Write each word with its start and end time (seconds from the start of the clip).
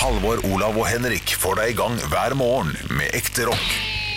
Halvor, 0.00 0.38
Olav 0.48 0.78
og 0.80 0.86
Henrik 0.88 1.34
får 1.36 1.58
deg 1.58 1.72
i 1.74 1.74
gang 1.76 1.96
hver 2.08 2.32
morgen 2.38 2.70
med 2.96 3.12
ekte 3.12 3.44
rock. 3.44 3.66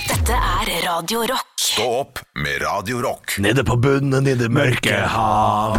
Dette 0.07 0.37
er 0.37 0.69
Radio 0.85 1.25
Rock. 1.27 1.49
Stå 1.59 1.87
opp 1.97 2.21
med 2.39 2.61
Radio 2.63 3.01
Rock. 3.03 3.33
Nede 3.43 3.65
på 3.67 3.75
bunnen 3.83 4.29
i 4.31 4.35
det 4.39 4.47
mørke 4.47 4.95
hav 5.11 5.75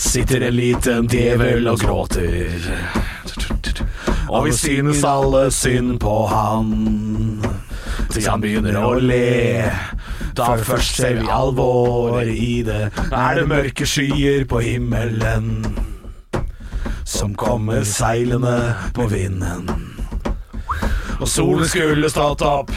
Sitter 0.00 0.46
en 0.48 0.56
liten 0.56 1.10
djevel 1.12 1.68
og 1.68 1.84
gråter 1.84 2.70
Og 4.32 4.48
vi 4.48 4.56
synes 4.56 5.04
alle 5.04 5.44
synd 5.52 5.98
på 6.00 6.16
han 6.32 6.72
Til 8.14 8.24
han 8.30 8.40
begynner 8.40 8.80
å 8.80 8.94
le 8.96 9.68
Da 10.40 10.54
først 10.56 11.02
ser 11.02 11.20
vi 11.20 11.28
alvor 11.28 12.24
i 12.24 12.62
det 12.64 12.82
Er 13.12 13.42
det 13.42 13.48
mørke 13.52 13.88
skyer 13.88 14.48
på 14.48 14.64
himmelen 14.64 15.89
Som 17.10 17.34
kommer 17.34 17.84
seilende 17.84 18.74
på 18.94 19.06
vinden 19.10 19.66
Og 21.20 21.28
solen 21.28 21.66
skulle 21.68 22.10
stått 22.10 22.42
opp 22.46 22.70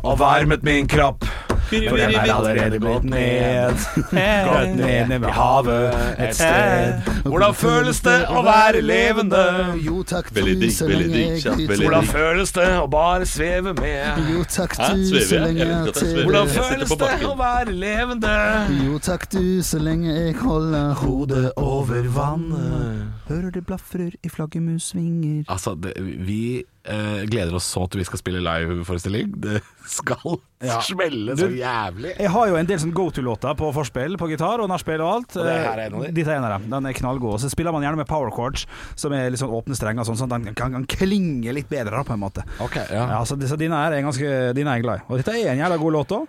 og 0.00 0.18
varmet 0.18 0.62
min 0.64 0.86
kropp. 0.88 1.24
For 1.70 1.96
den 1.96 2.14
er 2.14 2.32
allerede 2.32 2.78
gått 2.80 3.04
ned. 3.04 3.74
Gått 4.48 4.76
ned 4.76 5.08
ned 5.08 5.18
ved 5.18 5.28
havet 5.28 5.98
et 6.18 6.34
sted. 6.34 7.10
Hvordan 7.24 7.54
føles 7.54 8.00
det 8.00 8.16
å 8.32 8.42
være 8.46 8.80
levende? 8.80 9.42
Jo 9.84 10.00
takk, 10.08 10.32
du, 10.34 10.66
så 10.72 10.88
lenge 10.88 11.20
jeg 11.20 11.68
Hvordan 11.76 12.10
føles 12.10 12.56
det 12.56 12.66
å 12.80 12.88
bare 12.90 13.28
sveve 13.28 13.76
med? 13.76 14.24
Jo 14.32 14.42
takk, 14.48 14.76
du, 14.80 15.06
så 15.20 15.44
lenge 15.44 15.68
Jeg 15.68 15.94
svever. 16.00 16.24
Hvordan 16.24 16.52
føles 16.56 16.96
det 17.04 17.14
å 17.28 17.36
være 17.38 17.78
levende? 17.84 18.36
Jo 18.80 18.98
takk, 19.04 19.30
du, 19.36 19.44
så 19.62 19.84
lenge 19.84 20.16
jeg 20.16 20.36
holder 20.42 20.94
Hodet 21.04 21.48
over 21.60 22.14
vannet. 22.16 23.19
Hører 23.30 23.52
det 23.54 23.60
blafrer 23.68 24.14
i 24.26 24.28
flaggermus 24.32 24.88
svinger. 24.90 25.44
Altså, 25.52 25.76
det, 25.78 25.92
vi 26.26 26.64
eh, 26.82 27.20
gleder 27.30 27.54
oss 27.54 27.68
så 27.70 27.84
til 27.86 28.00
vi 28.02 28.06
skal 28.08 28.18
spille 28.18 28.40
liveforestilling. 28.42 29.30
Det 29.44 29.60
skal 29.86 30.40
Ja. 30.66 30.80
smelle 30.84 31.36
så 31.38 31.46
jævlig. 31.48 32.10
Jeg 32.18 32.30
har 32.34 32.48
jo 32.50 32.56
en 32.58 32.66
del 32.68 32.80
sånn 32.82 32.92
go 32.92 33.06
to-låter 33.14 33.54
på 33.56 33.70
forspill, 33.72 34.18
på 34.20 34.28
gitar 34.32 34.60
og 34.60 34.68
nachspiel 34.72 35.00
og 35.00 35.12
alt. 35.14 35.36
Og 35.38 35.46
det 35.46 35.54
her 35.62 35.70
er 35.78 35.84
en 35.86 35.94
av 36.00 36.04
de? 36.04 36.12
Dette 36.18 36.34
er 36.34 36.40
en 36.40 36.48
av 36.50 36.56
dem. 36.58 36.68
Den 36.74 36.90
er 36.90 36.98
knallgod. 36.98 37.36
Og 37.38 37.40
så 37.44 37.52
spiller 37.54 37.72
man 37.72 37.86
gjerne 37.86 38.02
med 38.02 38.10
power 38.10 38.34
chords, 38.34 38.66
som 38.98 39.14
er 39.16 39.30
litt 39.30 39.40
sånn 39.40 39.54
åpne 39.56 39.78
strenger, 39.78 40.04
sånn, 40.10 40.18
sånn 40.20 40.32
at 40.34 40.42
den 40.50 40.54
kan, 40.58 40.74
kan 40.80 40.88
klinge 40.90 41.54
litt 41.54 41.70
bedre, 41.70 41.94
da, 41.96 42.02
på 42.04 42.18
en 42.18 42.24
måte. 42.26 42.44
Ok, 42.60 42.76
ja. 42.90 43.06
Ja, 43.14 43.22
så, 43.24 43.38
så 43.46 43.56
dine 43.60 43.78
er 43.86 43.96
jeg 44.00 44.08
ganske 44.10 44.34
Dine 44.58 44.74
er 44.74 44.80
jeg 44.82 44.88
glad 44.90 45.04
i. 45.04 45.06
Og 45.08 45.22
dette 45.22 45.38
er 45.38 45.54
en 45.54 45.62
jævla 45.62 45.78
god 45.86 45.96
låt 46.00 46.16
òg. 46.18 46.26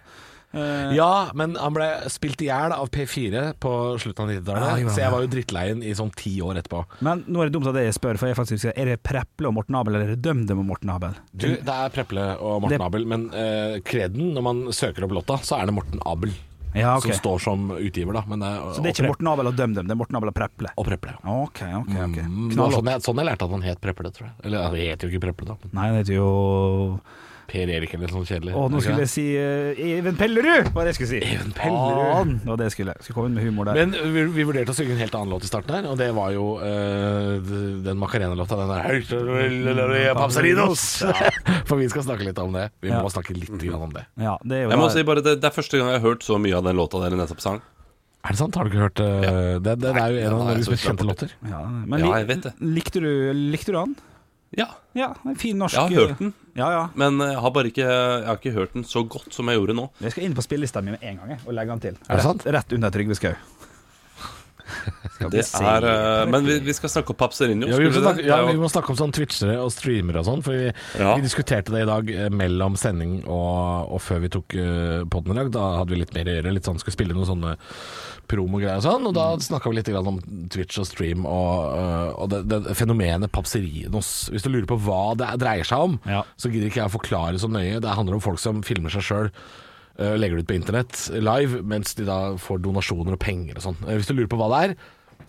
Ja, 0.52 1.30
men 1.38 1.56
han 1.56 1.74
ble 1.76 1.86
spilt 2.12 2.42
i 2.44 2.50
hjel 2.50 2.74
av 2.76 2.90
P4 2.92 3.44
på 3.64 3.72
slutten 4.02 4.26
av 4.26 4.32
90-tallet. 4.34 4.66
Ja, 4.68 4.76
gjorde 4.82 4.90
han 4.92 4.98
så 4.98 5.04
jeg 5.06 5.14
var 5.16 5.24
jo 5.26 5.32
drittleien 5.32 5.84
i 5.88 5.94
sånn 5.96 6.12
ti 6.20 6.34
år 6.44 6.60
etterpå. 6.60 6.84
Men 7.08 7.24
nå 7.32 7.40
er 7.44 7.50
det 7.52 7.56
dumt 7.56 7.70
at 7.72 7.80
jeg 7.80 7.96
spør, 7.96 8.20
for 8.20 8.28
jeg 8.32 8.38
faktisk 8.40 8.68
Er 8.76 8.92
det 8.92 9.00
Preple 9.06 9.48
og 9.48 9.56
Morten 9.56 9.78
Abel, 9.80 9.96
eller 9.96 10.12
er 10.12 10.16
det 10.18 10.22
DumDum 10.28 10.60
og 10.66 10.70
Morten 10.74 10.92
Abel? 10.94 11.16
Du, 11.32 11.48
det 11.56 11.76
er 11.78 11.90
Preple 11.96 12.26
og 12.40 12.62
Morten 12.66 12.78
Det- 12.78 12.86
Abel, 12.88 13.06
men 13.08 13.28
uh, 13.32 13.80
kreden, 13.88 14.34
når 14.36 14.48
man 14.50 14.64
søker 14.76 15.08
opp 15.08 15.16
låta, 15.22 15.40
så 15.46 15.62
er 15.62 15.72
det 15.72 15.78
Morten 15.80 16.04
Abel 16.06 16.34
Ja, 16.76 16.98
okay. 16.98 17.12
som 17.12 17.20
står 17.20 17.40
som 17.44 17.66
utgiver, 17.76 18.14
da. 18.16 18.22
Men 18.32 18.40
det 18.44 18.48
er, 18.52 18.62
Så 18.76 18.84
det 18.84 18.92
er 18.92 18.96
ikke 18.96 19.10
Morten 19.12 19.28
Abel 19.28 19.48
og 19.50 19.56
DumDum, 19.60 19.88
det 19.88 19.92
er 19.96 20.00
Morten 20.00 20.16
Abel 20.20 20.30
og 20.32 20.36
Preple? 20.38 20.70
Og 20.80 20.86
Preple. 20.88 21.16
ja. 21.20 21.34
Ok, 21.48 21.60
ok, 21.82 21.96
ok. 22.10 22.20
Mm, 22.28 22.52
sånn, 22.56 22.92
jeg, 22.94 23.02
sånn 23.08 23.20
jeg 23.24 23.28
lærte 23.32 23.48
at 23.48 23.56
han 23.58 23.66
het 23.68 23.82
Preple, 23.84 24.12
tror 24.16 24.28
jeg. 24.30 24.36
Eller 24.48 24.68
han 24.68 24.78
heter 24.80 25.08
jo 25.08 25.12
ikke 25.16 25.26
Preple, 25.30 25.52
da. 25.56 25.72
Nei, 25.76 25.90
han 25.92 26.00
heter 26.00 26.16
jo 26.16 26.30
per 27.50 27.70
Erik 27.74 27.94
eller 27.98 28.12
sånn 28.14 28.26
kjedelig. 28.28 28.54
Å, 28.56 28.66
nå 28.72 28.82
skulle 28.84 29.04
jeg 29.06 29.12
si 29.12 29.26
uh, 29.38 29.82
Even 29.82 30.16
Pellerud, 30.20 30.70
var 30.76 30.86
det 30.88 30.94
jeg 30.94 31.00
skulle 31.00 31.10
si. 31.14 31.22
Even 31.36 31.52
Pellerud. 31.58 32.36
Faen, 32.46 32.58
Det 32.62 32.70
skulle 32.76 32.94
jeg 32.96 33.06
skulle. 33.08 33.16
Komme 33.18 33.32
inn 33.32 33.38
med 33.40 33.48
humor 33.50 33.70
der. 33.72 33.80
Men 33.82 34.14
vi, 34.16 34.26
vi 34.38 34.46
vurderte 34.48 34.72
å 34.74 34.78
synge 34.78 34.96
en 34.96 35.02
helt 35.04 35.16
annen 35.20 35.34
låt 35.34 35.48
i 35.48 35.52
starten 35.52 35.76
her, 35.80 35.90
og 35.92 35.98
det 36.00 36.12
var 36.16 36.32
jo 36.36 36.46
uh, 36.62 37.52
den 37.88 38.00
Macarena-låta. 38.02 38.60
Den 38.62 38.72
der 38.72 40.14
Papsarinos! 40.16 40.86
For 41.70 41.78
vi 41.80 41.90
skal 41.92 42.06
snakke 42.08 42.26
litt 42.28 42.40
om 42.42 42.54
det. 42.56 42.70
Vi 42.82 42.90
må 42.92 43.02
Ja. 43.02 43.10
snakke 43.14 43.36
litt 43.36 43.52
grann 43.62 43.82
om 43.90 43.94
det. 43.96 44.06
ja, 44.22 44.38
det 44.44 44.58
er 44.58 44.64
jo 44.66 44.70
Jeg 44.74 44.80
må 44.82 44.90
si 44.94 45.04
bare 45.08 45.22
det, 45.26 45.38
det 45.42 45.48
er 45.50 45.56
første 45.56 45.78
gang 45.80 45.92
jeg 45.92 46.02
har 46.02 46.08
hørt 46.10 46.24
så 46.26 46.38
mye 46.42 46.56
av 46.58 46.64
den 46.68 46.76
låta 46.80 47.00
dere 47.04 47.18
nettopp 47.20 47.42
sang. 47.44 47.62
Er 48.22 48.36
det 48.36 48.38
sant? 48.38 48.54
Har 48.56 48.68
du 48.68 48.70
ikke 48.70 48.84
hørt 48.84 49.00
eh, 49.02 49.58
det? 49.58 49.62
Det, 49.66 49.76
det 49.82 49.92
er 49.98 50.12
jo 50.14 50.20
en 50.22 50.34
av 50.36 50.40
de 50.44 50.46
Norges 50.52 50.70
mest 50.70 50.86
kjente 50.86 51.06
låter. 51.08 51.32
ja, 51.42 51.62
men 51.66 52.04
Ja, 52.04 52.12
jeg 52.22 52.28
vet 52.30 52.44
det. 52.46 52.52
Likte 52.62 53.02
du, 53.02 53.10
likte 53.34 53.74
du 53.74 53.80
han? 53.80 53.96
Ja, 54.58 54.68
Ja, 54.98 55.14
en 55.24 55.38
fin 55.40 55.56
norsk 55.58 55.78
jeg 55.78 55.82
har 55.96 56.08
hørt 56.10 56.20
den, 56.20 56.34
Ja, 56.60 56.68
ja. 56.76 56.82
men 57.00 57.20
jeg 57.24 57.40
har 57.40 57.52
bare 57.56 57.70
ikke, 57.72 57.86
jeg 57.88 58.26
har 58.28 58.36
ikke 58.36 58.52
hørt 58.52 58.74
den 58.76 58.84
så 58.84 59.06
godt 59.08 59.32
som 59.34 59.48
jeg 59.48 59.56
gjorde 59.62 59.76
nå. 59.78 59.86
Jeg 60.04 60.12
skal 60.12 60.26
inn 60.28 60.36
på 60.36 60.44
spillelista 60.44 60.82
mi 60.84 60.92
med 60.92 61.04
en 61.08 61.22
gang 61.22 61.30
jeg, 61.38 61.40
og 61.46 61.54
legge 61.56 61.72
den 61.72 61.80
til. 61.86 62.00
Er 62.10 62.20
det 62.20 62.26
sant? 62.26 62.44
Rett, 62.44 62.54
rett 62.58 62.74
under 62.76 62.92
Trygve 62.92 63.16
Skau. 63.16 63.32
Det 65.22 65.44
er, 65.46 65.86
eh, 65.86 66.26
men 66.32 66.46
vi, 66.48 66.56
vi 66.66 66.74
skal 66.74 66.90
snakke 66.90 67.14
om 67.14 67.18
Papserinho. 67.20 67.68
Ja, 67.70 67.78
vi, 67.78 67.90
snakke, 67.94 68.24
ja, 68.26 68.40
vi 68.48 68.56
må 68.58 68.70
snakke 68.72 68.90
om 68.94 68.98
sånn 68.98 69.12
twitchere 69.14 69.60
og 69.62 69.70
streamere 69.74 70.24
og 70.24 70.26
sånn. 70.26 70.42
For 70.46 70.58
vi, 70.58 70.72
Ja. 70.98 71.12
vi 71.18 71.22
diskuterte 71.28 71.74
det 71.76 71.84
i 71.84 71.90
dag 71.90 72.10
eh, 72.10 72.30
mellom 72.34 72.78
sending 72.80 73.20
og, 73.28 73.92
og 73.94 74.02
før 74.02 74.24
vi 74.24 74.32
tok 74.34 74.56
uh, 74.58 75.04
podden 75.14 75.36
i 75.36 75.40
dag. 75.44 75.52
Da 75.54 75.68
hadde 75.82 75.94
vi 75.94 76.02
litt 76.02 76.16
mer 76.18 76.26
å 76.32 76.36
gjøre. 76.40 76.56
Litt 76.58 76.66
sånn, 76.70 76.80
Skulle 76.82 76.98
spille 76.98 77.14
noen 77.18 77.30
sånne 77.30 77.54
promogreier 78.32 78.80
og 78.80 78.86
sånn. 78.88 79.06
Og 79.12 79.16
da 79.18 79.28
snakka 79.44 79.70
vi 79.70 79.78
litt 79.78 79.92
grann 79.94 80.10
om 80.16 80.20
Twitch 80.54 80.80
og 80.82 80.88
stream 80.90 81.26
og, 81.30 81.78
uh, 81.78 82.10
og 82.24 82.32
det, 82.34 82.42
det 82.50 82.76
fenomenet 82.80 83.32
Papserinos. 83.36 84.30
Hvis 84.34 84.46
du 84.48 84.50
lurer 84.54 84.70
på 84.70 84.80
hva 84.88 85.12
det 85.20 85.30
dreier 85.44 85.68
seg 85.68 85.86
om, 85.90 86.00
Ja. 86.10 86.24
så 86.40 86.50
gidder 86.50 86.72
ikke 86.72 86.82
jeg 86.82 86.90
å 86.90 86.98
forklare 86.98 87.42
så 87.42 87.50
nøye. 87.52 87.78
Det 87.84 87.94
handler 87.98 88.18
om 88.18 88.24
folk 88.24 88.42
som 88.42 88.64
filmer 88.66 88.90
seg 88.94 89.06
sjøl. 89.06 89.30
Legger 89.98 90.38
det 90.40 90.44
ut 90.46 90.48
på 90.48 90.56
internett 90.56 91.10
live, 91.14 91.62
mens 91.68 91.94
de 91.96 92.06
da 92.08 92.36
får 92.40 92.62
donasjoner 92.64 93.14
og 93.14 93.20
penger 93.20 93.58
og 93.60 93.64
sånn. 93.66 93.78
Eh, 93.88 93.98
Hvis 94.00 94.08
du 94.08 94.14
lurer 94.16 94.28
på 94.32 94.38
hva 94.40 94.48
det 94.54 94.62
er, 94.72 94.76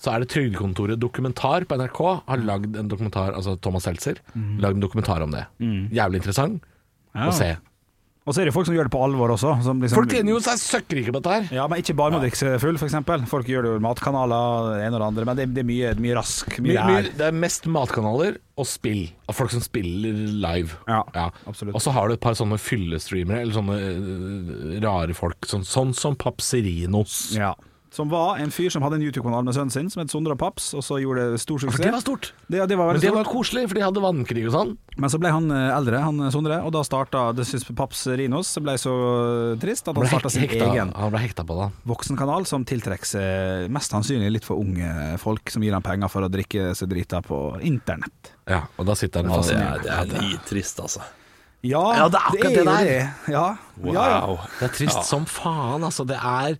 så 0.02 0.14
er 0.14 0.20
det 0.22 0.28
Trygdekontoret 0.32 0.98
Dokumentar 0.98 1.64
på 1.68 1.76
NRK 1.78 1.98
har 2.26 2.38
lagd 2.38 2.76
en 2.76 2.88
dokumentar, 2.88 3.34
altså 3.36 3.56
Thomas 3.60 3.84
Seltzer, 3.84 4.16
lagd 4.34 4.78
en 4.78 4.82
dokumentar 4.82 5.22
om 5.22 5.30
det. 5.30 5.44
Jævlig 5.60 6.22
interessant 6.22 6.62
Ja. 7.14 7.28
å 7.28 7.32
se. 7.36 7.56
Og 8.22 8.34
så 8.34 8.42
er 8.42 8.46
det 8.46 8.52
folk 8.54 8.68
som 8.68 8.74
gjør 8.76 8.86
det 8.86 8.92
på 8.94 9.00
alvor 9.02 9.32
også. 9.34 9.56
Som 9.66 9.80
liksom, 9.82 9.98
Folk 9.98 10.12
tjener 10.14 10.30
jo 10.30 10.40
seg 10.44 10.60
søkkrike 10.62 11.10
på 11.10 11.18
dette 11.18 11.32
her. 11.34 11.48
Ja, 11.56 11.64
men 11.70 11.80
ikke 11.82 11.96
bare 11.98 12.14
med 12.14 12.20
å 12.20 12.22
drikke 12.22 12.38
seg 12.38 12.54
full, 12.62 12.78
f.eks. 12.78 12.94
Folk 13.30 13.50
gjør 13.50 13.66
det 13.66 13.72
jo 13.72 13.80
matkanaler, 13.82 14.68
det 14.76 14.84
ene 14.86 14.94
og 14.94 15.02
det 15.02 15.08
andre. 15.08 15.24
Men 15.26 15.40
det, 15.40 15.46
det 15.56 15.64
er 15.64 15.66
mye, 15.66 15.90
mye 16.04 16.18
rask. 16.20 16.54
Mye 16.62 16.76
Mye, 16.76 16.84
mye, 16.86 17.14
det 17.18 17.26
er 17.26 17.34
mest 17.34 17.66
matkanaler 17.66 18.38
og 18.62 18.68
spill. 18.70 19.08
Av 19.26 19.34
folk 19.34 19.50
som 19.54 19.64
spiller 19.64 20.22
live. 20.44 20.78
Ja, 20.86 21.02
absolutt. 21.50 21.74
Og 21.74 21.82
så 21.82 21.96
har 21.96 22.06
du 22.06 22.14
et 22.14 22.22
par 22.22 22.38
sånne 22.38 22.60
fyllestreamere, 22.62 23.42
eller 23.42 23.58
sånne 23.58 23.80
øh, 23.90 24.78
rare 24.86 25.18
folk, 25.18 25.42
sånn, 25.50 25.66
sånn 25.66 25.90
som 25.98 26.14
Papserinos. 26.22 27.32
Ja. 27.34 27.56
Som 27.92 28.08
var 28.08 28.38
en 28.40 28.48
fyr 28.48 28.70
som 28.72 28.80
hadde 28.80 28.96
en 28.96 29.02
YouTube-kanal 29.04 29.44
med 29.44 29.52
sønnen 29.52 29.70
sin, 29.74 29.90
som 29.92 30.00
het 30.00 30.08
Sondre 30.08 30.32
og 30.32 30.38
Paps, 30.40 30.70
og 30.72 30.80
så 30.80 30.96
gjorde 31.02 31.26
det 31.34 31.40
stor 31.42 31.60
suksess. 31.60 31.82
Det 31.84 31.90
var 31.92 32.00
stort. 32.00 32.30
Det, 32.48 32.62
det 32.70 32.78
var 32.80 32.88
Men 32.94 33.00
det 33.02 33.10
stort. 33.10 33.18
var 33.18 33.28
koselig, 33.28 33.64
for 33.68 33.76
de 33.76 33.82
hadde 33.84 34.00
vannkrig 34.00 34.46
og 34.48 34.54
sånn. 34.54 34.70
Men 34.96 35.12
så 35.12 35.20
ble 35.20 35.32
han 35.34 35.50
eh, 35.52 35.66
eldre, 35.76 36.00
han 36.00 36.22
eh, 36.24 36.30
Sondre, 36.32 36.56
og 36.64 36.72
da 36.72 36.80
starta 36.88 37.26
det 37.36 37.44
synes 37.50 37.68
Paps 37.76 38.06
Rinos 38.16 38.54
ble 38.64 38.78
så 38.80 38.94
eh, 39.52 39.60
trist 39.60 39.84
at 39.92 39.92
Han 39.92 40.06
han 40.06 40.12
starta 40.14 40.32
sin 40.32 40.46
hekta, 40.46 40.70
egen 40.72 40.92
han 40.96 41.12
ble 41.12 41.20
hekta 41.26 41.44
på 41.44 41.58
det. 41.60 41.68
voksenkanal 41.92 42.48
som 42.48 42.64
tiltrekker 42.64 43.12
seg 43.12 43.68
mest 43.76 43.92
sannsynlig 43.92 44.32
litt 44.38 44.48
for 44.48 44.56
unge 44.64 45.18
folk 45.20 45.52
som 45.52 45.60
gir 45.64 45.76
ham 45.76 45.84
penger 45.84 46.08
for 46.12 46.24
å 46.24 46.32
drikke 46.32 46.72
seg 46.78 46.88
drita 46.96 47.20
på 47.28 47.42
internett. 47.60 48.32
Ja, 48.48 48.64
og 48.80 48.88
da 48.88 48.96
sitter 48.96 49.20
han 49.20 49.36
Ja, 49.36 49.42
og 49.42 49.52
det 49.52 49.58
er, 49.60 50.06
det 50.08 50.16
er 50.16 50.30
litt 50.32 50.48
trist, 50.48 50.80
altså. 50.80 51.04
Ja, 51.62 51.78
Ja, 51.94 52.08
det 52.10 52.18
er 52.18 52.24
akkurat 52.32 52.56
det 52.56 52.62
det 52.64 52.64
der. 52.66 53.12
Ja, 53.30 53.44
ja, 53.86 54.06
ja. 54.16 54.38
Det 54.58 54.64
er 54.66 54.72
trist 54.80 55.04
som 55.06 55.28
faen, 55.30 55.84
altså. 55.86 56.02
Det 56.08 56.16
er 56.18 56.56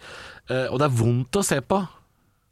Og 0.51 0.79
det 0.81 0.87
er 0.89 0.95
vondt 0.99 1.37
å 1.39 1.43
se 1.47 1.61
på. 1.65 1.79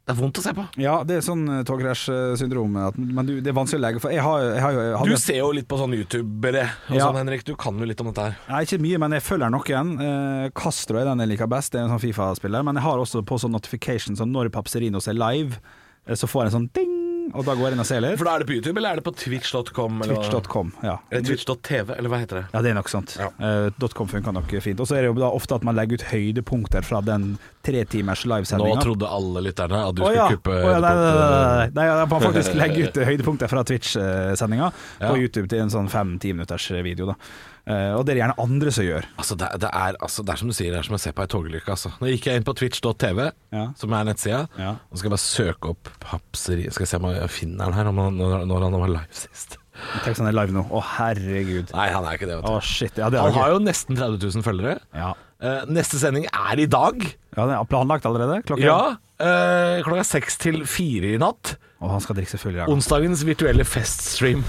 Det 0.01 0.15
er 0.15 0.17
vondt 0.17 0.39
å 0.39 0.41
se 0.41 0.51
på. 0.57 0.63
ja, 0.81 0.95
det 1.05 1.19
er 1.19 1.21
sånn 1.21 1.43
uh, 1.45 1.59
togkrasj-syndrom. 1.67 2.73
Men 2.97 3.27
du, 3.27 3.35
det 3.43 3.51
er 3.51 3.55
vanskelig 3.55 3.77
å 3.77 3.83
legge 3.83 3.99
For 4.01 4.09
jeg 4.15 4.23
har, 4.25 4.41
jeg 4.55 4.63
har 4.63 4.77
jeg 4.79 4.95
har 4.97 5.11
Du 5.11 5.17
ser 5.21 5.37
jo 5.37 5.51
litt 5.53 5.67
på 5.69 5.77
sånne 5.77 5.99
youtubere 5.99 6.63
og 6.89 6.95
Ja. 6.97 7.05
sånn, 7.05 7.19
Henrik. 7.21 7.43
Du 7.45 7.53
kan 7.59 7.77
jo 7.77 7.85
litt 7.85 8.01
om 8.01 8.09
dette 8.09 8.25
her. 8.25 8.39
Nei, 8.49 8.63
ikke 8.65 8.79
mye, 8.81 8.97
men 9.03 9.13
jeg 9.15 9.25
følger 9.27 9.53
noen. 9.53 9.91
Eh, 10.01 10.47
Castro 10.57 10.97
er 10.97 11.05
den 11.11 11.21
jeg 11.21 11.29
liker 11.35 11.47
best, 11.53 11.71
det 11.75 11.79
er 11.81 11.85
en 11.85 11.93
sånn 11.93 12.01
Fifa-spiller. 12.01 12.65
Men 12.65 12.79
jeg 12.81 12.83
har 12.87 12.97
også 13.03 13.21
på 13.29 13.37
sånn 13.43 13.53
notification, 13.53 14.17
så 14.17 14.25
når 14.27 14.49
Papserinos 14.55 15.07
er 15.07 15.19
live, 15.21 15.61
eh, 16.07 16.15
så 16.17 16.25
får 16.27 16.45
jeg 16.47 16.51
en 16.53 16.57
sånn 16.57 16.69
ding, 16.73 16.97
og 17.33 17.45
da 17.47 17.55
går 17.57 17.69
jeg 17.69 17.77
inn 17.77 17.83
og 17.83 17.87
ser 17.89 18.03
litt. 18.03 18.17
For 18.19 18.27
da 18.27 18.35
er 18.35 18.43
det 18.43 18.49
på 18.49 18.55
YouTube, 18.57 18.75
eller 18.81 18.95
er 18.95 19.01
det 19.01 19.05
på 19.07 19.13
twitch.com? 19.23 20.01
eller? 20.05 20.21
Twitch.com, 20.21 20.73
ja. 20.85 20.97
Eller 21.09 21.25
twitch.tv, 21.27 21.93
eller 21.97 22.11
hva 22.13 22.21
heter 22.21 22.41
det? 22.41 22.43
Ja, 22.53 22.63
det 22.65 22.73
er 22.73 22.77
nok 22.79 22.91
sånt. 22.91 23.15
Ja. 23.19 23.29
Uh, 23.39 23.87
.com 23.97 24.09
funker 24.11 24.35
nok 24.35 24.55
fint. 24.63 24.81
Og 24.81 24.89
så 24.89 24.97
er 24.97 25.05
det 25.05 25.11
jo 25.11 25.17
da 25.21 25.31
ofte 25.31 25.57
at 25.57 25.67
man 25.67 25.77
legger 25.79 26.01
ut 26.01 26.07
høydepunkter 26.11 26.85
fra 26.87 27.03
den 27.05 27.35
tre 27.65 27.83
timers 27.85 28.23
Nå 28.25 28.71
trodde 28.81 29.05
alle 29.05 29.43
lytterne 29.45 29.83
at 29.85 29.95
du 29.95 30.01
skulle 30.01 30.17
ja. 30.17 30.27
kuppe 30.33 30.53
oh, 30.55 30.71
ja, 30.71 30.79
nei, 30.81 30.91
nei, 30.97 31.67
nei, 31.75 31.85
nei, 31.85 32.05
må 32.09 32.19
faktisk 32.23 32.55
legger 32.61 32.89
ut 32.89 32.99
høydepunkter 33.05 33.51
fra 33.51 33.63
Twitch-sendinga 33.67 34.71
Ja. 34.71 35.09
på 35.11 35.17
YouTube 35.21 35.47
til 35.51 35.61
en 35.61 35.73
sånn 35.73 35.89
fem-ti 35.91 36.33
minutters 36.33 36.69
video. 36.81 37.11
da 37.11 37.17
Eh, 37.17 37.50
Og 37.67 38.01
det 38.05 38.13
er 38.13 38.17
det 38.17 38.21
gjerne 38.23 38.35
andre 38.41 38.71
som 38.73 38.85
gjør. 38.87 39.05
Altså, 39.21 39.35
det, 39.37 39.47
det, 39.61 39.69
er, 39.69 39.97
altså, 40.01 40.23
det 40.25 40.33
er 40.33 40.39
som 40.41 40.49
du 40.49 40.55
sier, 40.57 40.71
det 40.73 40.79
er 40.81 40.87
som 40.87 40.97
å 40.97 41.01
se 41.01 41.11
på 41.15 41.21
ei 41.23 41.29
togulykke. 41.31 41.69
Altså. 41.75 41.91
Nå 42.01 42.09
gikk 42.09 42.27
jeg 42.31 42.41
inn 42.41 42.47
på 42.47 42.55
twitch.tv, 42.57 43.31
Ja. 43.53 43.65
som 43.77 43.93
er 43.93 44.07
nettsida, 44.09 44.43
Ja. 44.57 44.75
og 44.89 44.97
skal 44.97 45.09
jeg 45.11 45.13
bare 45.15 45.25
søke 45.25 45.73
opp 45.75 45.91
Papseri 46.01 46.65
Skal 46.71 46.87
jeg 46.87 46.91
se 46.93 46.97
om 47.01 47.09
jeg 47.13 47.29
finner 47.29 47.65
den 47.69 47.77
her, 47.77 47.89
om 47.91 47.97
han, 48.01 48.17
når, 48.17 48.65
han 48.65 48.79
var 48.81 48.93
live 48.97 49.13
sist. 49.13 49.57
Tenk 50.03 50.17
sånn 50.17 50.27
er 50.29 50.35
live 50.35 50.53
nå. 50.53 50.65
Å, 50.67 50.81
herregud. 50.97 51.71
Nei, 51.77 51.87
han 51.93 52.05
er 52.05 52.17
ikke 52.17 52.27
det, 52.29 52.39
vet 52.41 52.49
Å, 52.49 52.57
shit. 52.65 52.97
Ja, 52.99 53.09
det 53.13 53.21
er 53.21 53.29
Han 53.29 53.37
har 53.39 53.53
jo 53.53 53.61
nesten 53.63 53.97
30 53.97 54.19
000 54.41 54.47
følgere. 54.47 54.79
ja. 54.97 55.13
Uh, 55.41 55.63
neste 55.73 55.97
sending 55.97 56.27
er 56.29 56.59
i 56.61 56.67
dag. 56.69 57.01
Ja, 57.33 57.47
det 57.49 57.55
er 57.55 57.63
planlagt 57.65 58.05
allerede? 58.05 58.43
Klokka 58.45 58.61
Ja, 58.61 58.91
uh, 58.93 59.79
klokka 59.81 60.03
seks 60.05 60.37
til 60.37 60.59
fire 60.69 61.15
i 61.15 61.17
natt. 61.17 61.55
Og 61.81 61.89
han 61.89 62.03
skal 62.03 62.19
drikke 62.19 62.35
selvfølgelig. 62.35 62.67
Onsdagens 62.69 63.23
virtuelle 63.25 63.65
feststream. 63.65 64.43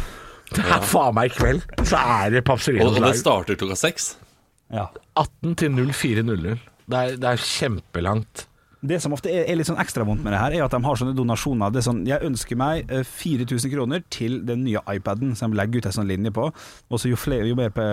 Det 0.57 0.65
er 0.67 0.85
faen 0.87 1.15
meg 1.17 1.31
i 1.31 1.35
kveld. 1.37 1.63
Så 1.89 1.99
er 1.99 2.33
det 2.35 2.43
Og, 2.43 2.49
Papserinos 2.51 2.97
og 2.97 3.05
det 3.07 3.15
starter 3.21 3.59
klokka 3.61 3.79
seks. 3.79 4.13
Ja. 4.73 4.87
18 5.21 5.57
til 5.61 5.77
04.00. 5.93 6.59
Det 6.93 6.99
er, 6.99 7.17
det 7.21 7.29
er 7.31 7.41
kjempelangt. 7.41 8.47
Det 8.83 8.97
som 9.03 9.13
ofte 9.15 9.31
er, 9.31 9.45
er 9.47 9.55
litt 9.61 9.69
sånn 9.69 9.79
ekstra 9.79 10.03
vondt 10.09 10.25
med 10.25 10.33
det 10.35 10.41
her, 10.43 10.55
er 10.59 10.65
at 10.65 10.73
de 10.75 10.81
har 10.83 10.97
sånne 10.99 11.15
donasjoner. 11.15 11.71
Det 11.71 11.79
er 11.79 11.85
sånn, 11.87 12.01
jeg 12.09 12.25
ønsker 12.27 12.59
meg 12.59 12.91
eh, 12.91 13.05
4000 13.07 13.71
kroner 13.71 14.03
til 14.11 14.41
den 14.49 14.65
nye 14.67 14.81
iPaden, 14.91 15.37
som 15.39 15.53
de 15.55 15.59
legger 15.61 15.79
ut 15.83 15.87
en 15.87 15.95
sånn 16.01 16.09
linje 16.11 16.33
på. 16.35 16.49
Og 16.91 16.99
så 16.99 17.13
jo 17.13 17.19
flere, 17.21 17.47
jo 17.47 17.55
mer 17.59 17.71
på 17.71 17.85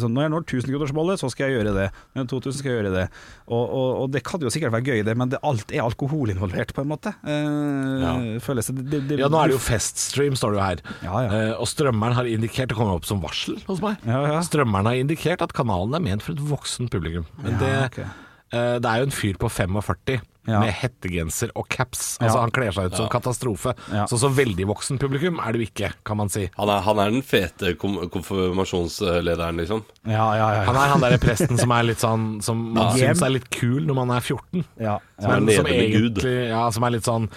sånn, 0.00 0.14
Når 0.16 0.24
jeg 0.26 0.32
når 0.32 0.46
1000 0.46 0.72
kroners 0.72 0.94
målet, 0.96 1.20
så 1.20 1.28
skal 1.32 1.50
jeg 1.50 1.58
gjøre 1.60 1.74
det. 1.76 1.88
Når 2.16 2.30
2000 2.32 2.58
skal 2.62 2.72
jeg 2.72 2.78
gjøre 2.80 2.94
det. 2.96 3.04
Og, 3.52 3.60
og, 3.66 3.88
og 4.04 4.10
det 4.14 4.22
kan 4.24 4.40
jo 4.40 4.52
sikkert 4.54 4.72
være 4.72 4.88
gøy, 4.88 5.02
det, 5.10 5.16
men 5.20 5.34
det, 5.34 5.42
alt 5.44 5.72
er 5.76 5.84
alkohol 5.84 6.32
involvert, 6.32 6.72
på 6.72 6.84
en 6.86 6.90
måte. 6.94 7.12
Eh, 7.28 8.40
Føles 8.42 8.72
det, 8.72 8.86
det, 8.88 9.02
det 9.12 9.20
Ja, 9.20 9.28
nå 9.32 9.40
er 9.42 9.52
det 9.52 9.58
jo 9.58 9.62
feststream, 9.62 10.36
står 10.38 10.54
det 10.56 10.60
jo 10.60 10.64
her. 10.64 10.82
Ja, 11.04 11.14
ja. 11.26 11.30
Eh, 11.42 11.54
og 11.60 11.68
strømmeren 11.70 12.16
har 12.16 12.28
indikert 12.30 12.72
Det 12.72 12.78
kommer 12.78 12.96
opp 12.96 13.04
som 13.08 13.20
varsel 13.22 13.60
hos 13.68 13.84
meg. 13.84 14.00
Ja, 14.08 14.24
ja. 14.38 14.40
Strømmeren 14.48 14.88
har 14.88 14.96
indikert 14.98 15.44
at 15.44 15.52
kanalen 15.56 15.96
er 15.98 16.04
ment 16.08 16.24
for 16.24 16.32
et 16.36 16.40
voksen 16.52 16.88
publikum. 16.92 17.28
Men 17.44 17.58
det, 17.60 17.72
Ja, 17.76 17.86
ok. 17.92 17.98
eh, 18.06 18.18
det 18.52 18.84
er 18.84 19.00
jo 19.00 19.06
en 19.08 19.14
fyr 19.16 19.38
på 19.40 19.48
45 19.50 20.20
Ja. 20.44 20.58
med 20.58 20.72
hettegenser 20.74 21.52
og 21.54 21.68
caps. 21.70 22.18
Altså 22.18 22.34
Ja. 22.36 22.40
Han 22.42 22.50
kler 22.50 22.72
seg 22.74 22.88
ut 22.90 22.96
som 22.98 23.06
katastrofe. 23.08 23.72
Ja. 23.94 24.06
Så 24.10 24.18
så 24.18 24.26
veldig 24.34 24.66
voksen 24.66 24.98
publikum 24.98 25.38
er 25.38 25.52
det 25.54 25.60
jo 25.62 25.66
ikke, 25.70 25.92
kan 26.04 26.16
man 26.18 26.28
si. 26.28 26.48
Han 26.58 26.68
er, 26.68 26.80
han 26.82 26.98
er 26.98 27.10
den 27.14 27.22
fete 27.22 27.76
konfirmasjonslederen, 27.78 29.56
liksom. 29.62 29.84
Ja, 30.04 30.26
ja, 30.36 30.48
ja. 30.56 30.62
Han 30.66 30.76
er 30.76 30.90
han 30.92 31.00
derre 31.04 31.20
presten 31.22 31.58
som 31.60 31.70
er 31.74 31.86
litt 31.86 32.02
sånn 32.02 32.42
Som 32.42 32.72
man 32.74 32.96
Ja. 32.98 33.12
syns 33.14 33.22
er 33.22 33.30
litt 33.36 33.48
kul 33.54 33.86
når 33.86 33.94
man 34.02 34.10
er 34.16 34.20
14. 34.20 34.64
ja, 34.80 34.98
Som 35.20 35.30
er 35.30 35.34
Men 35.40 35.46
nede 35.46 35.56
som 35.56 35.64
med 35.70 35.92
Gud. 35.92 36.18
egentlig 36.18 36.48
Ja, 36.50 36.64
som 36.74 36.84
er 36.84 36.90
litt 36.96 37.04
sånn 37.08 37.28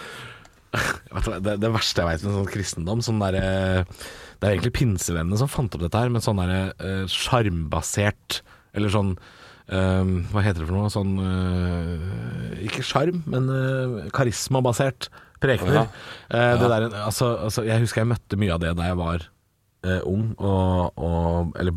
vet 1.16 1.24
du, 1.30 1.40
det, 1.40 1.56
det 1.62 1.72
verste 1.72 2.02
jeg 2.04 2.10
veit 2.10 2.24
med 2.26 2.36
sånn 2.36 2.52
kristendom 2.52 3.02
sånn 3.06 3.22
derre 3.22 3.86
Det 3.86 4.44
er 4.50 4.56
egentlig 4.58 4.74
pinsevennene 4.82 5.38
som 5.40 5.48
fant 5.48 5.74
opp 5.78 5.86
dette 5.86 6.02
her, 6.02 6.10
men 6.12 6.22
sånn 6.26 6.42
derre 6.42 6.74
eh, 6.82 7.06
sjarmbasert 7.08 8.42
Eller 8.76 8.90
sånn 8.92 9.14
eh, 9.70 10.16
Hva 10.32 10.44
heter 10.46 10.64
det 10.64 10.70
for 10.70 10.78
noe? 10.78 10.92
Sånn 10.94 11.16
uh, 11.20 12.58
Ikke 12.66 12.86
sjarm, 12.86 13.24
men 13.30 13.50
uh, 13.50 14.04
karismabasert 14.16 15.10
prekener. 15.46 15.88
Eh, 16.30 16.54
det 16.60 16.70
der, 16.70 16.90
altså, 17.06 17.36
altså, 17.48 17.64
jeg 17.68 17.84
husker 17.84 18.04
jeg 18.04 18.12
møtte 18.14 18.40
mye 18.40 18.56
av 18.56 18.62
det 18.64 18.76
da 18.78 18.90
jeg 18.90 19.00
var 19.00 19.30
eh, 19.86 20.02
ung, 20.10 20.32
og, 20.42 20.98
og 20.98 21.56
Eller 21.62 21.76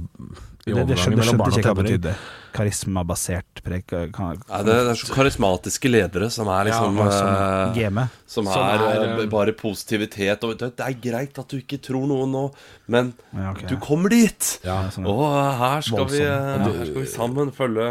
i 0.69 0.75
Det, 0.75 0.83
det 0.89 0.97
skjønte, 1.01 1.17
det 1.23 1.25
skjønte 1.29 1.31
ikke 1.31 1.39
hva 1.39 1.49
det 1.49 1.63
tenåring. 1.65 1.87
betydde. 1.87 2.13
Karismabasert 2.53 3.61
preg. 3.65 3.85
Kan, 4.13 4.41
Nei, 4.49 4.59
det, 4.67 4.75
det 4.75 4.93
er 4.93 4.99
så 5.01 5.15
karismatiske 5.15 5.91
ledere 5.91 6.29
som 6.35 6.51
er 6.53 6.69
liksom 6.69 6.99
Ja, 6.99 7.07
som, 7.15 7.77
Gamet. 7.77 8.19
Som 8.29 8.49
Som 8.51 8.67
er, 8.67 8.85
er, 8.85 9.05
eh, 9.23 9.29
bare 9.33 9.55
positivitet. 9.57 10.45
Og 10.45 10.59
det, 10.61 10.73
er 10.85 10.99
greit 11.05 11.39
at 11.41 11.49
du 11.49 11.61
ikke 11.61 11.81
tror 11.85 12.09
noe 12.11 12.27
nå, 12.29 12.45
men 12.89 13.15
Ja, 13.33 13.53
okay. 13.55 13.69
du 13.71 13.79
kommer 13.81 14.13
dit! 14.13 14.51
Ja, 14.67 14.83
sånn, 14.93 15.09
Og 15.09 15.25
her 15.63 15.87
skal, 15.87 16.09
vi, 16.13 16.21
eh, 16.25 16.53
her 16.65 16.85
skal 16.91 17.01
vi 17.01 17.09
sammen 17.15 17.55
følge 17.57 17.89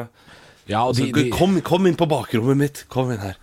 Ja, 0.68 0.84
og 0.84 0.98
de, 1.00 1.10
de, 1.16 1.30
kom, 1.34 1.58
kom 1.66 1.88
inn 1.90 1.98
på 1.98 2.10
bakrommet 2.10 2.60
mitt. 2.60 2.86
Kom 2.92 3.14
inn 3.14 3.24
her. 3.24 3.40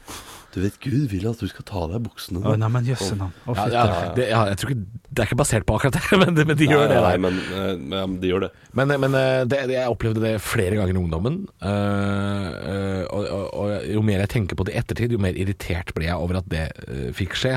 Du 0.55 0.61
vet 0.63 0.77
Gud 0.79 1.09
vil 1.11 1.25
at 1.27 1.41
du 1.43 1.49
skal 1.51 1.65
ta 1.67 1.81
av 1.83 1.91
deg 1.91 2.05
buksene 2.07 2.39
Å, 2.47 2.53
nei, 2.61 2.69
men 2.71 2.85
jøsse 2.87 3.17
navn. 3.19 3.33
Å, 3.43 3.55
ja, 3.57 3.65
fytti. 3.65 3.75
ja, 3.75 4.13
det, 4.15 4.27
ja, 4.31 4.43
jeg 4.53 4.59
tror 4.61 4.71
ikke 4.71 5.01
Det 5.11 5.23
er 5.25 5.27
ikke 5.29 5.39
basert 5.41 5.65
på 5.67 5.75
akkurat 5.81 5.97
det, 5.99 6.19
men, 6.23 6.35
de- 6.37 6.45
men 6.47 6.59
de 6.61 6.69
gjør 6.71 6.85
det. 6.93 6.99
Nei, 7.01 7.11
der. 7.17 7.23
men, 7.25 7.41
eh, 7.59 7.73
men 8.07 8.15
de 8.23 8.31
gjør 8.31 8.45
det. 8.47 8.51
Men, 8.79 8.93
men 9.03 9.17
eh, 9.19 9.41
det, 9.51 9.59
det, 9.71 9.77
jeg 9.81 9.91
opplevde 9.97 10.23
det 10.23 10.33
flere 10.47 10.79
ganger 10.79 10.95
i 10.95 11.01
ungdommen. 11.03 11.41
eh, 11.63 12.49
eh, 12.75 13.03
og, 13.11 13.27
og, 13.29 13.47
og 13.65 13.89
jo 13.95 14.03
mer 14.07 14.23
jeg 14.25 14.33
tenker 14.37 14.59
på 14.59 14.67
det 14.69 14.75
i 14.77 14.79
ettertid, 14.83 15.15
jo 15.15 15.21
mer 15.23 15.37
irritert 15.39 15.91
ble 15.97 16.07
jeg 16.09 16.19
over 16.19 16.39
at 16.41 16.49
det 16.53 16.65
eh, 16.87 17.09
fikk 17.15 17.35
skje. 17.39 17.57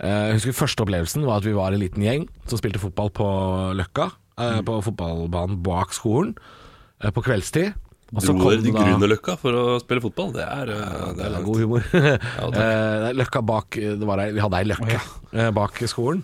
Eh, 0.00 0.18
jeg 0.30 0.38
husker 0.40 0.58
første 0.64 0.84
opplevelsen 0.84 1.24
var 1.28 1.40
at 1.40 1.48
vi 1.48 1.56
var 1.56 1.72
en 1.76 1.82
liten 1.82 2.04
gjeng 2.04 2.28
som 2.50 2.60
spilte 2.60 2.82
fotball 2.82 3.12
på 3.16 3.28
Løkka. 3.80 4.10
eh, 4.40 4.60
På 4.66 4.80
fotballbanen 4.84 5.60
bak 5.64 5.92
skolen 5.96 6.34
eh, 7.02 7.10
på 7.14 7.24
kveldstid. 7.24 7.72
Dere 8.14 8.60
til 8.62 8.74
Grünerløkka 8.74 9.34
for 9.40 9.58
å 9.58 9.64
spille 9.82 10.02
fotball? 10.04 10.32
Det 10.36 10.44
er, 10.44 10.72
eh, 10.74 11.04
det 11.16 11.24
det 11.24 11.28
er 11.40 11.46
god 11.46 11.62
humor. 11.62 11.86
Eh, 12.64 13.10
løkka 13.16 13.42
bak 13.44 13.76
det 13.76 14.06
var 14.06 14.22
ei, 14.22 14.30
Vi 14.36 14.42
hadde 14.42 14.60
ei 14.60 14.68
løkke 14.70 14.98
eh, 14.98 15.50
bak 15.54 15.80
skolen. 15.90 16.22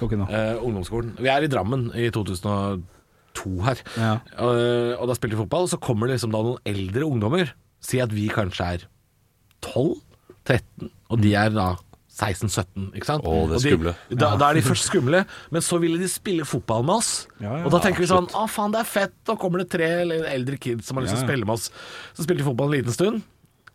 Eh, 0.00 0.54
ungdomsskolen. 0.62 1.12
Vi 1.20 1.30
er 1.30 1.44
i 1.44 1.50
Drammen 1.50 1.88
i 1.98 2.08
2002 2.14 3.52
her. 3.66 3.82
Ja. 3.98 4.14
Og, 4.38 4.62
og 5.02 5.10
da 5.10 5.16
spilte 5.18 5.36
vi 5.36 5.42
fotball, 5.44 5.66
og 5.66 5.72
så 5.72 5.80
kommer 5.82 6.08
det 6.08 6.18
liksom 6.18 6.34
da 6.34 6.42
noen 6.46 6.72
eldre 6.72 7.08
ungdommer. 7.08 7.52
Si 7.82 8.00
at 8.02 8.14
vi 8.14 8.28
kanskje 8.32 8.68
er 8.76 8.86
12-13, 9.66 10.92
og 11.12 11.22
de 11.22 11.34
er 11.38 11.52
da 11.54 11.72
16-17, 12.22 12.86
ikke 12.96 13.08
sant? 13.08 13.26
Å, 13.26 13.34
det 13.50 13.56
er 13.56 13.58
Og 13.58 13.62
de- 13.66 13.72
skumle. 13.74 13.94
Da, 14.22 14.30
da 14.40 14.48
er 14.52 14.54
de 14.60 14.62
først 14.68 14.88
skumle, 14.90 15.24
men 15.50 15.64
så 15.66 15.80
ville 15.82 15.98
de 16.00 16.08
spille 16.08 16.46
fotball 16.48 16.86
med 16.86 16.94
oss. 17.00 17.12
Ja, 17.42 17.58
ja. 17.58 17.64
og 17.66 17.70
da 17.74 17.80
tenker 17.84 18.04
vi 18.04 18.10
sånn 18.10 18.30
Å, 18.30 18.46
faen, 18.48 18.72
det 18.74 18.80
er 18.84 18.88
fett. 18.88 19.14
Da 19.28 19.34
kommer 19.36 19.62
det 19.64 19.68
tre 19.74 19.88
eller 20.06 20.24
eldre 20.30 20.56
kids 20.62 20.86
som 20.86 20.96
har 21.00 21.04
lyst 21.06 21.16
til 21.18 21.24
å 21.24 21.28
spille 21.28 21.48
med 21.48 21.54
oss. 21.58 21.68
Så 22.14 22.24
spilte 22.26 22.44
de 22.44 22.48
fotball 22.48 22.70
en 22.72 22.78
liten 22.80 22.94
stund. 22.94 23.22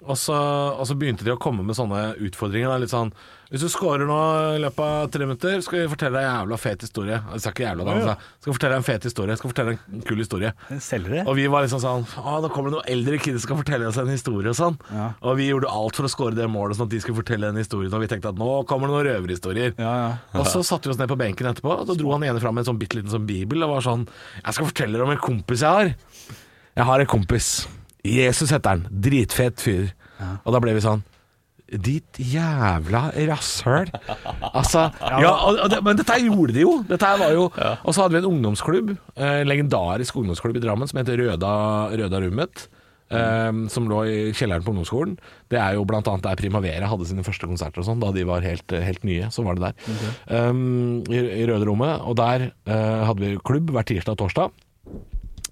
Og 0.07 0.15
så, 0.19 0.35
og 0.35 0.85
så 0.87 0.95
begynte 0.95 1.25
de 1.27 1.33
å 1.33 1.39
komme 1.41 1.65
med 1.67 1.75
sånne 1.77 2.13
utfordringer. 2.23 2.71
Da, 2.71 2.77
litt 2.79 2.91
sånn 2.93 3.11
Hvis 3.51 3.63
du 3.63 3.69
scorer 3.71 4.07
nå 4.07 4.17
i 4.57 4.61
løpet 4.63 4.79
av 4.83 5.09
tre 5.11 5.27
minutter, 5.27 5.59
skal 5.63 5.81
jeg 5.81 5.91
fortelle 5.91 6.19
deg 6.19 6.27
en 6.27 6.33
jævla 6.41 6.57
fet 6.59 6.83
historie. 6.83 7.19
Jeg 7.33 7.43
sa 7.43 7.51
ikke 7.53 7.63
jævla, 7.65 7.85
da. 7.87 7.95
Han 7.95 8.05
sa 8.09 8.15
skal 8.43 8.55
fortelle 8.57 8.75
deg 8.75 8.81
en 8.81 8.87
fet 8.87 9.07
historie. 9.07 9.37
Skal 9.39 9.51
fortelle 9.53 9.73
deg 9.75 9.85
en 9.97 10.03
kul 10.07 10.23
historie. 10.23 10.51
Og 11.23 11.37
vi 11.39 11.45
var 11.51 11.63
liksom 11.67 11.83
sånn 11.83 12.07
Å, 12.19 12.37
nå 12.43 12.51
kommer 12.55 12.71
det 12.71 12.77
noen 12.77 12.91
eldre 12.97 13.21
kids 13.23 13.39
som 13.41 13.45
skal 13.47 13.61
fortelle 13.61 13.87
oss 13.91 14.01
en 14.01 14.11
historie 14.11 14.51
og 14.51 14.59
sånn. 14.59 14.79
Ja. 14.91 15.07
Og 15.23 15.39
vi 15.39 15.47
gjorde 15.51 15.71
alt 15.79 15.99
for 16.01 16.09
å 16.09 16.11
score 16.11 16.35
det 16.37 16.49
målet, 16.51 16.79
sånn 16.79 16.89
at 16.89 16.95
de 16.95 17.01
skulle 17.03 17.21
fortelle 17.21 17.51
den 17.51 17.61
historien. 17.63 17.93
Og 17.93 18.03
vi 18.03 18.11
tenkte 18.11 18.33
at 18.33 18.39
nå 18.39 18.51
kommer 18.69 18.91
det 18.91 18.97
noen 18.97 19.07
røverhistorier. 19.11 19.75
Ja, 19.79 19.95
ja. 20.03 20.11
Og 20.39 20.51
så 20.51 20.63
satte 20.67 20.89
vi 20.89 20.95
oss 20.95 20.99
ned 20.99 21.11
på 21.11 21.19
benken 21.19 21.51
etterpå, 21.51 21.71
og 21.83 21.87
så 21.87 21.95
dro 21.99 22.15
han 22.15 22.27
ene 22.27 22.43
fram 22.43 22.59
en 22.59 22.67
sånn 22.67 22.79
bitte 22.79 22.99
liten 22.99 23.13
sånn 23.13 23.27
bibel 23.27 23.63
og 23.67 23.77
var 23.77 23.87
sånn 23.87 24.07
Jeg 24.41 24.55
skal 24.57 24.71
fortelle 24.71 24.95
dere 24.95 25.07
om 25.07 25.15
en 25.15 25.23
kompis 25.23 25.63
jeg 25.63 25.79
har. 25.79 25.93
Jeg 26.77 26.85
har 26.91 27.01
en 27.01 27.09
kompis. 27.09 27.51
Jesus 28.05 28.51
heter 28.53 28.75
han. 28.77 28.87
Dritfet 28.91 29.61
fyr. 29.63 29.93
Og 30.43 30.53
da 30.53 30.61
ble 30.63 30.73
vi 30.77 30.83
sånn 30.85 31.03
Ditt 31.67 32.15
jævla 32.15 33.09
rasshøl. 33.27 33.89
Altså 34.55 34.85
Ja, 35.03 35.33
og, 35.33 35.57
og 35.65 35.71
det, 35.73 35.81
men 35.83 35.97
dette 35.99 36.15
gjorde 36.23 36.55
de 36.55 36.63
jo. 36.63 36.77
Dette 36.87 37.09
var 37.19 37.33
jo 37.35 37.49
Og 37.51 37.91
så 37.91 38.05
hadde 38.05 38.15
vi 38.15 38.21
en 38.21 38.29
ungdomsklubb, 38.29 38.93
en 39.19 39.49
legendarisk 39.49 40.15
ungdomsklubb 40.15 40.61
i 40.61 40.63
Drammen, 40.63 40.87
som 40.87 41.01
heter 41.01 41.19
Røda, 41.19 41.53
Røda 41.91 42.21
Rummet. 42.23 42.69
Um, 43.07 43.69
som 43.71 43.85
lå 43.87 44.01
i 44.03 44.15
kjelleren 44.35 44.65
på 44.65 44.73
ungdomsskolen. 44.73 45.13
Det 45.47 45.55
er 45.59 45.77
jo 45.77 45.85
annet 45.87 46.25
der 46.25 46.39
Primavera 46.39 46.89
hadde 46.91 47.05
sine 47.07 47.23
første 47.23 47.47
konserter 47.47 47.79
og 47.79 47.87
sånn, 47.87 48.01
da 48.03 48.09
de 48.11 48.25
var 48.27 48.43
helt, 48.43 48.67
helt 48.83 49.05
nye. 49.07 49.29
Så 49.31 49.45
var 49.47 49.55
det 49.55 49.69
der. 49.69 49.93
Um, 50.27 51.03
i, 51.07 51.21
I 51.39 51.45
Røde 51.47 51.67
Rommet. 51.69 52.03
Og 52.03 52.17
der 52.19 52.49
uh, 52.67 53.07
hadde 53.07 53.23
vi 53.23 53.37
klubb 53.47 53.71
hver 53.71 53.87
tirsdag 53.87 54.17
og 54.17 54.25
torsdag. 54.25 54.51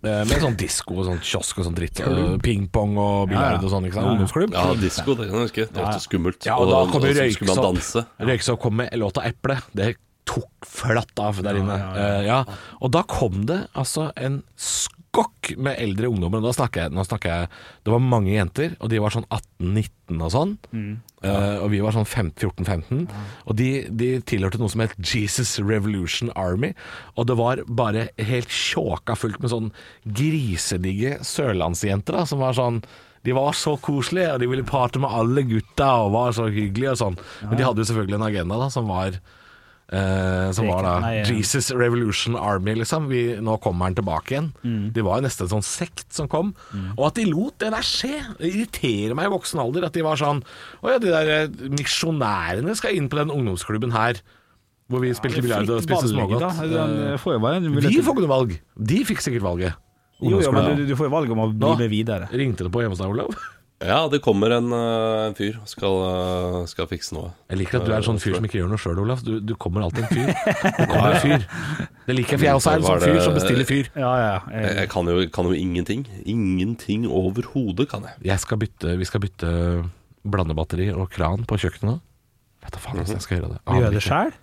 Eh, 0.05 0.21
Med 0.29 0.41
sånn 0.43 0.55
disko 0.59 0.99
og 0.99 1.05
sånn 1.09 1.19
kiosk 1.25 1.59
og 1.59 1.65
sånn 1.67 1.75
dritt. 1.77 1.99
Og 2.05 2.39
pingpong 2.45 2.95
og 3.01 3.29
biljard 3.31 3.63
og 3.65 3.71
sånn. 3.73 3.87
ikke 3.89 3.97
sant? 3.99 4.11
Ungdomsklubb. 4.13 4.53
Ja, 4.53 4.65
disko, 4.77 5.15
det 5.17 5.29
kan 5.31 5.39
jeg 5.41 5.49
huske. 5.49 5.67
Det 5.73 5.81
var 5.81 5.91
ofte 5.93 6.05
skummelt. 6.05 6.45
Ja, 6.45 6.57
og 6.61 6.69
da 6.69 6.81
kom 6.91 7.01
Røyksopp. 7.09 7.61
danse. 7.65 8.05
Røyksopp 8.19 8.59
kom 8.61 8.75
med 8.77 8.93
låta 8.93 9.25
'Eple'. 9.25 9.61
Det 9.73 9.95
tok 10.25 10.49
flatt 10.65 11.19
av 11.21 11.41
der 11.43 11.55
inne. 11.55 11.75
Eh, 11.95 12.25
ja. 12.25 12.43
Og 12.81 12.91
da 12.91 13.03
kom 13.03 13.45
det 13.45 13.67
altså 13.75 14.11
en 14.17 14.43
skokk 15.15 15.53
med 15.61 15.79
eldre 15.79 16.09
ungdommer. 16.11 16.43
Da 16.43 16.51
snakker 16.55 16.85
jeg, 16.85 16.95
nå 16.95 17.05
snakker 17.07 17.31
jeg 17.31 17.49
Det 17.85 17.93
var 17.93 18.03
mange 18.03 18.33
jenter, 18.33 18.75
og 18.79 18.91
de 18.91 18.99
var 18.99 19.13
sånn 19.15 19.27
18-19 19.31 20.21
og 20.25 20.31
sånn. 20.33 20.55
Eh, 21.23 21.57
og 21.63 21.71
vi 21.71 21.79
var 21.83 21.95
sånn 21.95 22.05
14-15. 22.07 23.05
Og 23.47 23.55
de, 23.55 23.69
de 23.89 24.11
tilhørte 24.27 24.59
noe 24.61 24.71
som 24.73 24.83
het 24.83 24.95
Jesus 24.99 25.55
Revolution 25.63 26.31
Army. 26.35 26.73
Og 27.15 27.29
det 27.29 27.39
var 27.39 27.63
bare 27.65 28.09
helt 28.19 28.51
tjåka 28.51 29.15
fullt 29.15 29.39
med 29.41 29.53
sånn 29.53 29.71
grisedigge 30.05 31.19
sørlandsjenter 31.25 32.19
da, 32.19 32.25
som 32.29 32.43
var 32.43 32.57
sånn 32.57 32.83
de 33.25 33.33
var 33.33 33.55
så 33.57 33.71
koselige, 33.81 34.35
og 34.35 34.41
de 34.43 34.47
ville 34.51 34.67
parte 34.67 34.99
med 35.01 35.09
alle 35.09 35.41
gutta 35.49 35.87
og 36.03 36.11
var 36.13 36.35
så 36.37 36.45
hyggelige 36.45 36.91
og 36.91 36.99
sånn. 36.99 37.15
Men 37.47 37.57
de 37.57 37.65
hadde 37.65 37.81
jo 37.81 37.87
selvfølgelig 37.89 38.19
en 38.19 38.27
agenda 38.27 38.59
da, 38.61 38.67
som 38.69 38.85
var 38.91 39.17
eh, 39.91 40.51
Som 40.55 40.67
var 40.71 40.83
da 40.83 40.93
Jesus 41.29 41.71
Revolution 41.71 42.35
Army, 42.39 42.73
liksom. 42.79 43.07
Vi, 43.11 43.35
nå 43.43 43.57
kommer 43.63 43.85
han 43.89 43.95
tilbake 43.97 44.33
igjen. 44.35 44.49
De 44.95 45.01
var 45.05 45.19
jo 45.21 45.25
nesten 45.27 45.45
en 45.45 45.53
sånn 45.57 45.65
sekt 45.67 46.07
som 46.15 46.27
kom. 46.31 46.53
Og 46.97 47.03
at 47.09 47.15
de 47.19 47.25
lot 47.29 47.57
det 47.61 47.71
der 47.75 47.85
skje, 47.85 48.21
det 48.39 48.53
irriterer 48.53 49.15
meg 49.17 49.29
i 49.29 49.33
voksen 49.35 49.61
alder. 49.61 49.85
At 49.89 49.93
de 49.93 50.01
var 50.05 50.17
sånn 50.19 50.41
Å 50.81 50.95
ja, 50.95 50.99
de 50.99 51.11
der 51.13 51.33
eh, 51.35 51.69
misjonærene 51.75 52.75
skal 52.77 52.95
inn 52.97 53.09
på 53.11 53.19
den 53.21 53.31
ungdomsklubben 53.33 53.93
her. 53.95 54.21
Hvor 54.89 55.01
vi 55.01 55.09
spilte 55.17 55.41
biljard 55.41 55.69
og 55.73 55.81
spiste 55.81 56.11
smågodt. 56.11 56.43
Eh, 56.45 57.17
Vi 57.89 58.01
får 58.05 58.13
ikke 58.13 58.25
noe 58.27 58.33
valg. 58.35 58.55
De 58.77 58.99
fikk 59.09 59.23
sikkert 59.25 59.41
valget. 59.47 59.73
Jo, 60.21 60.39
jo, 60.39 60.51
men 60.55 60.77
du, 60.77 60.85
du 60.87 60.93
får 60.95 61.09
jo 61.09 61.11
valg 61.11 61.31
om 61.33 61.41
å 61.43 61.47
bli 61.51 61.71
med 61.81 61.89
videre. 61.91 62.29
Ringte 62.31 62.63
det 62.63 62.71
på 62.71 62.81
hjemme 62.83 62.93
hos 62.95 63.01
deg, 63.01 63.09
Olav? 63.11 63.33
Ja, 63.83 64.07
det 64.07 64.21
kommer 64.23 64.53
en, 64.55 64.69
eh, 64.71 65.27
en 65.27 65.33
fyr 65.35 65.57
og 65.59 65.67
skal, 65.67 65.97
eh, 66.07 66.65
skal 66.71 66.87
fikse 66.87 67.11
noe. 67.11 67.33
Jeg 67.51 67.59
liker 67.59 67.81
at 67.81 67.85
du 67.85 67.91
er 67.91 67.97
en 67.97 68.07
sånn 68.07 68.21
fyr 68.23 68.37
som 68.37 68.45
ikke 68.47 68.61
gjør 68.61 68.69
noe 68.71 68.79
sjøl, 68.79 69.01
Olaf. 69.03 69.21
Du, 69.25 69.41
du 69.43 69.53
kommer 69.59 69.83
alltid 69.83 70.05
en 70.05 70.13
fyr. 70.15 70.31
Det 70.79 70.87
kommer 70.87 71.11
en 71.11 71.21
fyr. 71.25 71.43
Det 72.07 72.15
liker 72.15 72.37
jeg, 72.37 72.39
for 72.39 72.47
jeg 72.47 72.55
også 72.55 72.71
er 72.71 72.79
en 72.79 72.87
sånn 72.87 73.03
fyr 73.03 73.19
som 73.25 73.35
bestiller 73.35 73.67
fyr. 73.67 73.91
Ja, 73.99 74.13
ja. 74.21 74.39
Jeg, 74.53 74.77
Jeg, 74.79 74.89
kan, 74.95 75.11
jo, 75.11 75.27
kan 75.35 75.51
jo 75.51 75.57
ingenting. 75.59 76.07
Ingenting 76.23 77.05
overhodet 77.09 77.89
kan 77.91 78.07
jeg. 78.07 78.15
Jeg 78.31 78.39
skal 78.45 78.63
bytte, 78.63 78.95
vi 79.01 79.09
skal 79.11 79.25
bytte 79.27 79.51
blandebatteri 80.25 80.89
og 80.95 81.11
kran 81.11 81.43
på 81.45 81.59
kjøkkenet 81.59 81.91
nå. 81.91 81.99
Vet 82.63 82.73
da 82.73 82.81
faen 82.81 82.97
hvordan 83.01 83.19
jeg 83.19 83.27
skal 83.27 83.41
gjøre 83.41 83.53
det. 83.53 83.61
Gjøre 83.67 83.83
gjør 83.83 83.99
det 83.99 84.05
sjæl? 84.07 84.35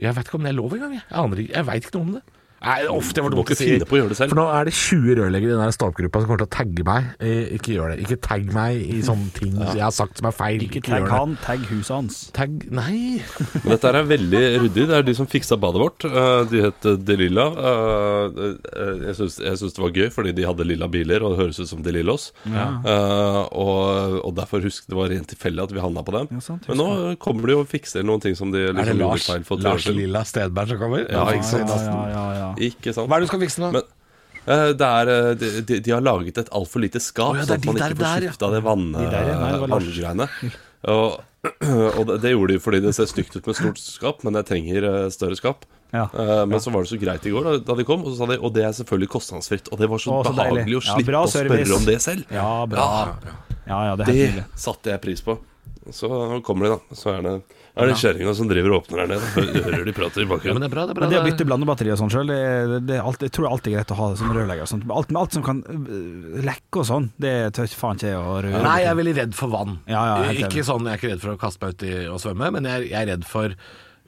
Jeg 0.00 0.16
vet 0.16 0.24
ikke 0.30 0.38
om 0.40 0.46
det 0.48 0.54
er 0.54 0.56
lov 0.56 0.74
engang. 0.74 0.96
Jeg, 0.96 1.04
jeg 1.04 1.20
aner 1.20 1.44
jeg 1.44 1.66
veit 1.68 1.84
ikke 1.84 1.98
noe 1.98 2.06
om 2.08 2.14
det. 2.16 2.22
Nei, 2.60 2.84
ofte 2.92 3.22
var 3.24 3.30
Du 3.30 3.36
det 3.36 3.40
må 3.40 3.44
dumt 3.44 3.48
å 3.48 3.54
ikke 3.54 3.56
si. 3.56 3.68
finne 3.70 3.86
på 3.88 3.96
å 3.96 4.00
gjøre 4.02 4.12
det 4.12 4.16
selv. 4.18 4.32
For 4.34 4.40
nå 4.40 4.46
er 4.52 4.64
det 4.68 4.74
20 4.76 5.14
rørleggere 5.16 5.54
i 5.56 5.60
den 5.62 5.72
stabgruppa 5.72 6.20
som 6.20 6.28
kommer 6.28 6.42
til 6.42 6.48
å 6.48 6.52
tagge 6.52 6.84
meg. 6.84 7.06
Eh, 7.18 7.54
Ikke 7.56 7.72
gjør 7.76 7.94
det. 7.94 7.98
Ikke 8.04 8.18
tagg 8.20 8.50
meg 8.52 8.82
i 8.84 8.98
sånne 9.06 9.30
ting 9.32 9.54
jeg 9.60 9.80
har 9.80 9.94
sagt 9.96 10.18
som 10.20 10.28
er 10.28 10.34
feil. 10.36 10.60
Ikke 10.66 10.82
Ikke 10.82 10.92
tagg 10.98 11.08
han, 11.08 11.36
tagg 11.44 11.64
huset 11.70 11.94
hans. 11.96 12.18
Tagg 12.36 12.66
Nei. 12.70 13.22
Dette 13.64 13.88
er 13.94 14.04
veldig 14.10 14.42
ryddig. 14.66 14.86
Det 14.90 14.98
er 14.98 15.06
de 15.08 15.14
som 15.16 15.26
fiksa 15.30 15.56
badet 15.62 15.80
vårt. 15.80 16.04
Eh, 16.04 16.44
De 16.52 16.62
het 16.66 16.80
Delilla 16.84 17.06
De 17.10 17.16
Lilla. 17.16 17.46
Eh, 17.70 18.52
eh, 18.76 19.06
Jeg 19.08 19.16
syns 19.22 19.74
det 19.74 19.80
var 19.82 19.96
gøy, 19.96 20.10
fordi 20.12 20.34
de 20.36 20.44
hadde 20.48 20.66
lilla 20.68 20.88
biler, 20.92 21.24
og 21.24 21.32
det 21.34 21.40
høres 21.44 21.60
ut 21.64 21.68
som 21.72 21.80
De 21.82 21.92
Lillos. 21.96 22.28
Eh, 22.44 23.40
og, 23.56 24.20
og 24.26 24.34
derfor 24.36 24.60
husk 24.68 24.84
det 24.90 24.96
var 24.98 25.08
rent 25.12 25.28
tilfeldig 25.32 25.64
at 25.64 25.72
vi 25.74 25.80
handla 25.80 26.04
på 26.04 26.12
dem. 26.18 26.28
Ja, 26.36 26.44
sant, 26.44 26.68
Men 26.68 26.76
nå 26.80 26.88
kommer 27.22 27.48
de 27.54 27.56
og 27.62 27.66
fikser 27.70 28.04
noen 28.04 28.20
ting 28.20 28.36
som 28.36 28.52
de 28.52 28.66
Er 28.68 28.76
det 28.76 28.98
liksom 29.00 29.44
Lars, 29.48 29.64
Lars. 29.64 29.88
Lilla 29.96 30.24
Stedberg 30.28 30.74
som 30.74 30.80
kommer? 30.84 31.06
Ja, 31.08 31.24
ikke 31.32 31.48
sant? 31.48 31.70
Ja, 31.70 31.80
ja, 31.88 32.04
ja, 32.12 32.28
ja. 32.40 32.48
Ikke 32.58 32.94
sant? 32.96 33.08
Hva 33.08 33.16
er 33.16 33.20
det 33.20 33.28
du 33.28 33.32
skal 33.32 33.42
fikse 33.44 33.60
nå? 33.62 33.70
Men 33.76 33.82
eh, 34.46 34.72
det 34.80 34.88
er, 34.88 35.12
eh, 35.14 35.30
de, 35.40 35.50
de, 35.68 35.80
de 35.86 35.90
har 35.94 36.00
laget 36.02 36.38
et 36.42 36.50
altfor 36.56 36.80
lite 36.82 37.00
skap, 37.04 37.34
Å 37.34 37.40
ja, 37.40 37.44
det 37.46 37.58
er 37.58 37.60
sånn 37.60 37.60
at 37.60 37.66
man 37.70 37.76
ikke 37.80 37.96
får 37.96 38.04
der, 38.04 38.26
ja. 38.26 38.30
skifta 38.34 38.50
det 38.54 38.62
vann, 38.66 38.86
De 38.96 39.04
der, 39.06 39.28
ja. 39.32 39.38
Nei, 39.40 39.50
det 39.54 39.60
var 39.64 39.74
Lars. 39.74 39.90
vanngreiene. 39.90 40.28
Og, 40.90 41.20
og 41.98 42.06
det, 42.08 42.16
det 42.24 42.32
gjorde 42.34 42.54
de 42.56 42.62
fordi 42.64 42.80
det 42.84 42.94
ser 42.96 43.08
stygt 43.10 43.36
ut 43.36 43.46
med 43.46 43.56
stort 43.58 43.78
skap, 43.82 44.24
men 44.24 44.38
jeg 44.40 44.48
trenger 44.50 44.88
eh, 44.90 45.04
større 45.14 45.36
skap. 45.38 45.66
Ja. 45.90 46.04
Eh, 46.14 46.44
men 46.46 46.60
så 46.62 46.70
var 46.70 46.84
det 46.86 46.92
så 46.92 46.98
greit 47.02 47.24
i 47.26 47.32
går 47.34 47.46
da, 47.48 47.52
da 47.66 47.74
de 47.80 47.84
kom, 47.88 48.04
og 48.06 48.12
så 48.14 48.20
sa 48.22 48.26
de 48.30 48.36
Og 48.38 48.52
det 48.54 48.62
er 48.62 48.74
selvfølgelig 48.76 49.08
kostnadsfritt. 49.10 49.70
Og 49.74 49.80
det 49.80 49.88
var 49.90 49.98
så, 49.98 50.12
Å, 50.14 50.24
så 50.28 50.32
deilig. 50.36 50.54
behagelig 50.62 50.76
å 50.78 50.82
Ja, 50.84 50.94
slippe 50.94 51.10
bra 51.10 51.22
å 51.26 51.30
spørre 51.32 51.76
om 51.80 51.86
det 51.88 51.96
selv. 52.04 52.30
Ja, 52.30 52.50
bra. 52.70 52.84
Ja, 53.26 53.38
Ja, 53.70 53.78
ja, 53.90 53.96
det 53.98 54.06
er 54.08 54.16
helt 54.18 54.38
det 54.40 54.60
satte 54.62 54.90
jeg 54.94 55.02
pris 55.02 55.20
på. 55.26 55.34
Så 55.94 56.08
kommer 56.46 56.66
de, 56.66 56.76
da. 56.76 56.96
Så 56.98 57.10
er 57.16 57.20
det, 57.26 57.34
er 57.76 57.86
det 57.86 57.96
kjerringa 58.00 58.34
som 58.34 58.48
driver 58.50 58.72
og 58.74 58.82
åpner 58.82 58.98
her 59.02 59.06
nede. 59.12 59.28
Hø- 59.34 59.62
Hører 59.70 59.84
de 59.86 59.92
prater 59.92 60.20
i 60.20 60.24
Ja, 60.24 60.28
men 60.28 60.32
bakgrunnen. 60.34 60.60
det 60.60 60.68
er 60.70 60.74
bra, 60.74 60.84
det 60.86 60.90
er 60.90 60.98
bra. 60.98 61.04
Men 61.06 61.10
det 61.14 61.20
å 61.20 61.26
bytte 61.28 61.46
blandebatteri 61.48 61.92
og 61.94 61.98
sånn 62.00 62.10
sjøl, 62.10 62.30
tror 62.30 63.04
alltid- 63.06 63.26
jeg 63.28 63.32
tror 63.36 63.48
det 63.60 63.72
er 63.72 63.76
greit 63.76 63.90
å 63.94 63.98
ha 64.00 64.08
det 64.10 64.18
som 64.18 64.32
rørlegger. 64.34 64.66
sånt. 64.68 64.84
Alt, 64.90 65.12
alt 65.16 65.32
som 65.32 65.42
kan 65.42 65.62
øh, 65.62 66.42
lekke 66.42 66.76
og 66.82 66.86
sånn, 66.86 67.10
det 67.18 67.34
tør 67.54 67.66
faen 67.74 67.96
ikke 67.96 68.10
jeg 68.10 68.18
å 68.18 68.40
røre. 68.42 68.62
Nei, 68.62 68.78
jeg 68.82 68.90
er 68.90 68.98
veldig 69.02 69.16
redd 69.16 69.34
for 69.34 69.48
vann. 69.48 69.78
Ja, 69.86 70.02
ja, 70.04 70.16
helt 70.32 70.50
ikke 70.50 70.64
sånn, 70.66 70.84
Jeg 70.84 70.92
er 70.92 70.98
ikke 70.98 71.12
redd 71.14 71.20
for 71.20 71.36
å 71.36 71.38
kaste 71.38 71.62
meg 71.62 71.74
uti 71.78 71.92
og 72.10 72.18
svømme, 72.20 72.52
men 72.52 72.64
jeg, 72.64 72.90
jeg 72.90 73.02
er 73.02 73.06
redd 73.16 73.24
for 73.24 73.54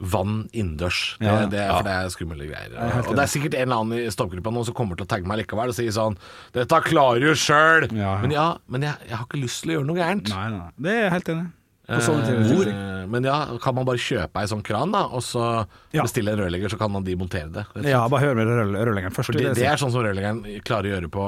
vann 0.03 0.49
innendørs. 0.53 1.17
Det, 1.21 1.27
Ja, 1.29 1.35
ja. 1.43 1.47
det, 1.47 1.63
for 1.71 1.83
det 1.87 1.93
er 1.95 2.09
skumle 2.11 2.47
greier. 2.49 2.73
Ja, 2.75 3.03
Og 3.07 3.15
det 3.15 3.23
er 3.23 3.31
sikkert 3.31 3.55
en 3.55 3.69
eller 3.71 3.77
annen 3.85 3.99
i 4.03 4.11
stoppgruppa 4.11 4.51
nå 4.53 4.65
som 4.67 4.75
kommer 4.75 4.97
til 4.99 5.07
å 5.07 5.09
tagge 5.09 5.29
meg 5.31 5.39
likevel 5.47 5.69
og 5.71 5.75
si 5.77 5.87
sånn 5.95 6.17
'Dette 6.53 6.81
klarer 6.83 7.21
du 7.21 7.31
sjøl!' 7.39 7.87
Ja, 7.93 8.17
ja. 8.17 8.21
Men 8.21 8.31
ja, 8.33 8.57
men 8.69 8.83
jeg, 8.83 8.95
jeg 9.07 9.17
har 9.17 9.27
ikke 9.27 9.43
lyst 9.45 9.63
til 9.63 9.71
å 9.71 9.75
gjøre 9.79 9.87
noe 9.87 9.97
gærent. 10.03 10.29
Nei, 10.35 10.49
nei, 10.51 10.59
nei. 10.59 10.71
Det 10.81 10.91
er 10.91 11.03
jeg 11.07 11.13
helt 11.13 11.29
enig 11.29 11.47
Eh, 11.89 11.99
ting. 11.99 13.11
men 13.11 13.25
ja, 13.27 13.59
kan 13.61 13.75
man 13.75 13.85
bare 13.85 13.99
kjøpe 13.99 14.39
ei 14.41 14.47
sånn 14.47 14.63
kran, 14.63 14.93
da, 14.95 15.03
og 15.11 15.21
så 15.21 15.67
Ja. 15.93 16.03
bestille 16.05 16.31
en 16.33 16.39
rørlegger, 16.39 16.71
så 16.71 16.79
kan 16.79 16.93
man 16.93 17.05
demontere 17.05 17.51
det? 17.53 17.65
rett 17.67 17.77
og 17.77 17.83
slett. 17.83 17.91
Ja, 17.91 18.09
bare 18.09 18.21
hør 18.23 18.37
med 18.37 18.47
rør- 18.47 18.87
rørleggeren 18.87 19.13
først. 19.13 19.27
For 19.27 19.33
det, 19.33 19.55
det 19.59 19.67
er 19.67 19.77
sånn 19.77 19.91
som 19.91 20.03
rørleggeren 20.05 20.63
klarer 20.63 20.87
å 20.89 20.95
gjøre 21.01 21.11
på 21.11 21.27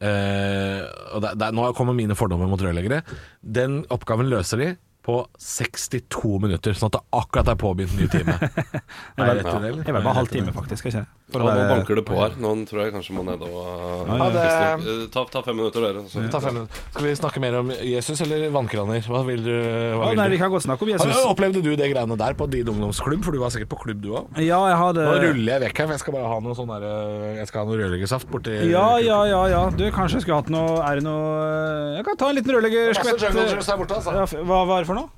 eh, 0.00 0.82
og 1.14 1.22
der, 1.24 1.34
der, 1.34 1.52
Nå 1.56 1.72
kommer 1.74 1.94
mine 1.96 2.14
fordommer 2.14 2.46
mot 2.50 2.60
rørleggere. 2.60 3.02
Den 3.42 3.80
oppgaven 3.90 4.28
løser 4.30 4.58
de 4.62 4.68
på 5.08 5.22
62 5.40 6.38
minutter, 6.38 6.76
sånn 6.76 6.92
at 6.92 6.98
det 7.00 7.04
akkurat 7.16 7.48
er 7.48 7.56
påbegynt 7.56 7.96
ny 7.98 8.06
time. 8.12 8.34
Jeg 9.18 9.42
det, 9.42 9.86
vel 9.88 10.02
bare 10.04 10.14
halvtime, 10.20 10.52
faktisk. 10.52 10.90
Ikke? 10.92 11.06
For 11.28 11.42
Ja, 11.44 11.52
nå 11.52 11.64
banker 11.68 11.94
det 11.98 12.04
på 12.08 12.14
her. 12.16 12.30
Nå 12.40 12.50
tror 12.64 12.80
jeg 12.86 12.92
kanskje 12.94 13.12
må 13.12 13.22
ned 13.26 13.42
og 13.44 14.08
Ja, 14.08 14.28
det- 14.32 14.46
Eh, 14.88 15.06
ta, 15.12 15.24
ta 15.28 15.42
fem 15.42 15.56
minutter, 15.56 15.80
dere. 15.84 16.00
Så. 16.08 16.22
Ta 16.30 16.40
fem 16.40 16.54
minutter. 16.54 16.74
Skal 16.90 17.02
vi 17.04 17.12
snakke 17.14 17.40
mer 17.40 17.54
om 17.58 17.68
Jesus 17.70 18.20
eller 18.22 18.48
vannkraner? 18.50 19.02
Hva 19.04 19.20
vil 19.26 19.42
du? 19.44 19.50
Hva 19.52 20.04
Ja, 20.04 20.08
vil 20.08 20.16
nei, 20.16 20.24
du? 20.28 20.30
vi 20.32 20.38
kan 20.38 20.50
godt 20.50 20.62
snakke 20.64 20.82
om 20.82 20.88
Har- 20.88 20.98
Jesus. 21.06 21.24
Opplevde 21.28 21.62
du 21.62 21.76
det 21.76 21.90
greiene 21.92 22.16
der 22.16 22.32
på 22.32 22.48
din 22.48 22.64
ungdomsklubb? 22.66 23.22
For 23.24 23.32
du 23.32 23.38
var 23.40 23.50
sikkert 23.50 23.68
på 23.68 23.78
klubb 23.78 24.00
du 24.00 24.08
òg. 24.16 24.26
Ja, 24.38 24.60
jeg 24.68 24.76
hadde 24.78 25.04
Nå 25.04 25.20
ruller 25.20 25.52
jeg 25.58 25.60
vekk 25.68 25.76
her, 25.78 25.86
for 25.86 25.92
jeg 25.92 26.00
skal 26.00 26.12
bare 26.14 26.28
ha 26.32 26.40
noe 26.40 26.54
sånn 26.54 26.68
der, 26.68 26.82
eh, 26.88 27.36
Jeg 27.38 27.46
skal 27.48 27.66
ha 27.66 27.70
noe 27.72 27.76
rødleggersaft 27.76 28.26
borti 28.30 28.70
Ja, 28.70 28.96
ja, 28.96 29.24
ja, 29.24 29.46
ja. 29.48 29.68
Du, 29.70 29.84
kanskje 29.90 30.12
jeg 30.16 30.22
skulle 30.22 30.36
hatt 30.40 30.48
noe 30.48 30.80
Er 30.80 30.94
det 30.96 31.04
noe 31.04 31.96
Jeg 31.96 32.04
kan 32.06 32.16
ta 32.16 32.28
en 32.30 32.36
liten 32.36 32.54
rødleggerskvett. 32.56 33.20
Jungle 33.20 33.44
altså. 33.52 34.44
Hva 34.46 34.66
var 34.66 34.78
det 34.80 34.86
for 34.86 34.94
noe? 34.94 35.08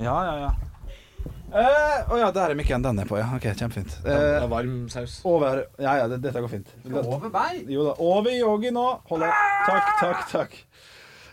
Ja, 0.00 0.24
ja, 0.24 0.34
ja. 0.48 0.50
Eh, 1.50 2.10
Å 2.10 2.18
ja, 2.20 2.30
der 2.30 2.50
er 2.52 2.54
mikken. 2.58 2.82
Den 2.82 2.98
er 3.02 3.08
på, 3.10 3.18
ja. 3.18 3.26
Ok, 3.36 3.42
kjempefint. 3.58 3.96
Det 4.04 4.12
Eh, 4.14 4.42
er 4.44 4.48
varm 4.48 4.88
saus. 4.88 5.20
over 5.24 5.64
Ja, 5.78 5.96
ja, 5.96 6.08
det, 6.08 6.20
dette 6.22 6.40
går 6.40 6.48
fint. 6.50 6.68
over 6.92 7.28
meg? 7.30 7.66
Jo 7.68 7.84
da. 7.88 7.94
Over 7.98 8.30
yogi 8.30 8.70
nå. 8.70 9.00
Hold 9.10 9.20
deg. 9.20 9.32
Takk, 9.66 9.90
takk, 10.00 10.28
takk. 10.30 10.56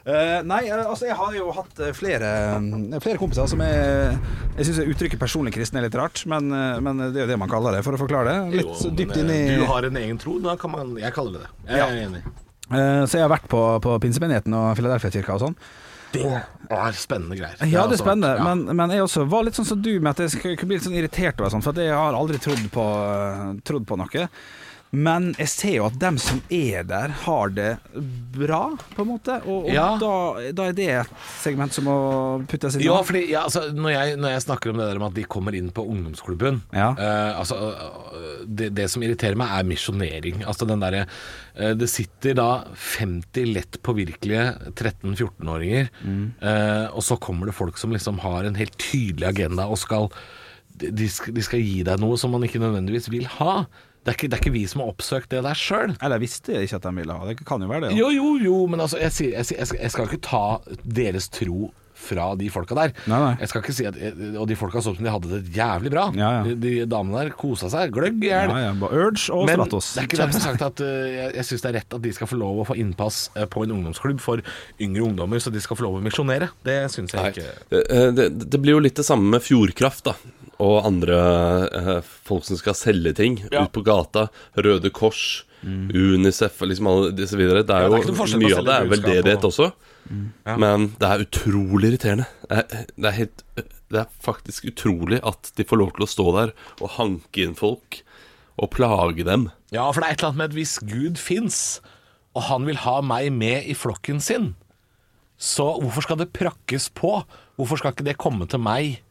Uh, 0.08 0.40
nei, 0.48 0.62
eh, 0.72 0.86
altså 0.88 1.04
jeg 1.10 1.16
har 1.20 1.34
jo 1.36 1.50
hatt 1.52 1.80
eh, 1.84 1.92
flere, 1.92 2.24
eh, 2.56 3.00
flere 3.04 3.18
kompiser 3.20 3.46
som 3.52 3.60
er 3.60 4.16
Jeg 4.56 4.66
syns 4.70 4.80
uttrykket 4.88 5.20
'personlig 5.20 5.52
kristen' 5.54 5.76
er 5.78 5.82
litt 5.90 5.96
rart, 6.00 6.26
men, 6.26 6.48
eh, 6.50 6.80
men 6.80 6.98
det 7.12 7.18
er 7.18 7.26
jo 7.26 7.28
det 7.34 7.38
man 7.38 7.50
kaller 7.50 7.74
det, 7.76 7.84
for 7.84 7.92
å 7.92 8.00
forklare 8.00 8.24
det. 8.48 8.64
Litt 8.64 8.72
så 8.80 8.90
dypt 8.96 9.18
inn 9.18 9.30
i 9.30 9.58
Du 9.58 9.66
har 9.66 9.84
en 9.84 9.98
egen 9.98 10.18
tro, 10.18 10.40
da 10.40 10.56
kan 10.56 10.72
man 10.72 10.96
Jeg 10.96 11.12
kaller 11.14 11.34
det 11.34 11.42
det. 11.42 11.76
Jeg 11.76 11.80
er 11.82 12.08
enig. 12.08 12.24
Eh, 12.72 13.04
Så 13.06 13.18
jeg 13.20 13.28
har 13.28 13.38
vært 13.38 13.50
på, 13.50 13.82
på 13.82 14.00
Pinsemenigheten 14.00 14.54
og 14.54 14.78
Filadelfia-kirka 14.78 15.34
og 15.36 15.42
sånn. 15.42 15.56
Det 16.14 16.24
er 16.26 16.92
spennende 16.98 17.38
greier. 17.40 17.58
Ja, 17.62 17.66
det 17.66 17.74
er 17.76 17.82
altså- 17.88 18.04
spennende, 18.04 18.36
ja. 18.38 18.44
men, 18.44 18.76
men 18.76 18.94
jeg 18.96 19.02
også 19.04 19.26
var 19.30 19.44
litt 19.44 19.56
sånn 19.60 19.68
som 19.68 19.82
du 19.82 20.00
med 20.00 20.16
at 20.20 20.24
jeg 20.26 20.58
kunne 20.58 20.70
bli 20.70 20.78
litt 20.78 20.88
sånn 20.88 20.98
irritert 20.98 21.40
over 21.42 21.54
sånt, 21.54 21.64
for 21.68 21.74
jeg 21.82 21.94
har 21.94 22.16
aldri 22.18 22.40
trodd 22.44 22.64
på, 22.74 22.86
trodd 23.68 23.86
på 23.88 23.98
noe. 24.00 24.28
Men 24.96 25.34
jeg 25.36 25.50
ser 25.52 25.74
jo 25.76 25.86
at 25.90 25.98
dem 26.00 26.16
som 26.22 26.38
er 26.54 26.86
der, 26.88 27.12
har 27.26 27.50
det 27.52 27.74
bra, 28.38 28.70
på 28.96 29.04
en 29.04 29.10
måte. 29.10 29.36
Og, 29.44 29.66
og 29.68 29.74
Ja. 29.74 29.88
da, 30.00 30.12
da 30.56 30.68
er 30.70 30.76
det 30.78 30.86
et 31.02 31.12
segment 31.42 31.74
som 31.76 31.84
må 31.90 31.96
puttes 32.48 32.78
inn. 32.78 32.86
Ja, 32.86 32.96
fordi 33.04 33.26
ja, 33.34 33.42
altså, 33.50 33.66
når, 33.76 33.92
jeg, 33.92 34.16
når 34.22 34.36
jeg 34.38 34.46
snakker 34.46 34.72
om 34.72 34.80
det 34.80 34.88
der 34.88 35.02
med 35.04 35.10
at 35.12 35.18
de 35.20 35.26
kommer 35.28 35.58
inn 35.60 35.70
på 35.76 35.84
ungdomsklubben 35.92 36.62
Ja. 36.72 36.94
eh, 36.96 37.40
altså, 37.42 37.58
eh, 37.74 38.46
det, 38.48 38.70
det 38.80 38.88
som 38.94 39.04
irriterer 39.04 39.36
meg, 39.40 39.52
er 39.60 39.68
misjonering. 39.68 40.46
Altså 40.48 40.68
den 40.70 40.80
derre 40.84 41.04
eh, 41.04 41.74
Det 41.76 41.90
sitter 41.92 42.38
da 42.40 42.48
50 42.74 43.52
lett 43.54 43.82
påvirkelige 43.84 44.48
13-14-åringer, 44.72 45.90
eh, 46.08 46.88
og 46.96 47.04
så 47.06 47.18
kommer 47.22 47.50
det 47.52 47.56
folk 47.58 47.78
som 47.78 47.92
liksom 47.96 48.20
har 48.24 48.48
en 48.48 48.56
helt 48.60 48.78
tydelig 48.82 49.28
agenda 49.34 49.68
og 49.68 49.78
skal 49.82 50.10
de, 50.78 50.92
de 50.94 51.42
skal 51.44 51.60
gi 51.64 51.80
deg 51.88 51.98
noe 52.02 52.18
som 52.22 52.30
man 52.36 52.44
ikke 52.46 52.60
nødvendigvis 52.62 53.08
vil 53.10 53.26
ha. 53.40 53.64
Det 54.08 54.14
er 54.14 54.16
ikke, 54.16 54.28
det 54.32 54.38
er 54.38 54.44
ikke 54.46 54.54
vi 54.56 54.62
som 54.72 54.80
har 54.86 54.88
oppsøkt 54.94 55.34
det 55.34 55.42
der 55.44 55.58
sjøl. 55.60 55.98
Eller 56.00 56.22
visste 56.24 56.54
ikke 56.64 56.78
at 56.80 56.86
de 56.88 56.92
ville 56.96 57.12
ha 57.20 57.26
det. 57.28 57.42
kan 57.46 57.60
jo 57.60 57.68
være 57.68 57.90
det. 57.90 57.90
Ja. 57.92 57.98
Jo, 58.06 58.10
jo, 58.16 58.30
jo, 58.40 58.60
men 58.72 58.80
altså, 58.80 59.02
jeg, 59.04 59.12
sier, 59.12 59.34
jeg, 59.36 59.50
sier- 59.50 59.60
jeg, 59.60 59.68
skal, 59.68 59.80
jeg 59.84 59.92
skal 59.92 60.08
ikke 60.08 60.22
ta 60.24 60.44
deres 60.96 61.28
tro 61.36 61.74
fra 61.98 62.28
de 62.40 62.48
folka 62.54 62.76
der. 62.78 62.92
Nei, 63.10 63.18
nei. 63.24 63.32
Jeg 63.42 63.50
skal 63.52 63.64
ikke 63.64 63.74
si 63.76 63.86
at 63.90 63.96
Og 64.38 64.46
de 64.48 64.56
folka 64.60 64.80
så 64.86 64.94
ut 64.94 65.00
som 65.00 65.08
de 65.08 65.12
hadde 65.12 65.32
det 65.34 65.54
jævlig 65.56 65.92
bra. 65.92 66.06
Ja, 66.16 66.30
ja. 66.38 66.44
De, 66.48 66.54
de 66.62 66.74
damene 66.90 67.24
der 67.26 67.34
kosa 67.36 67.70
seg 67.74 67.92
gløgg 67.96 68.22
i 68.24 68.30
hjel. 68.30 68.54
Ja, 68.54 68.70
ja, 68.70 68.74
Urge 68.88 69.34
og 69.34 69.46
Men 69.50 69.58
Stratos. 69.60 69.90
det 69.96 70.04
er 70.04 70.08
ikke 70.12 70.22
derfor 70.22 70.46
sagt 70.46 70.66
at 70.68 70.84
uh, 70.86 70.92
jeg, 71.10 71.32
jeg 71.40 71.48
syns 71.50 71.66
det 71.66 71.72
er 71.72 71.78
rett 71.82 71.98
at 72.00 72.06
de 72.06 72.14
skal 72.16 72.30
få 72.32 72.40
lov 72.40 72.62
å 72.64 72.68
få 72.70 72.78
innpass 72.80 73.20
uh, 73.36 73.44
på 73.50 73.66
en 73.66 73.76
ungdomsklubb 73.80 74.22
for 74.24 74.44
yngre 74.80 75.04
ungdommer, 75.10 75.42
så 75.44 75.52
de 75.54 75.62
skal 75.64 75.80
få 75.80 75.88
lov 75.90 76.00
å 76.00 76.04
misjonere. 76.06 76.52
Det 76.68 76.78
syns 76.94 77.18
Nei. 77.18 77.30
ikke. 77.34 77.50
Det, 77.74 77.84
eh, 77.90 78.10
det, 78.16 78.30
det 78.46 78.62
blir 78.62 78.78
jo 78.78 78.84
litt 78.86 78.98
det 79.02 79.06
samme 79.08 79.34
med 79.36 79.44
Fjordkraft, 79.46 80.06
da. 80.12 80.16
Og 80.64 80.80
andre 80.88 81.18
eh, 81.68 81.98
folk 82.26 82.46
som 82.48 82.58
skal 82.58 82.74
selge 82.78 83.14
ting 83.18 83.42
Ja. 83.52 83.66
ut 83.68 83.74
på 83.76 83.84
gata. 83.86 84.28
Røde 84.58 84.90
Kors, 84.94 85.44
Unicef 85.64 86.62
liksom 86.62 86.88
alle 86.88 87.12
disse 87.18 87.38
videre. 87.38 87.64
Det 87.66 87.74
er 87.76 87.88
Ja, 87.88 87.90
det 87.90 88.04
er 88.04 88.14
jo 88.14 88.40
Mye 88.40 88.58
av 88.58 88.66
det 88.66 88.76
er 88.76 88.90
veldedighet 88.92 89.44
og- 89.44 89.52
også. 89.52 89.72
Ja. 90.46 90.56
Men 90.58 90.88
det 91.00 91.08
er 91.10 91.24
utrolig 91.26 91.92
irriterende. 91.92 92.28
Det 92.48 92.58
er, 92.58 92.86
det, 92.96 93.06
er 93.06 93.12
helt, 93.12 93.44
det 93.92 94.00
er 94.00 94.08
faktisk 94.24 94.66
utrolig 94.70 95.20
at 95.24 95.52
de 95.58 95.64
får 95.68 95.78
lov 95.82 95.92
til 95.98 96.06
å 96.06 96.08
stå 96.08 96.28
der 96.38 96.54
og 96.82 96.90
hanke 96.96 97.44
inn 97.44 97.56
folk 97.56 98.02
og 98.58 98.72
plage 98.72 99.24
dem. 99.28 99.50
Ja, 99.72 99.92
for 99.92 100.02
det 100.02 100.08
er 100.10 100.14
et 100.14 100.20
eller 100.22 100.30
annet 100.30 100.38
med 100.38 100.50
at 100.52 100.56
hvis 100.56 100.78
Gud 100.80 101.18
fins, 101.18 101.82
og 102.36 102.44
han 102.44 102.66
vil 102.66 102.78
ha 102.78 103.02
meg 103.02 103.32
med 103.34 103.66
i 103.68 103.74
flokken 103.74 104.22
sin, 104.22 104.56
så 105.38 105.76
hvorfor 105.82 106.02
skal 106.08 106.18
det 106.18 106.32
prakkes 106.34 106.90
på? 106.98 107.24
Hvorfor 107.58 107.78
skal 107.82 107.92
ikke 107.94 108.06
det 108.08 108.18
komme 108.18 108.48
til 108.50 108.60
meg 108.60 109.02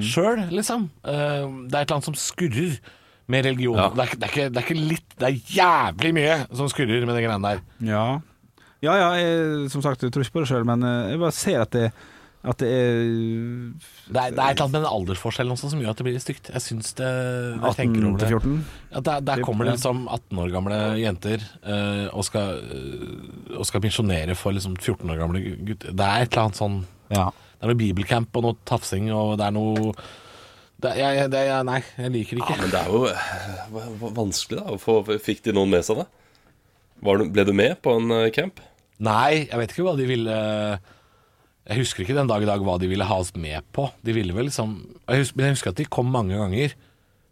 sjøl, 0.00 0.46
liksom? 0.54 0.88
Eh, 1.04 1.44
det 1.68 1.74
er 1.76 1.82
et 1.82 1.90
eller 1.90 1.98
annet 1.98 2.08
som 2.08 2.14
skurrer 2.16 2.78
med 3.28 3.44
religion. 3.44 3.78
Ja. 3.78 3.88
Det, 3.92 4.04
er, 4.04 4.16
det, 4.16 4.26
er 4.26 4.32
ikke, 4.32 4.50
det 4.50 4.60
er 4.60 4.66
ikke 4.66 4.90
litt 4.94 5.16
Det 5.18 5.28
er 5.28 5.54
jævlig 5.58 6.12
mye 6.16 6.36
som 6.48 6.70
skurrer 6.72 7.08
med 7.08 7.16
de 7.18 7.24
greiene 7.24 7.50
der. 7.52 7.64
Ja, 7.84 8.04
ja, 8.84 8.94
ja 8.94 9.08
jeg, 9.18 9.72
som 9.72 9.82
sagt, 9.84 10.04
jeg 10.06 10.14
tror 10.14 10.24
ikke 10.24 10.38
på 10.38 10.44
det 10.44 10.52
sjøl, 10.52 10.68
men 10.68 10.86
eh, 10.86 11.10
jeg 11.12 11.20
bare 11.22 11.34
ser 11.36 11.64
at 11.64 11.74
det 11.74 11.88
At 12.48 12.60
det 12.62 12.68
er 12.70 13.00
Det 14.06 14.16
er, 14.16 14.30
det 14.30 14.38
er 14.38 14.52
et 14.52 14.54
eller 14.54 14.62
annet 14.64 14.76
med 14.76 14.84
den 14.84 14.92
aldersforskjellen 14.92 15.56
også 15.56 15.72
som 15.72 15.80
gjør 15.82 15.90
at 15.90 15.98
det 15.98 16.06
blir 16.06 16.14
litt 16.14 16.24
stygt. 16.24 16.50
Jeg 16.54 16.64
syns 16.64 16.94
det 17.00 17.08
jeg 17.08 17.58
18 17.58 17.80
tenker 17.80 18.06
over 18.06 18.22
til 18.22 18.28
det. 18.28 18.38
14. 18.38 18.60
Ja, 18.92 19.02
der, 19.08 19.26
der 19.26 19.42
kommer 19.44 19.68
det 19.68 19.74
liksom 19.74 20.06
18 20.06 20.44
år 20.44 20.54
gamle 20.54 20.78
jenter 21.02 21.42
eh, 21.42 22.06
og 22.12 22.24
skal, 22.28 22.62
eh, 22.62 23.58
og 23.58 23.66
skal 23.68 23.84
misjonere 23.84 24.38
for 24.38 24.56
liksom 24.56 24.78
14 24.78 25.02
år 25.10 25.20
gamle 25.20 25.42
gutter. 25.42 25.92
Det 25.92 26.06
er 26.06 26.24
et 26.24 26.32
eller 26.32 26.46
annet 26.46 26.62
sånn 26.62 26.80
Ja. 27.12 27.28
Det 27.58 27.66
er 27.66 27.72
noe 27.72 27.80
bibelcamp 27.80 28.36
og 28.38 28.44
noe 28.44 28.56
tafsing 28.70 29.10
og 29.10 29.34
det 29.40 29.48
er 29.48 29.54
noe 29.56 29.92
det, 30.82 30.92
jeg, 31.00 31.30
det, 31.32 31.40
jeg, 31.48 31.64
Nei, 31.66 31.80
jeg 31.98 32.12
liker 32.14 32.38
det 32.38 32.44
ikke. 32.44 32.54
Ja, 32.56 32.62
men 32.62 32.70
det 32.74 32.80
er 32.80 32.92
jo 32.92 33.00
eh, 33.10 34.12
vanskelig, 34.18 34.60
da. 34.62 34.76
få- 34.82 35.18
Fikk 35.24 35.42
de 35.48 35.54
noen 35.56 35.72
med 35.72 35.82
seg 35.86 36.02
da? 36.02 36.06
Var 37.06 37.18
du, 37.18 37.28
ble 37.34 37.44
du 37.48 37.52
med 37.54 37.80
på 37.82 37.96
en 37.98 38.10
eh, 38.14 38.28
camp? 38.34 38.62
Nei, 39.02 39.44
jeg 39.48 39.58
vet 39.60 39.74
ikke 39.74 39.84
hva 39.86 39.96
de 39.98 40.06
ville 40.10 40.36
Jeg 41.68 41.78
husker 41.82 42.02
ikke 42.02 42.16
den 42.16 42.30
dag 42.30 42.42
i 42.42 42.48
dag 42.48 42.62
hva 42.66 42.78
de 42.82 42.88
ville 42.90 43.06
ha 43.06 43.18
oss 43.22 43.30
med 43.38 43.62
på. 43.76 43.84
De 44.02 44.14
ville 44.16 44.34
vel 44.34 44.48
liksom 44.48 44.72
jeg 45.06 45.20
husker, 45.24 45.36
Men 45.38 45.46
jeg 45.50 45.56
husker 45.58 45.70
at 45.74 45.80
de 45.82 45.86
kom 45.98 46.08
mange 46.14 46.38
ganger. 46.38 46.74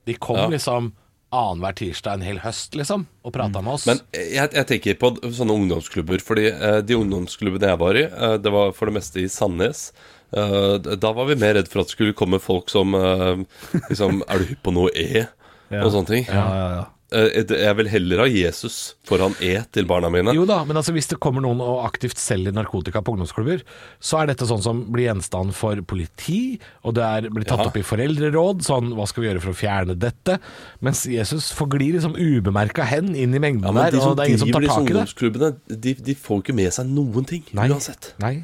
De 0.07 0.15
kom 0.23 0.37
Ja. 0.38 0.49
liksom 0.53 0.93
annenhver 1.37 1.75
tirsdag 1.76 2.15
en 2.21 2.23
hel 2.23 2.38
høst, 2.38 2.76
liksom, 2.79 3.03
og 3.26 3.33
prata 3.35 3.59
med 3.61 3.75
oss. 3.75 3.85
Men 3.88 3.99
jeg, 4.15 4.47
jeg 4.55 4.67
tenker 4.71 4.95
på 5.00 5.09
sånne 5.35 5.57
ungdomsklubber, 5.59 6.23
fordi 6.23 6.45
eh, 6.55 6.79
de 6.87 6.95
ungdomsklubbene 6.97 7.73
jeg 7.73 7.81
var 7.83 7.99
i, 7.99 8.05
eh, 8.07 8.37
det 8.41 8.53
var 8.55 8.71
for 8.79 8.87
det 8.88 8.95
meste 9.00 9.21
i 9.21 9.26
Sandnes. 9.29 9.88
Eh, 10.35 10.97
da 10.99 11.12
var 11.14 11.28
vi 11.30 11.37
mer 11.38 11.54
redd 11.61 11.68
for 11.71 11.85
at 11.85 11.87
det 11.92 11.95
skulle 11.99 12.16
komme 12.18 12.40
folk 12.42 12.68
som 12.73 12.95
eh, 12.99 13.45
liksom 13.90 14.23
Er 14.30 14.42
du 14.42 14.50
hypp 14.50 14.64
på 14.66 14.75
noe 14.75 14.90
E? 14.97 15.26
Og 15.71 15.90
sånne 15.95 16.06
ting. 16.11 16.26
Ja, 16.30 16.45
ja, 16.50 16.68
ja. 16.80 16.85
Eh, 17.14 17.37
jeg 17.47 17.75
vil 17.78 17.87
heller 17.87 18.21
ha 18.25 18.26
Jesus 18.26 18.97
foran 19.06 19.35
E 19.42 19.52
til 19.75 19.87
barna 19.87 20.09
mine. 20.11 20.33
Jo 20.35 20.42
da, 20.47 20.56
men 20.66 20.75
altså 20.80 20.90
hvis 20.95 21.06
det 21.12 21.21
kommer 21.23 21.42
noen 21.45 21.61
og 21.62 21.85
aktivt 21.87 22.18
selger 22.18 22.50
narkotika 22.54 22.99
på 23.06 23.14
ungdomsklubber, 23.14 23.62
så 24.02 24.21
er 24.25 24.33
dette 24.33 24.49
sånn 24.50 24.62
som 24.64 24.80
blir 24.90 25.06
gjenstand 25.06 25.54
for 25.54 25.78
politi, 25.87 26.59
og 26.83 26.97
det 26.99 27.04
er, 27.06 27.28
blir 27.30 27.47
tatt 27.47 27.62
Ja. 27.62 27.68
opp 27.71 27.78
i 27.78 27.85
foreldreråd, 27.87 28.66
sånn 28.66 28.90
hva 28.99 29.06
skal 29.06 29.23
vi 29.23 29.28
gjøre 29.30 29.42
for 29.47 29.54
å 29.54 29.59
fjerne 29.62 29.95
dette? 30.02 30.40
Mens 30.83 31.04
Jesus 31.06 31.52
forglir 31.54 31.95
liksom 31.95 32.18
ubemerka 32.18 32.83
hen 32.90 33.14
inn 33.14 33.35
i 33.38 33.42
mengden 33.42 33.71
Ja, 33.71 33.87
der, 33.87 33.95
de 33.95 34.02
som 34.02 34.11
og 34.11 34.18
det 34.18 34.26
er 34.26 34.33
ingen 34.35 34.42
som 34.42 34.50
tar 34.59 34.66
tak 34.66 34.71
i 34.71 34.83
det. 34.83 34.95
ungdomsklubbene, 34.99 35.52
de, 35.87 35.95
de 36.11 36.14
får 36.26 36.42
ikke 36.42 36.59
med 36.59 36.75
seg 36.75 36.90
noen 36.90 37.26
ting 37.30 37.47
Nei. 37.54 37.68
uansett. 37.71 38.14
Nei, 38.23 38.35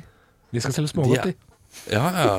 de 0.55 0.63
skal 0.63 0.79
selge 0.79 0.93
De 0.93 0.95
smågodt, 0.95 1.33
de. 1.33 1.52
Ja, 1.91 2.07
ja. 2.13 2.35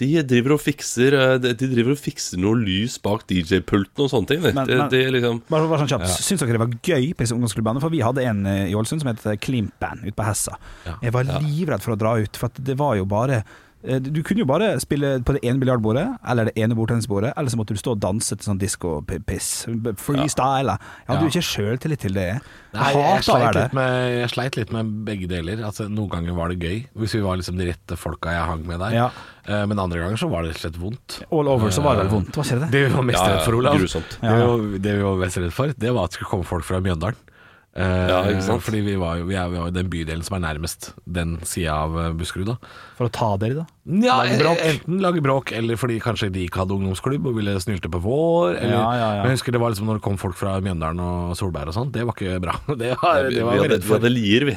De 0.00 0.06
driver 0.24 0.54
og 0.54 0.60
fikser 0.64 1.12
eh, 1.12 1.34
De 1.42 1.50
de 1.60 1.66
driver 1.74 1.92
og 1.92 1.98
fikser 2.00 2.40
noe 2.40 2.56
lys 2.56 2.94
bak 3.04 3.26
DJ-pulten 3.28 4.06
og 4.06 4.08
sånne 4.08 4.30
ting. 4.30 4.40
de. 4.40 4.52
Men- 4.56 4.66
Det, 4.66 4.78
men- 4.78 4.88
det 4.88 5.02
liksom 5.12 5.42
Bare, 5.50 5.68
bare 5.68 5.82
sånn 5.84 5.90
kjapt, 5.92 6.08
Syns 6.24 6.40
dere 6.40 6.56
det 6.56 6.62
var 6.62 6.72
gøy 6.80 7.10
på 7.12 7.18
disse 7.26 7.36
ungdomsklubbene? 7.36 7.80
For 7.84 7.90
vi 7.92 8.00
hadde 8.00 8.24
en 8.24 8.46
eh, 8.46 8.70
i 8.70 8.74
Ålesund 8.74 9.02
som 9.04 9.12
het 9.12 9.40
Klimp 9.44 9.74
Band 9.78 10.00
ute 10.06 10.16
på 10.16 10.24
Hessa. 10.24 10.56
Ja. 10.86 10.96
Jeg 11.02 11.12
var 11.12 11.24
livredd 11.44 11.82
for 11.84 11.92
å 11.92 11.98
dra 12.00 12.14
ut, 12.16 12.34
for 12.40 12.48
det 12.56 12.78
var 12.80 12.96
jo 12.96 13.04
bare 13.04 13.42
eh, 13.42 13.58
Du 13.80 14.18
kunne 14.22 14.42
jo 14.42 14.44
bare 14.44 14.74
spille 14.82 15.22
på 15.24 15.32
det 15.32 15.40
ene 15.48 15.56
biljardbordet 15.62 16.04
eller 16.28 16.50
det 16.50 16.52
ene 16.60 16.76
bordtennisbordet, 16.76 17.30
eller 17.36 17.48
så 17.48 17.56
måtte 17.56 17.72
du 17.72 17.80
stå 17.80 17.94
og 17.94 18.00
danse 18.02 18.36
til 18.36 18.44
sånn 18.44 18.58
disko-piss. 18.60 19.48
Freestyle. 19.96 20.74
Jeg 20.76 21.08
hadde 21.08 21.16
Ja. 21.16 21.20
jo 21.24 21.30
ikke 21.32 21.46
sjøltillit 21.48 21.98
til 22.04 22.12
det. 22.12 22.40
Nei, 22.74 22.92
jeg 22.92 23.24
sleit, 23.24 23.54
litt 23.56 23.72
med, 23.72 24.18
jeg 24.20 24.28
sleit 24.30 24.56
litt 24.56 24.72
med 24.72 24.92
begge 25.08 25.26
deler. 25.26 25.64
Altså, 25.64 25.88
noen 25.88 26.10
ganger 26.12 26.36
var 26.36 26.48
det 26.52 26.58
gøy, 26.60 26.86
hvis 26.94 27.14
vi 27.16 27.20
var 27.24 27.36
liksom 27.40 27.56
de 27.56 27.70
rette 27.72 27.96
folka 27.96 28.30
jeg 28.36 28.44
hang 28.52 28.66
med 28.68 28.78
der. 28.84 28.92
Ja. 28.92 29.08
Eh, 29.48 29.64
men 29.66 29.78
andre 29.78 29.98
ganger 30.04 30.20
så 30.20 30.28
var 30.30 30.42
det 30.44 30.52
rett 30.52 30.60
og 30.60 30.66
slett 30.66 30.78
vondt. 30.82 31.22
All 31.32 31.48
over 31.48 31.70
så 31.72 31.82
var 31.82 31.96
det 31.96 32.04
vel 32.04 32.20
vondt, 32.20 32.36
var 32.36 32.44
ikke 32.44 32.60
det 32.60 32.70
det? 32.70 32.84
Vi 32.90 32.94
var 32.94 33.02
mest 33.08 33.24
redd 33.24 33.42
for, 33.46 33.54
Olav, 33.56 33.80
ja, 33.80 33.80
Det, 33.80 34.20
vi 34.20 34.44
var, 34.44 34.78
det 34.78 34.94
vi 34.98 35.02
var 35.08 35.16
mest 35.24 35.40
redd 35.40 35.52
for, 35.56 35.72
det 35.72 35.94
var 35.96 36.04
at 36.04 36.10
det 36.12 36.20
skulle 36.20 36.30
komme 36.36 36.44
folk 36.52 36.64
fra 36.68 36.80
Mjøndalen. 36.84 37.16
Eh, 37.76 38.08
Ja, 38.10 38.22
ikke 38.26 38.42
sant? 38.42 38.64
Fordi 38.66 38.80
vi 38.82 38.96
var 38.98 39.20
jo 39.20 39.28
vi 39.28 39.36
er, 39.38 39.52
jo 39.54 39.68
den 39.70 39.86
bydelen 39.92 40.24
som 40.26 40.36
er 40.38 40.42
nærmest 40.48 40.88
den 41.06 41.36
sida 41.46 41.76
av 41.84 41.94
eh, 42.02 42.08
Buskerud, 42.18 42.48
da. 42.50 42.56
For 42.98 43.06
å 43.06 43.12
ta 43.14 43.28
dere, 43.38 43.62
da? 43.62 43.66
Ja, 44.02 44.16
Lage 44.24 44.40
bråk. 44.42 44.64
Enten 44.72 44.98
lage 45.04 45.22
bråk, 45.22 45.52
eller 45.54 45.78
fordi 45.78 46.00
kanskje 46.02 46.32
de 46.34 46.48
ikke 46.48 46.64
hadde 46.64 46.74
ungdomsklubb 46.74 47.30
og 47.30 47.38
ville 47.38 47.54
snylte 47.62 47.90
på 47.92 48.02
vår. 48.02 48.56
Eller, 48.58 48.74
Ja, 48.74 48.90
ja, 48.98 49.08
ja. 49.20 49.22
Men 49.22 49.30
jeg 49.32 49.38
husker 49.38 49.54
det 49.54 49.62
var 49.62 49.70
liksom 49.74 49.86
når 49.92 50.00
det 50.00 50.06
kom 50.08 50.18
folk 50.18 50.36
fra 50.40 50.58
Mjøndalen 50.64 51.00
og 51.06 51.36
Solberg 51.38 51.70
og 51.70 51.78
sånn, 51.78 51.92
det 51.94 52.06
var 52.08 52.18
ikke 52.18 52.40
bra. 52.42 52.58
Det 52.80 52.94
var, 52.98 53.26
det 53.30 53.42
var 53.44 53.54
vi, 53.54 53.60
hadde, 53.62 53.74
redd 53.76 53.86
vi 53.86 53.94
hadde 53.98 54.10
Lier, 54.18 54.48
vi. 54.50 54.56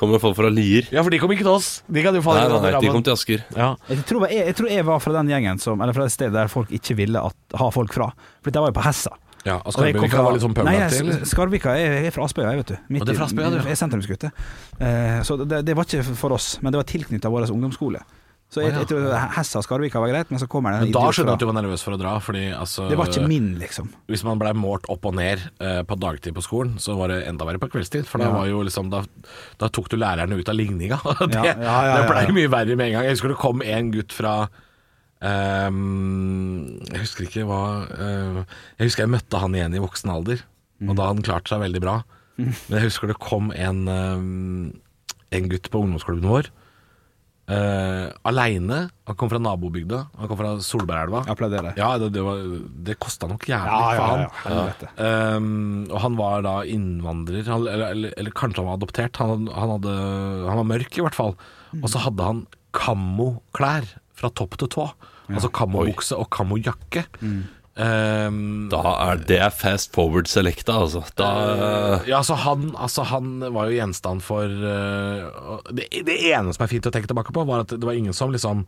Kommer 0.00 0.20
folk 0.22 0.36
fra 0.38 0.48
Lier? 0.48 0.86
Ja, 0.94 1.02
for 1.04 1.12
de 1.12 1.18
kom 1.20 1.32
ikke 1.34 1.44
til 1.44 1.52
oss. 1.52 1.66
De 1.88 2.00
kan 2.04 2.14
jo 2.16 2.22
falle 2.24 2.44
Nei, 2.46 2.52
nei, 2.60 2.70
nei, 2.72 2.80
de 2.80 2.92
kom 2.92 3.02
til 3.04 3.12
Asker. 3.12 3.42
Ja. 3.52 3.72
Jeg 3.90 4.04
tror 4.08 4.24
jeg, 4.28 4.46
jeg 4.48 4.56
tror 4.56 4.70
jeg 4.72 4.86
var 4.88 5.02
fra 5.04 5.12
den 5.18 5.28
gjengen 5.32 5.60
som 5.60 5.82
Eller 5.84 5.92
fra 5.96 6.06
et 6.08 6.14
sted 6.14 6.32
der 6.32 6.48
folk 6.48 6.70
ikke 6.72 6.96
ville 6.96 7.20
at, 7.20 7.36
ha 7.60 7.66
folk 7.74 7.92
fra. 7.92 8.06
For 8.40 8.48
jeg 8.54 8.62
var 8.64 8.72
jo 8.72 8.76
på 8.78 8.84
Hessa. 8.86 9.12
Ja, 9.46 9.56
og 9.64 9.72
fra- 9.72 10.24
var 10.26 10.38
sånn 10.42 10.56
Nei, 10.66 10.76
jeg. 10.76 11.20
Skarvika 11.28 11.74
er, 11.80 11.98
er 12.04 12.14
fra 12.14 12.26
Aspøya, 12.28 12.52
jeg, 12.52 12.62
vet 12.62 12.72
du. 12.74 12.78
Midt 12.92 13.02
Og 13.02 13.08
det 13.08 13.14
er 13.14 13.20
fra 13.20 13.28
Aspøya, 13.30 13.52
du, 13.52 13.60
ja. 13.60 13.66
Jeg 13.70 13.76
er 13.76 13.80
sentrumsgutte. 13.80 14.32
Uh, 14.80 15.20
så 15.26 15.38
det, 15.42 15.62
det 15.68 15.76
var 15.78 15.88
ikke 15.88 16.16
for 16.18 16.36
oss, 16.36 16.58
men 16.60 16.74
det 16.74 16.82
var 16.82 16.88
tilknytta 16.90 17.32
vår 17.32 17.48
ungdomsskole. 17.54 18.02
Så 18.50 18.64
jeg, 18.64 18.72
ja. 18.72 18.80
jeg 18.82 18.88
tror 18.90 19.12
Hessa 19.36 19.60
og 19.60 19.64
Skarvika 19.64 20.00
var 20.02 20.10
greit, 20.10 20.30
men 20.34 20.40
så 20.42 20.48
kommer 20.50 20.74
det 20.74 20.80
en 20.80 20.88
Men 20.88 20.94
da 20.96 21.12
skjønner 21.14 21.36
du 21.36 21.38
at 21.38 21.42
du 21.42 21.46
var 21.46 21.54
nervøs 21.60 21.84
for 21.86 21.94
å 21.94 21.98
dra, 22.00 22.16
fordi 22.18 22.48
altså 22.50 22.88
Det 22.90 22.96
var 22.98 23.12
ikke 23.12 23.28
min, 23.30 23.52
liksom. 23.60 23.92
Hvis 24.10 24.24
man 24.26 24.40
blei 24.42 24.50
målt 24.58 24.88
opp 24.90 25.06
og 25.06 25.14
ned 25.14 25.44
eh, 25.62 25.82
på 25.86 25.98
dagtid 26.02 26.34
på 26.34 26.42
skolen, 26.42 26.72
så 26.82 26.96
var 26.98 27.14
det 27.14 27.20
enda 27.30 27.46
verre 27.46 27.62
på 27.62 27.68
kveldstid. 27.70 28.08
For 28.10 28.18
da 28.18 28.32
var 28.34 28.48
jo 28.50 28.64
liksom 28.66 28.90
Da, 28.90 29.04
da 29.60 29.68
tok 29.70 29.92
du 29.92 29.94
lærerne 30.02 30.34
ut 30.34 30.50
av 30.50 30.58
ligninga. 30.58 30.98
det 31.30 31.38
Ja, 31.38 31.44
ja, 31.46 31.76
ja, 31.86 31.94
det 32.00 32.08
blei 32.10 32.24
ja, 32.24 32.32
ja. 32.32 32.36
mye 32.40 32.50
verre 32.50 32.74
med 32.74 32.90
en 32.90 32.96
gang. 32.96 33.06
Jeg 33.06 33.20
husker 33.20 33.30
det 33.36 33.38
kom 33.38 33.62
en 33.62 33.94
gutt 33.94 34.18
fra 34.18 34.34
ehm, 35.26 36.78
Jeg 36.90 37.02
husker 37.04 37.26
ikke 37.26 37.46
hva 37.48 37.62
uh, 37.90 38.40
Jeg 38.78 38.88
husker 38.90 39.04
jeg 39.06 39.14
møtte 39.16 39.42
han 39.42 39.56
igjen 39.56 39.76
i 39.76 39.82
voksen 39.82 40.12
alder, 40.14 40.44
og 40.86 40.94
da 40.94 41.10
hadde 41.10 41.20
han 41.20 41.26
klart 41.26 41.50
seg 41.50 41.60
veldig 41.64 41.82
bra. 41.84 41.98
Men 42.40 42.78
jeg 42.78 42.86
husker 42.88 43.10
det 43.10 43.18
kom 43.20 43.50
en, 43.52 43.82
um, 43.84 44.70
en 45.28 45.50
gutt 45.52 45.68
på 45.68 45.82
ungdomsklubben 45.84 46.30
vår. 46.30 46.48
Uh, 47.50 48.06
Aleine. 48.30 48.84
Han 49.10 49.16
kom 49.18 49.28
fra 49.32 49.40
nabobygda. 49.42 50.04
Han 50.20 50.30
kom 50.30 50.38
fra 50.38 50.52
Solbergelva. 50.62 51.24
Applauderer. 51.28 51.74
Ja, 51.76 51.90
det, 51.98 52.12
det, 52.14 52.22
var, 52.22 52.40
det 52.86 52.94
kosta 53.02 53.26
nok 53.28 53.44
jævlig 53.50 53.74
Ja, 53.74 53.80
for 53.90 54.00
ja, 54.00 54.06
han. 54.46 54.84
ja. 55.02 55.36
Um, 55.36 55.88
og 55.90 55.98
han 56.04 56.18
var 56.20 56.46
da 56.46 56.54
innvandrer, 56.64 57.42
han, 57.50 57.66
eller, 57.66 57.90
eller, 57.90 58.14
eller 58.22 58.36
kanskje 58.38 58.62
han 58.62 58.70
var 58.70 58.78
adoptert. 58.78 59.18
Han, 59.20 59.50
han, 59.50 59.74
hadde, 59.76 59.96
han 60.46 60.62
var 60.62 60.68
mørk, 60.76 60.94
i 60.94 61.04
hvert 61.04 61.18
fall. 61.18 61.34
Og 61.82 61.90
så 61.90 62.04
hadde 62.06 62.28
han 62.30 62.44
kammoklær 62.76 63.88
fra 64.16 64.30
topp 64.36 64.56
til 64.60 64.70
tå. 64.78 64.86
Altså 65.36 65.50
kammobukse 65.54 66.16
og 66.18 66.28
kammojakke. 66.34 67.04
Mm. 67.20 67.40
Um, 67.80 68.68
Da 68.68 68.80
er 69.10 69.20
det 69.24 69.40
fast 69.56 69.94
forward 69.94 70.26
selecta, 70.28 70.74
altså. 70.82 71.00
Da 71.16 71.28
ja, 72.04 72.18
altså 72.18 72.34
han, 72.42 72.72
altså 72.76 73.04
han 73.08 73.38
var 73.54 73.70
jo 73.70 73.78
gjenstand 73.78 74.20
for 74.26 74.44
uh, 74.44 75.60
det, 75.72 75.86
det 76.04 76.18
ene 76.32 76.52
som 76.52 76.66
er 76.66 76.72
fint 76.74 76.88
å 76.90 76.92
tenke 76.92 77.08
tilbake 77.08 77.32
på, 77.32 77.46
var 77.48 77.62
at 77.64 77.72
det 77.72 77.86
var 77.86 77.96
ingen 77.96 78.12
som 78.16 78.34
liksom 78.34 78.66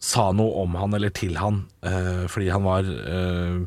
sa 0.00 0.28
noe 0.32 0.62
om 0.62 0.76
han 0.78 0.94
eller 0.94 1.10
til 1.10 1.34
han 1.36 1.64
uh, 1.82 2.24
fordi 2.30 2.48
han 2.54 2.62
var 2.64 2.86
uh, 2.86 3.58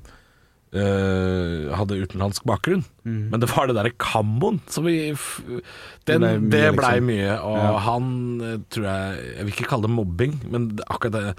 uh, 0.71 1.73
hadde 1.75 1.97
utenlandsk 2.05 2.45
bakgrunn. 2.47 2.85
Men 3.03 3.41
det 3.43 3.49
var 3.51 3.67
det 3.67 3.75
derre 3.77 3.93
kammoen 3.99 4.61
som 4.71 4.87
vi 4.87 5.11
den, 5.11 5.17
Mm. 6.07 6.07
Det 6.07 6.17
ble 6.17 6.39
mye, 6.39 6.49
Det 6.49 6.71
blei 6.79 6.95
liksom. 6.95 7.09
mye, 7.11 7.35
og 7.43 7.57
Ja. 7.59 7.77
han 7.85 8.63
tror 8.71 8.85
jeg 8.87 9.35
Jeg 9.37 9.45
vil 9.45 9.53
ikke 9.53 9.69
kalle 9.69 9.87
det 9.87 9.95
mobbing, 9.99 10.39
men 10.49 10.79
akkurat 10.87 11.11
det 11.11 11.35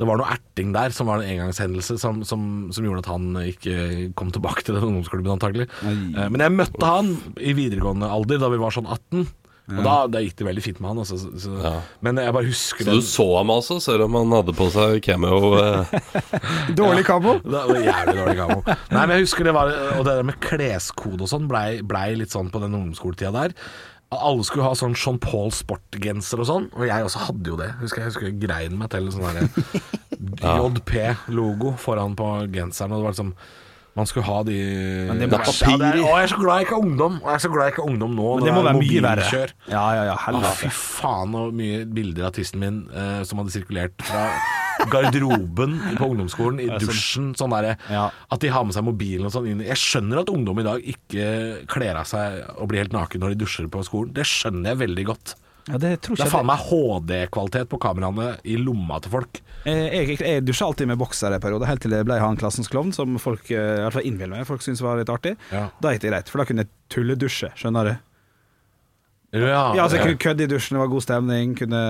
det 0.00 0.08
var 0.08 0.16
noe 0.20 0.32
erting 0.32 0.70
der 0.72 0.94
som 0.96 1.10
var 1.10 1.20
en 1.20 1.28
engangshendelse 1.34 1.98
som, 2.00 2.22
som, 2.24 2.46
som 2.72 2.86
gjorde 2.86 3.04
at 3.04 3.10
han 3.12 3.34
ikke 3.44 3.74
kom 4.16 4.32
tilbake 4.32 4.64
til 4.64 4.78
den 4.78 4.86
ungdomsklubben 4.88 5.34
antagelig. 5.36 5.68
Nei. 5.84 6.24
Men 6.32 6.46
jeg 6.46 6.56
møtte 6.56 6.88
han 6.88 7.12
i 7.36 7.52
videregående 7.58 8.08
alder 8.08 8.40
da 8.40 8.48
vi 8.52 8.62
var 8.62 8.72
sånn 8.74 8.88
18. 8.88 9.28
Og 9.70 9.84
da, 9.86 9.92
da 10.10 10.18
gikk 10.24 10.34
det 10.40 10.46
veldig 10.48 10.62
fint 10.64 10.80
med 10.82 10.90
han. 10.90 11.00
Altså, 11.04 11.18
så, 11.38 11.52
Ja. 11.62 11.72
Men 12.02 12.18
jeg 12.18 12.34
bare 12.34 12.48
husker 12.48 12.88
Så 12.88 12.96
du 12.96 13.04
så 13.06 13.26
ham 13.36 13.52
altså, 13.54 13.76
selv 13.82 14.08
om 14.08 14.16
han 14.18 14.32
hadde 14.34 14.54
på 14.58 14.66
seg 14.74 14.98
cameo? 15.06 15.52
Eh, 15.60 16.72
Dårlig 16.74 17.04
kamo? 17.06 17.36
Det 17.44 17.60
var 17.68 17.78
jævlig 17.84 18.16
dårlig 18.16 18.36
kamo. 18.40 18.58
Nei, 18.66 19.02
men 19.04 19.12
jeg 19.14 19.24
husker 19.26 19.46
det 19.46 19.54
var 19.54 19.70
Og 19.98 20.02
det 20.06 20.14
der 20.16 20.26
med 20.26 20.40
kleskode 20.42 21.26
og 21.26 21.30
sånn 21.30 21.46
blei 21.50 21.80
ble 21.86 22.02
litt 22.20 22.34
sånn 22.34 22.50
på 22.52 22.62
den 22.62 22.74
ungdomsskoletida 22.78 23.30
der. 23.34 23.54
Alle 24.10 24.42
skulle 24.42 24.66
ha 24.66 24.74
sånn 24.74 24.96
Jean 24.98 25.20
Paul 25.22 25.52
sportgenser 25.54 26.42
og 26.42 26.48
sånn, 26.48 26.64
og 26.74 26.86
jeg 26.88 27.06
også 27.06 27.20
hadde 27.28 27.52
jo 27.52 27.58
det. 27.60 27.68
Husker 27.78 28.02
jeg 28.02 28.10
husker 28.10 28.26
jeg 28.26 28.40
grein 28.42 28.74
meg 28.78 28.90
til 28.90 29.06
en 29.06 29.14
sånn 29.14 29.50
JP-logo 30.40 31.76
foran 31.78 32.16
på 32.18 32.30
genseren, 32.50 32.96
og 32.96 33.00
det 33.00 33.06
var 33.06 33.14
liksom 33.14 33.34
man 34.00 34.08
skulle 34.10 34.26
ha 34.26 34.38
de 34.48 34.56
Men 35.10 35.20
det 35.22 35.28
må 35.30 35.40
Ja, 35.40 35.76
det 35.80 35.90
er, 35.90 36.00
Å, 36.00 36.14
jeg 36.16 36.28
er 36.28 36.32
så 36.32 36.40
glad 36.40 36.60
jeg 36.60 36.68
ikke 36.68 36.78
er 36.78 36.86
ungdom! 36.86 37.18
Og 37.20 37.28
jeg 37.28 37.38
er 37.38 37.44
så 37.44 37.52
glad 37.52 37.68
jeg 37.68 37.74
ikke 37.76 37.84
er 37.84 37.92
ungdom 37.92 38.16
nå. 38.16 38.30
Men 38.38 38.48
det 38.48 38.54
må 38.56 38.64
være 38.66 38.80
mye 38.80 39.04
verre. 39.06 39.42
Ja, 39.70 39.84
ja, 39.98 40.06
ja, 40.10 40.16
Å, 40.40 40.54
fy 40.60 40.72
faen, 40.74 41.36
og 41.38 41.54
mye 41.56 41.84
bilder 42.00 42.30
av 42.30 42.34
tissen 42.38 42.62
min 42.62 42.82
eh, 42.90 43.20
som 43.28 43.42
hadde 43.42 43.54
sirkulert 43.54 44.06
fra 44.08 44.24
garderoben 44.90 45.76
på 45.98 46.08
ungdomsskolen, 46.08 46.60
i 46.64 46.68
dusjen, 46.80 47.32
sånn 47.38 47.52
derre 47.52 47.76
Ja. 47.90 48.06
At 48.32 48.40
de 48.42 48.50
har 48.52 48.64
med 48.64 48.76
seg 48.76 48.86
mobilen 48.86 49.28
og 49.28 49.34
sånn 49.34 49.48
inn. 49.50 49.62
Jeg 49.66 49.80
skjønner 49.80 50.22
at 50.22 50.32
ungdom 50.32 50.60
i 50.62 50.66
dag 50.66 50.88
ikke 50.94 51.26
kler 51.70 52.00
av 52.00 52.08
seg 52.08 52.40
og 52.56 52.70
blir 52.70 52.84
helt 52.84 52.96
naken 52.96 53.22
når 53.22 53.34
de 53.34 53.42
dusjer 53.44 53.68
på 53.70 53.84
skolen. 53.86 54.14
Det 54.16 54.26
skjønner 54.28 54.72
jeg 54.72 54.82
veldig 54.86 55.06
godt. 55.12 55.36
Ja, 55.70 55.78
det 55.78 55.90
tror 56.02 56.16
Det 56.18 56.24
er 56.26 56.30
faen 56.32 56.46
meg 56.48 56.58
HD-kvalitet 56.66 57.68
på 57.70 57.78
kameraene 57.82 58.32
i 58.44 58.56
lomma 58.58 58.98
til 59.04 59.12
folk. 59.14 59.40
Jeg, 59.64 59.90
jeg, 59.92 60.18
jeg 60.20 60.44
dusja 60.48 60.66
alltid 60.66 60.88
med 60.90 60.98
bokser 61.00 61.32
en 61.36 61.40
periode, 61.42 61.66
helt 61.68 61.82
til 61.84 61.92
jeg 61.94 62.06
ble 62.08 62.16
han 62.20 62.38
klassens 62.40 62.68
klovn, 62.72 62.92
som 62.96 63.18
folk 63.22 63.50
eh, 63.52 63.76
i 63.78 63.82
hvert 63.86 63.96
fall 63.98 64.06
innbiller 64.08 64.40
meg 64.40 64.48
folk 64.48 64.64
syntes 64.64 64.82
var 64.82 64.98
litt 65.00 65.12
artig. 65.12 65.36
Ja. 65.52 65.68
Da 65.80 65.92
gikk 65.94 66.02
det 66.06 66.12
greit, 66.14 66.28
for 66.32 66.42
da 66.42 66.48
kunne 66.48 66.64
jeg 66.66 66.72
tulledusje, 66.94 67.52
skjønner 67.60 67.92
du. 67.92 67.96
Ja, 69.30 69.70
Ja, 69.76 69.84
altså, 69.84 70.00
jeg 70.00 70.06
kunne 70.08 70.18
kødde 70.24 70.42
i 70.42 70.48
dusjen, 70.50 70.74
det 70.74 70.80
var 70.82 70.88
god 70.90 71.04
stemning. 71.04 71.52
Kunne 71.54 71.80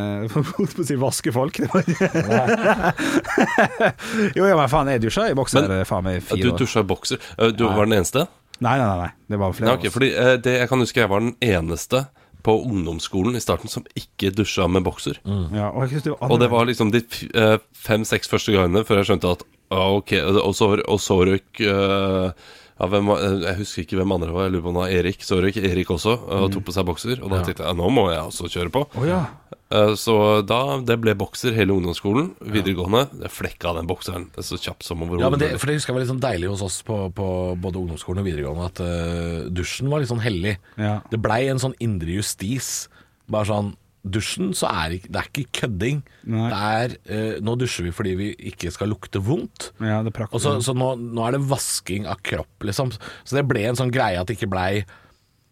holdt 0.56 0.74
på 0.74 0.82
å 0.82 0.86
si 0.88 0.96
vaske 0.98 1.30
folk. 1.36 1.60
Det 1.62 1.68
var- 1.70 1.86
jo, 4.34 4.42
ja, 4.48 4.56
men 4.58 4.68
faen, 4.72 4.90
jeg 4.90 5.04
dusja 5.04 5.28
i 5.30 5.36
bokser 5.38 5.68
Men- 5.70 5.86
faen 5.86 6.04
meg 6.08 6.18
i 6.18 6.20
Du 6.20 6.26
fire 6.32 6.50
år. 6.54 6.58
dusja 6.64 6.80
i 6.82 6.88
bokser. 6.90 7.18
Eh, 7.38 7.52
Du 7.54 7.62
var 7.68 7.84
den 7.86 7.94
eneste? 8.00 8.26
Nei, 8.60 8.74
nei, 8.76 8.86
nei, 8.86 8.96
nei. 9.06 9.10
Det 9.30 9.38
var 9.40 9.52
flere 9.56 9.70
Ja, 9.70 9.74
av 9.78 9.86
oss. 9.86 9.92
fordi 9.94 10.08
eh, 10.14 10.36
det, 10.36 10.52
Jeg 10.58 10.68
kan 10.68 10.78
huske 10.82 11.00
jeg 11.00 11.08
var 11.08 11.20
den 11.20 11.34
eneste 11.40 12.02
på 12.44 12.56
ungdomsskolen 12.66 13.36
i 13.36 13.42
starten 13.42 13.70
som 13.72 13.86
ikke 13.98 14.32
dusja 14.34 14.66
med 14.70 14.84
bokser. 14.86 15.20
Ja, 15.54 15.70
og, 15.70 15.90
det 15.90 16.12
var 16.12 16.30
Og 16.30 16.40
det 16.40 16.50
var 16.52 16.68
liksom 16.68 16.92
de 16.94 17.02
eh, 17.34 17.56
fem-seks 17.76 18.30
første 18.30 18.54
gangene 18.56 18.84
før 18.88 19.02
jeg 19.02 19.10
skjønte 19.10 19.34
at 19.36 19.44
ah, 19.70 19.90
ok, 20.00 20.16
og 20.42 20.54
så, 20.56 20.72
og 20.80 21.00
så 21.02 21.20
røk 21.28 21.62
eh, 21.62 22.48
ja, 22.80 22.86
hvem, 22.88 23.10
eh, 23.12 23.38
Jeg 23.44 23.58
husker 23.60 23.84
ikke 23.84 23.98
hvem 24.00 24.12
andre 24.16 24.32
var, 24.32 24.46
jeg 24.46 24.54
lurer 24.54 24.64
på 24.64 24.70
om 24.72 24.78
det 24.78 24.84
var 24.86 24.94
Erik. 24.96 25.24
Så 25.26 25.36
Erik 25.44 25.90
også 25.92 26.14
Og 26.16 26.44
og 26.46 26.52
tok 26.54 26.64
på 26.70 26.72
seg 26.72 26.86
bokser. 26.88 27.20
Og 27.20 27.28
da 27.30 27.42
tenkte 27.44 27.66
jeg 27.66 27.76
nå 27.76 27.90
må 27.92 28.06
jeg 28.08 28.22
også 28.24 28.48
kjøre 28.48 28.72
på. 28.72 28.86
Oh, 28.96 29.04
ja. 29.04 29.26
Eh, 29.70 29.92
Så 30.00 30.14
da 30.48 30.80
det 30.80 30.96
ble 31.02 31.14
bokser 31.14 31.52
hele 31.54 31.76
ungdomsskolen. 31.76 32.32
Videregående. 32.40 33.04
Jeg 33.26 33.30
flekka 33.30 33.74
den 33.76 33.86
bokseren 33.90 34.30
det 34.32 34.40
er 34.42 34.48
så 34.48 34.56
kjapt 34.58 34.82
som 34.86 35.04
overhodet. 35.04 35.26
Ja, 35.26 35.30
men 35.30 35.42
det, 35.42 35.50
for 35.60 35.68
det 35.68 35.76
husker 35.76 35.92
jeg 35.92 35.98
var 35.98 36.04
litt 36.06 36.12
sånn 36.14 36.24
deilig 36.24 36.48
hos 36.54 36.64
oss 36.64 36.80
på, 36.86 36.96
på 37.12 37.28
både 37.60 37.82
ungdomsskolen 37.82 38.24
og 38.24 38.30
videregående 38.30 38.70
at 38.70 38.80
uh, 38.80 39.50
dusjen 39.52 39.92
var 39.92 40.00
litt 40.00 40.10
sånn 40.10 40.24
hellig. 40.24 40.56
Ja. 40.80 40.96
Det 41.12 41.20
blei 41.20 41.44
en 41.52 41.60
sånn 41.60 41.76
indre 41.84 42.16
justis. 42.16 42.88
Bare 43.30 43.46
sånn 43.52 43.74
Dusjen, 44.00 44.54
så 44.56 44.70
er 44.72 44.94
det, 44.94 45.00
det 45.12 45.20
er 45.20 45.26
ikke 45.28 45.50
kødding. 45.60 45.98
Nei. 46.24 46.46
Det 46.48 46.60
er 46.60 46.94
eh, 47.12 47.40
Nå 47.44 47.56
dusjer 47.60 47.84
vi 47.84 47.92
fordi 47.92 48.14
vi 48.16 48.28
ikke 48.52 48.72
skal 48.72 48.88
lukte 48.88 49.20
vondt. 49.20 49.72
ja, 49.80 49.98
det 50.06 50.14
er 50.16 50.28
Og 50.30 50.40
så, 50.40 50.54
så 50.64 50.72
nå, 50.72 50.94
nå 50.96 51.26
er 51.26 51.36
det 51.36 51.42
vasking 51.50 52.06
av 52.08 52.22
kropp, 52.24 52.64
liksom. 52.64 52.94
Så 53.24 53.36
det 53.36 53.44
ble 53.50 53.66
en 53.68 53.76
sånn 53.76 53.92
greie 53.92 54.16
at 54.20 54.26
det 54.30 54.38
ikke 54.38 54.48
blei 54.54 54.84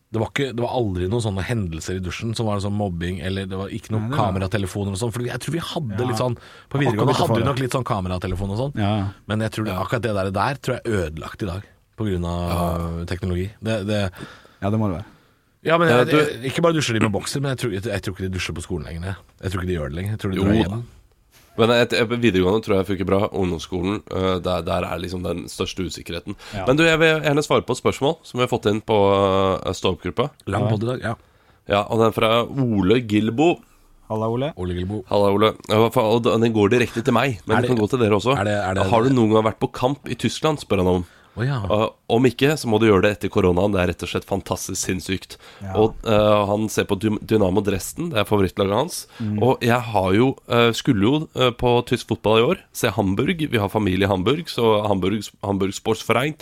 det 0.09 0.17
var, 0.23 0.31
ikke, 0.33 0.55
det 0.57 0.63
var 0.65 0.73
aldri 0.73 1.05
noen 1.13 1.21
sånne 1.21 1.43
hendelser 1.45 1.99
i 1.99 2.01
dusjen 2.01 2.31
som 2.33 2.47
var 2.49 2.63
sånn 2.65 2.73
mobbing, 2.73 3.19
eller 3.21 3.45
det 3.45 3.59
var 3.61 3.69
ikke 3.69 3.93
noen 3.93 4.07
Nei, 4.07 4.09
det 4.09 4.17
var- 4.17 4.31
kameratelefoner 4.33 4.95
og 4.95 5.01
sånn. 5.03 5.13
For 5.13 5.21
jeg 5.27 5.37
tror 5.45 5.53
vi 5.53 5.61
hadde 5.61 5.99
Ja. 6.01 6.07
litt 6.09 6.17
sånn 6.23 6.39
På 6.73 6.81
videregående 6.81 7.17
hadde 7.19 7.37
vi 7.37 7.45
nok 7.45 7.61
litt 7.61 7.77
sånn 7.77 7.85
kameratelefon 7.85 8.51
og 8.55 8.57
sånn. 8.63 8.81
Ja. 8.81 9.13
Men 9.29 9.41
jeg 9.45 9.51
tror 9.53 9.65
det, 9.69 9.75
akkurat 9.77 10.01
det 10.09 10.15
der, 10.17 10.31
der 10.31 10.55
tror 10.57 10.79
jeg 10.79 10.83
er 10.87 11.11
ødelagt 11.11 11.43
i 11.43 11.47
dag 11.47 11.63
pga. 11.99 13.05
teknologi. 13.05 13.51
Det, 13.61 13.87
det, 13.87 14.11
ja, 14.63 14.71
det 14.71 14.79
må 14.81 14.89
det 14.89 15.03
være. 15.03 15.18
Ja, 15.69 15.77
men 15.81 15.89
jeg, 15.93 16.07
du- 16.11 16.17
jeg, 16.19 16.45
Ikke 16.51 16.63
bare 16.65 16.77
dusjer 16.77 16.97
de 16.99 17.03
med 17.05 17.13
bokser, 17.15 17.43
men 17.45 17.53
jeg 17.55 17.61
tror, 17.63 17.75
jeg, 17.77 17.85
jeg 17.93 18.03
tror 18.07 18.15
ikke 18.17 18.27
de 18.29 18.35
dusjer 18.39 18.57
på 18.57 18.65
skolen 18.65 18.87
lenger. 18.89 19.11
Jeg, 19.13 19.17
jeg 19.45 19.53
tror 19.53 19.61
ikke 19.63 19.71
de 19.73 19.77
gjør 19.79 19.93
det 19.93 19.99
lenger. 20.01 20.15
Jeg 20.17 20.23
tror 20.25 20.33
de 20.35 20.41
Jo 20.41 20.47
drar 20.49 20.59
hjem. 20.63 20.87
Men 21.59 21.71
et, 21.75 21.93
et, 21.99 22.13
videregående 22.23 22.63
tror 22.63 22.77
jeg 22.79 22.87
funker 22.87 23.07
bra. 23.09 23.19
Ungdomsskolen, 23.35 23.97
uh, 24.15 24.37
der, 24.39 24.61
der 24.67 24.85
er 24.87 25.01
liksom 25.03 25.25
den 25.27 25.41
største 25.51 25.83
usikkerheten. 25.91 26.37
Ja. 26.55 26.67
Men 26.69 26.79
du, 26.79 26.85
jeg 26.87 27.01
vil 27.03 27.17
gjerne 27.27 27.43
svare 27.43 27.65
på 27.67 27.75
et 27.75 27.81
spørsmål 27.83 28.15
som 28.23 28.39
vi 28.39 28.45
har 28.47 28.53
fått 28.53 28.69
inn 28.71 28.79
på 28.87 28.95
uh, 28.95 29.73
stå-opp-gruppa. 29.75 30.29
Lang 30.47 30.69
podd 30.71 30.87
i 30.87 30.93
dag, 30.93 31.03
ja. 31.03 31.17
Ja, 31.69 31.81
og 31.91 31.99
den 32.01 32.13
er 32.13 32.15
fra 32.17 32.31
Ole 32.47 33.01
Gilbo. 33.11 33.57
Halla, 34.09 34.29
Ole. 34.33 34.53
Ole 34.57 34.73
Gilbo. 34.79 35.03
Halla, 35.11 35.33
Ole. 35.35 35.51
Og 35.75 36.23
den 36.31 36.55
går 36.55 36.71
direkte 36.73 37.03
til 37.05 37.13
meg, 37.13 37.41
men 37.45 37.59
det, 37.59 37.67
den 37.67 37.75
kan 37.75 37.83
gå 37.83 37.91
til 37.93 38.01
dere 38.01 38.17
også. 38.17 38.39
er 38.39 38.45
det- 38.49 38.55
er 38.57 38.75
det- 38.79 38.87
Har 38.89 39.03
du 39.05 39.11
noen 39.13 39.35
gang 39.35 39.45
vært 39.51 39.59
på 39.61 39.69
kamp 39.73 40.09
i 40.09 40.15
Tyskland, 40.15 40.63
spør 40.63 40.79
han 40.81 40.87
om. 40.95 41.05
Å 41.39 41.47
ja. 41.47 41.59
Uh, 41.71 41.87
om 42.11 42.27
ikke, 42.27 42.55
så 42.59 42.71
må 42.71 42.81
du 42.81 42.89
gjøre 42.89 43.05
det 43.07 43.13
etter 43.17 43.33
koronaen. 43.33 43.75
Det 43.75 43.83
er 43.83 43.91
rett 43.93 44.05
og 44.05 44.11
slett 44.11 44.27
fantastisk 44.29 44.81
sinnssykt. 44.81 45.37
Og 45.79 45.95
uh, 46.09 46.45
han 46.51 46.67
ser 46.73 46.89
på 46.91 46.99
Dynamo 46.99 47.63
Dresden, 47.65 48.11
det 48.15 48.23
er 48.23 48.29
favorittlaget 48.29 48.75
hans. 48.75 49.01
Og 49.39 49.63
jeg 49.65 49.79
har 49.93 50.11
jo, 50.17 50.33
uh, 50.51 50.71
skulle 50.77 51.07
jo 51.07 51.15
uh, 51.39 51.53
på 51.55 51.75
tysk 51.91 52.11
fotball 52.11 52.43
i 52.43 52.49
år 52.49 52.65
se 52.77 52.93
Hamburg. 52.95 53.47
Vi 53.53 53.63
har 53.63 53.73
familie 53.73 54.09
i 54.09 54.11
Hamburg, 54.11 54.51
så 54.51 54.81
Hamburg, 54.89 55.23
Hamburg 55.47 55.77
Sportsverein, 55.77 56.37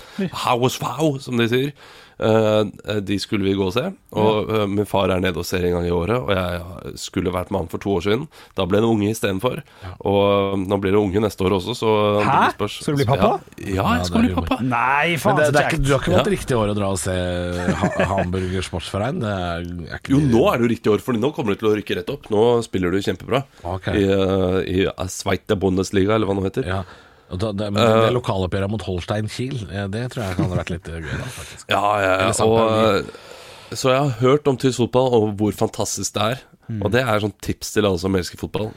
Hausfau, 0.46 1.16
som 1.22 1.40
de 1.40 1.48
sier. 1.52 1.76
Uh, 2.16 2.64
de 3.04 3.18
skulle 3.20 3.44
vi 3.44 3.52
gå 3.56 3.66
og 3.66 3.74
se. 3.74 3.84
Og 4.16 4.48
uh, 4.48 4.64
min 4.70 4.88
far 4.88 5.12
er 5.12 5.20
nede 5.20 5.36
og 5.36 5.44
ser 5.44 5.66
en 5.68 5.76
gang 5.76 5.88
i 5.88 5.92
året. 5.92 6.16
Og 6.16 6.32
jeg 6.32 6.94
skulle 7.00 7.32
vært 7.34 7.50
med 7.52 7.64
han 7.64 7.70
for 7.72 7.82
to 7.82 7.92
år 7.98 8.06
siden. 8.06 8.24
Da 8.56 8.64
ble 8.68 8.80
det 8.80 8.88
unge 8.88 9.10
istedenfor. 9.12 9.60
Og 10.00 10.20
uh, 10.24 10.56
nå 10.62 10.78
blir 10.82 10.96
det 10.96 11.02
unge 11.02 11.22
neste 11.26 11.44
år 11.44 11.58
også, 11.58 11.76
så 11.76 11.92
Hæ? 12.24 12.38
spørs- 12.56 12.80
Skal 12.82 12.96
du 12.96 13.02
bli 13.02 13.08
pappa? 13.10 13.32
Ja, 13.60 13.74
ja 13.76 13.86
jeg 14.00 14.10
skal 14.10 14.26
bli 14.26 14.34
pappa. 14.38 14.60
Nei, 14.64 15.14
Men 15.14 15.24
faen, 15.26 15.40
det, 15.40 15.48
så 15.48 15.56
det 15.56 15.62
er 15.62 15.70
ikke, 15.72 15.82
du 15.84 15.92
har 15.92 16.04
ikke 16.04 16.16
valgt 16.16 16.32
riktig 16.36 16.60
år 16.60 16.72
å 16.72 16.78
dra 16.80 16.92
og 16.96 17.00
se 17.02 17.16
ha 17.82 18.10
Hamburger 18.14 18.68
Sportsverein? 18.70 19.20
Det 19.22 19.32
er, 19.36 19.66
er 19.90 20.00
ikke 20.00 20.14
Jo, 20.16 20.22
nå 20.24 20.44
er 20.50 20.60
det 20.60 20.68
jo 20.68 20.74
riktig 20.76 20.94
år, 20.96 21.04
for 21.04 21.20
nå 21.20 21.32
kommer 21.36 21.52
du 21.52 21.60
til 21.62 21.72
å 21.72 21.76
rykke 21.76 22.00
rett 22.00 22.14
opp. 22.16 22.30
Nå 22.32 22.44
spiller 22.66 22.94
du 22.94 23.02
kjempebra 23.04 23.44
okay. 23.76 24.00
i, 24.00 24.08
uh, 24.08 24.60
i 24.64 24.86
Sveite 25.12 25.58
Bundesliga, 25.60 26.16
eller 26.16 26.30
hva 26.30 26.40
det 26.40 26.48
heter. 26.50 26.70
Ja, 26.72 26.76
Ja. 26.76 26.84
Og 26.86 27.05
da, 27.30 27.52
det, 27.52 27.70
men 27.74 27.80
det, 27.82 27.94
det 28.06 28.10
lokaloppgjøret 28.14 28.70
mot 28.70 28.82
Holstein 28.86 29.30
Kiel, 29.30 29.58
eh, 29.66 29.86
det 29.90 30.04
tror 30.14 30.28
jeg 30.28 30.38
kan 30.38 30.46
ha 30.46 30.58
vært 30.60 30.74
litt 30.76 30.90
gøy, 30.90 31.06
da, 31.10 31.30
faktisk. 31.34 31.64
ja, 31.72 31.86
ja, 32.04 32.34
og, 32.44 32.58
uh, 32.70 33.72
Så 33.74 33.90
jeg 33.90 33.98
har 33.98 34.20
hørt 34.20 34.46
om 34.46 34.58
tysk 34.62 34.84
fotball, 34.84 35.10
og 35.16 35.32
hvor 35.40 35.56
fantastisk 35.58 36.14
det 36.14 36.28
er. 36.36 36.44
Og 36.82 36.90
det 36.94 37.02
er 37.02 37.22
sånn 37.22 37.34
tips 37.42 37.74
til 37.74 37.86
alle 37.86 37.98
som 38.02 38.14
elsker 38.18 38.38
fotball. 38.38 38.70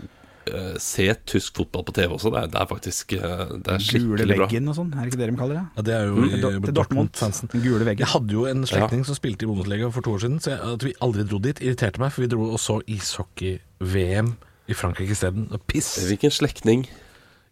Se 0.81 1.05
tysk 1.29 1.59
fotball 1.59 1.83
på 1.85 1.93
TV 1.93 2.15
også. 2.15 2.31
Det 2.33 2.41
er, 2.41 2.49
det 2.49 2.57
er 2.57 2.67
faktisk 2.69 3.13
Det 3.13 3.21
er 3.21 3.61
Gule 3.61 3.85
skikkelig 3.85 4.27
bra. 4.31 4.47
veggen 4.47 4.71
og 4.71 4.77
sånn, 4.79 4.91
er 4.95 5.05
det 5.05 5.11
ikke 5.11 5.21
det 5.21 5.29
de 5.29 5.37
kaller 5.37 5.59
det? 5.59 5.63
Ja, 5.77 5.85
det 5.85 5.95
er 5.97 6.09
jo 6.09 6.15
mm. 6.15 6.25
i 6.25 6.29
til 6.31 6.43
Dortmund. 6.45 6.77
Dortmund-fansen. 6.79 7.53
Gule 7.53 7.85
veggen. 7.85 8.01
Jeg 8.01 8.13
hadde 8.15 8.37
jo 8.37 8.45
en 8.49 8.65
slektning 8.69 9.05
som 9.05 9.17
spilte 9.17 9.45
i 9.45 9.49
Bundesliga 9.51 9.91
for 9.93 10.05
to 10.05 10.17
år 10.17 10.25
siden, 10.25 10.41
så 10.41 10.55
jeg, 10.55 10.61
at 10.73 10.85
vi 10.89 10.95
aldri 11.05 11.27
dro 11.29 11.41
dit, 11.45 11.65
irriterte 11.65 12.01
meg, 12.01 12.13
for 12.15 12.25
vi 12.25 12.31
dro 12.33 12.49
og 12.49 12.61
så 12.61 12.79
ishockey-VM 12.97 14.33
i 14.69 14.77
Frankrike 14.77 15.17
isteden. 15.17 15.51
Og 15.53 15.61
Piss! 15.69 15.99
Hvilken 16.09 16.33
slektning? 16.33 16.87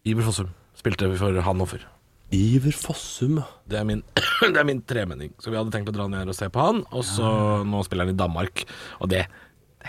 Iber 0.07 0.25
Fossum 0.25 0.56
spilte 0.77 1.09
vi 1.11 1.19
for 1.19 1.41
Hannover. 1.45 1.85
Iver 2.35 2.75
Fossum. 2.75 3.39
Det 3.69 3.79
er 3.79 3.85
min, 3.87 4.03
det 4.53 4.59
er 4.59 4.67
min 4.67 4.81
tremenning. 4.83 5.31
Så 5.39 5.51
vi 5.51 5.57
hadde 5.59 5.71
tenkt 5.73 5.91
å 5.91 5.95
dra 5.95 6.07
ned 6.11 6.27
og 6.27 6.35
se 6.35 6.49
på 6.51 6.63
han, 6.63 6.83
og 6.91 7.05
så 7.07 7.29
nå 7.67 7.83
spiller 7.87 8.07
han 8.07 8.15
i 8.15 8.19
Danmark. 8.19 8.65
Og 8.99 9.11
det, 9.13 9.25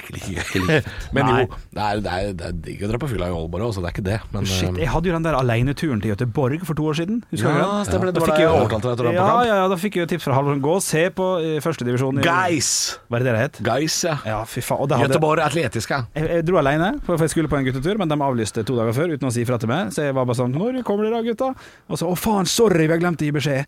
det 0.06 0.20
er 0.22 0.44
ikke 0.46 0.61
like 0.62 0.72
gøy. 0.78 0.92
Men 1.16 1.28
jo, 1.28 1.46
det 1.74 1.82
er, 1.84 2.00
det, 2.04 2.12
er, 2.12 2.32
det 2.38 2.46
er 2.48 2.52
digg 2.68 2.82
å 2.87 2.90
dra 2.92 3.00
på 3.02 3.08
fylla 3.11 3.28
i 3.28 3.34
Aalborg 3.34 3.66
også, 3.68 3.82
det 3.84 3.88
er 3.90 3.94
ikke 3.96 4.04
det. 4.08 4.18
Men, 4.34 4.46
Shit, 4.48 4.68
eh, 4.70 4.80
jeg 4.84 4.90
hadde 4.92 5.11
jo 5.11 5.14
den 5.16 5.26
der 5.26 5.37
aleneturen 5.38 6.00
til 6.04 6.12
Göteborg 6.14 6.64
for 6.68 6.78
to 6.78 6.87
år 6.90 6.98
siden. 7.00 7.20
Husker 7.32 7.48
Ja, 7.48 7.54
du 7.54 7.61
den? 7.62 7.88
stemmer 7.90 8.06
det. 8.11 8.14
Det 8.14 8.22
Da 8.22 8.26
var 8.26 8.32
da 8.34 8.40
jeg 8.42 8.52
overtalte 8.54 8.88
deg 8.88 8.88
til 8.88 8.92
å 8.92 8.96
dra 9.02 9.11
på 9.11 9.14
ja, 9.18 9.26
kamp. 9.28 9.46
Ja, 9.48 9.56
ja, 9.62 9.68
da 9.68 9.76
fikk 9.82 9.98
jeg 9.98 10.02
jo 10.06 10.11
tips 10.14 10.24
fra 10.28 10.34
Halvorsen. 10.38 10.62
Gå 10.64 10.74
og 10.78 10.82
se 10.87 11.02
på 11.18 11.26
eh, 11.42 11.58
førstedivisjon. 11.64 12.22
Guys! 12.24 12.70
Hva 13.08 13.18
er 13.20 13.26
det 13.26 13.34
det 13.34 13.42
het? 13.44 13.61
Guys, 13.68 13.98
ja. 14.06 14.16
Ja, 14.28 14.38
fy 14.48 14.61
faen. 14.64 14.82
Og 14.84 14.88
det 14.90 14.98
hadde, 15.00 15.12
Göteborg 15.14 15.44
Atletiske. 15.44 16.00
jeg, 16.14 16.30
jeg 16.38 16.46
dro 16.48 16.58
alene, 16.62 16.92
for 17.06 17.16
jeg 17.18 17.30
skulle 17.34 17.48
på 17.52 17.58
en 17.61 17.64
guttetur, 17.68 17.98
men 17.98 18.08
de 18.08 18.18
avlyste 18.18 18.64
to 18.64 18.76
dager 18.78 18.92
før 18.96 19.14
uten 19.16 19.28
å 19.28 19.34
si 19.34 19.44
fra 19.48 19.58
til 19.58 19.68
meg. 19.72 19.92
Så 19.94 20.06
jeg 20.08 20.14
var 20.14 20.24
bare 20.28 20.38
sånn 20.38 20.52
'Når 20.54 20.82
kommer 20.84 21.04
dere 21.08 21.22
da, 21.22 21.26
gutta?' 21.32 21.54
Og 21.88 21.98
så 21.98 22.06
'Å, 22.08 22.16
faen, 22.16 22.46
sorry, 22.46 22.87
vi 22.87 22.92
har 22.94 23.00
glemt 23.00 23.20
å 23.20 23.24
gi 23.26 23.32
beskjed'. 23.32 23.66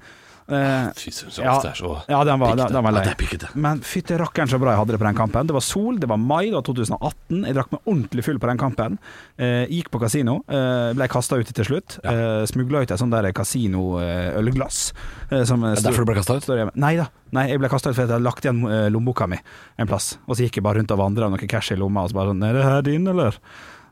Eh, 0.51 0.89
Fy 0.99 1.13
søren, 1.15 1.33
så 1.35 1.45
ja, 1.45 1.55
ofte 1.55 1.71
er 1.71 1.79
så 1.79 1.91
ja, 2.11 2.21
den 2.27 2.41
var, 2.43 2.57
den, 2.59 2.73
den 2.75 2.85
var 2.87 2.97
Ja, 2.97 3.03
det 3.07 3.13
er 3.13 3.19
pikkete. 3.21 3.51
Men 3.55 3.83
fytti 3.87 4.19
rakkeren 4.19 4.51
så 4.51 4.59
bra 4.61 4.75
jeg 4.75 4.81
hadde 4.83 4.97
det 4.97 5.01
på 5.03 5.07
den 5.07 5.19
kampen. 5.19 5.47
Det 5.51 5.57
var 5.57 5.65
sol, 5.65 6.01
det 6.03 6.11
var 6.11 6.21
mai, 6.21 6.51
det 6.51 6.57
var 6.59 6.67
2018. 6.67 7.45
Jeg 7.47 7.57
drakk 7.59 7.73
meg 7.77 7.81
ordentlig 7.85 8.27
full 8.27 8.41
på 8.43 8.51
den 8.51 8.61
kampen. 8.61 8.99
Eh, 9.39 9.65
gikk 9.71 9.93
på 9.95 10.03
kasino, 10.03 10.41
eh, 10.51 10.91
ble 10.99 11.09
kasta 11.13 11.39
ut 11.41 11.55
til 11.61 11.69
slutt. 11.71 11.99
Eh, 12.03 12.43
Smugla 12.51 12.85
ut 12.85 12.91
et 12.91 13.01
sånt 13.01 13.15
kasino-ølglass. 13.41 14.83
Eh, 15.31 15.45
som 15.49 15.65
Er 15.65 15.81
derfor 15.81 16.05
du 16.05 16.13
ble 16.13 16.19
kastet 16.21 16.49
ut? 16.51 16.75
Nei 16.75 16.95
da. 16.99 17.11
Nei, 17.37 17.49
jeg 17.53 17.63
ble 17.63 17.71
kasta 17.71 17.93
ut 17.93 17.97
fordi 17.97 18.09
jeg 18.09 18.17
hadde 18.17 18.27
lagt 18.27 18.47
igjen 18.47 18.65
lommeboka 18.91 19.29
mi 19.31 19.39
en 19.79 19.91
plass. 19.91 20.17
Og 20.27 20.35
så 20.37 20.47
gikk 20.47 20.59
jeg 20.59 20.67
bare 20.67 20.81
rundt 20.81 20.91
og 20.91 20.99
vandra 20.99 21.31
med 21.31 21.39
noe 21.39 21.51
cash 21.51 21.73
i 21.75 21.79
lomma, 21.79 22.05
og 22.05 22.11
så 22.11 22.19
bare 22.19 22.35
sånn 22.35 22.43
'Er 22.43 22.53
det 22.55 22.65
her 22.65 22.83
din, 22.83 23.07
eller?' 23.07 23.39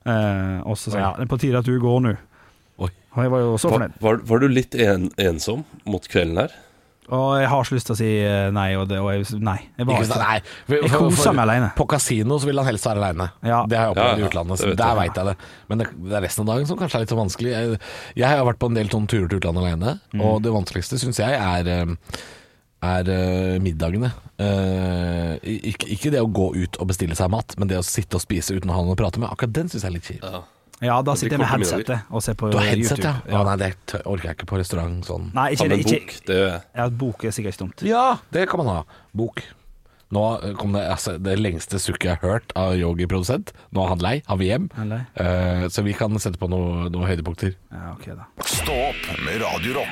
Eh, 0.09 0.61
og 0.65 0.77
så 0.79 0.93
sa 0.93 0.97
jeg 0.99 1.05
ja, 1.05 1.13
det 1.19 1.27
er 1.27 1.31
på 1.33 1.39
tide 1.43 1.61
at 1.61 1.69
du 1.69 1.75
går 1.83 2.01
nå. 2.05 2.15
Oi. 2.79 2.91
Og 3.17 3.21
jeg 3.25 3.31
var 3.35 3.41
jo 3.43 3.53
også 3.57 3.69
var, 3.73 3.79
fornøyd. 3.79 4.01
var, 4.07 4.19
var 4.31 4.39
du 4.45 4.49
litt 4.53 4.75
en, 4.79 5.09
ensom 5.19 5.65
mot 5.89 6.05
kvelden 6.11 6.39
her? 6.45 6.57
Og 7.09 7.39
jeg 7.41 7.49
har 7.49 7.65
så 7.65 7.73
lyst 7.73 7.87
til 7.89 7.95
å 7.95 7.97
si 7.97 8.09
eh, 8.21 8.51
nei, 8.53 8.67
og, 8.77 8.83
det, 8.91 8.99
og 9.01 9.07
jeg, 9.15 9.25
nei. 9.41 9.57
Jeg 9.79 9.87
var 9.89 10.03
sant? 10.05 10.21
Nei. 10.21 10.41
for- 10.69 10.83
Jeg 10.85 10.91
for- 11.17 11.33
meg 11.39 11.45
alene. 11.47 11.71
På 11.79 11.87
kasino 11.89 12.37
så 12.37 12.51
vil 12.51 12.61
han 12.61 12.67
helst 12.69 12.85
være 12.85 13.01
aleine. 13.01 13.31
Ja. 13.49 13.63
Det 13.65 13.79
har 13.79 13.87
jeg 13.87 13.95
opplevd 13.95 14.11
Ja, 14.11 14.19
ja, 14.19 14.25
i 14.27 14.29
utlandet. 14.29 14.61
Så 14.61 14.75
der 14.77 14.99
veit 14.99 15.17
jeg 15.17 15.25
det. 15.31 15.35
Men 15.73 15.81
det, 15.81 15.87
det 16.05 16.19
er 16.19 16.25
resten 16.27 16.45
av 16.45 16.51
dagen 16.53 16.69
som 16.69 16.77
kanskje 16.77 17.01
er 17.01 17.07
litt 17.07 17.15
så 17.15 17.17
vanskelig. 17.17 17.55
Jeg, 17.57 17.79
jeg 18.21 18.29
har 18.29 18.45
vært 18.45 18.61
på 18.61 18.69
en 18.69 18.77
del 18.77 18.93
sånne 18.93 19.09
turer 19.09 19.25
til 19.33 19.41
utlandet 19.41 19.65
alene, 19.65 19.95
Mm. 20.13 20.21
og 20.29 20.43
det 20.45 20.53
vanskeligste 20.53 21.01
syns 21.01 21.23
jeg 21.25 21.33
er 21.33 21.73
eh, 21.79 21.97
er 22.85 23.09
uh, 23.11 23.57
middagene. 23.59 24.13
Uh, 24.39 25.35
ikke, 25.43 25.89
ikke 25.97 26.13
det 26.15 26.21
å 26.23 26.29
gå 26.31 26.51
ut 26.61 26.77
og 26.79 26.87
bestille 26.93 27.17
seg 27.19 27.33
mat, 27.33 27.57
men 27.59 27.67
det 27.73 27.81
å 27.81 27.83
sitte 27.89 28.21
og 28.21 28.23
spise 28.23 28.55
uten 28.55 28.71
å 28.71 28.77
ha 28.77 28.85
noen 28.85 28.95
å 28.95 29.01
prate 29.01 29.19
med. 29.19 29.33
Akkurat 29.33 29.57
den 29.57 29.73
syns 29.73 29.83
jeg 29.83 29.91
er 29.91 29.97
litt 29.97 30.07
kjip. 30.13 30.23
Ja, 30.29 30.45
da 31.03 31.15
sitter 31.19 31.35
jeg 31.35 31.43
med 31.43 31.51
headsetet 31.51 32.11
og 32.15 32.23
ser 32.23 32.37
på 32.39 32.51
Du 32.53 32.59
har 32.59 32.69
headset, 32.71 33.01
ja? 33.03 33.17
YouTube. 33.19 33.33
ja. 33.35 33.43
Nei, 33.49 33.57
det 33.59 34.03
orker 34.07 34.29
jeg 34.29 34.37
ikke 34.39 34.47
på 34.53 34.59
restaurant 34.61 35.05
sånn. 35.09 35.31
Nei, 35.35 35.49
ikke, 35.57 35.67
ikke, 35.75 35.99
bok. 35.99 36.19
Det. 36.31 36.41
Ja, 36.79 36.89
bok 36.89 37.25
er 37.25 37.35
sikkert 37.35 37.59
dumt. 37.59 37.83
Ja, 37.83 38.05
det 38.31 38.47
kan 38.51 38.63
man 38.63 38.71
ha. 38.71 38.83
Bok. 39.13 39.43
Nå 40.15 40.23
eh, 40.41 40.55
kom 40.57 40.73
det 40.73 40.87
altså, 40.89 41.19
det 41.21 41.35
lengste 41.41 41.77
sukket 41.83 42.07
jeg 42.09 42.21
har 42.23 42.31
hørt 42.39 42.55
av 42.57 42.77
Yogi-produsent. 42.79 43.53
Nå 43.77 43.85
er 43.85 43.93
han 43.93 44.07
lei, 44.07 44.15
han 44.31 44.39
vil 44.41 44.53
hjem. 44.55 44.71
Eh, 45.19 45.67
så 45.69 45.85
vi 45.85 45.93
kan 45.99 46.15
sette 46.23 46.41
på 46.41 46.49
noe- 46.49 46.89
noen 46.89 47.11
høydepunkter. 47.11 47.53
Ja, 47.75 47.93
ok 47.99 48.09
da. 48.15 48.31
Stå 48.47 48.79
opp 48.89 49.13
med 49.27 49.43
Radio 49.45 49.83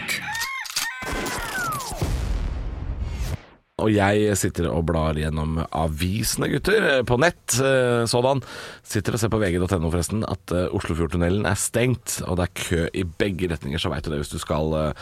Og 3.77 3.91
jeg 3.93 4.31
sitter 4.41 4.71
og 4.71 4.87
blar 4.89 5.19
gjennom 5.21 5.59
avisene, 5.77 6.49
gutter, 6.49 6.79
eh, 6.81 7.03
på 7.05 7.19
nett. 7.21 7.59
eh, 7.61 8.07
Sådan. 8.09 8.41
Sitter 8.83 9.13
og 9.13 9.21
ser 9.21 9.29
på 9.29 9.37
vg.no, 9.43 9.91
forresten, 9.93 10.23
at 10.25 10.49
eh, 10.57 10.71
Oslofjordtunnelen 10.73 11.45
er 11.45 11.59
stengt. 11.61 12.23
Og 12.25 12.39
det 12.39 12.47
er 12.47 12.55
kø 12.57 12.87
i 12.97 13.03
begge 13.05 13.51
retninger, 13.53 13.77
så 13.79 13.91
veit 13.93 14.03
du 14.05 14.11
det 14.15 14.23
hvis 14.23 14.33
du 14.33 14.39
skal 14.41 14.95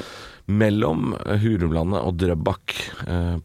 mellom 0.50 1.14
Hurumlandet 1.14 2.02
og 2.02 2.18
Drøbak 2.18 2.74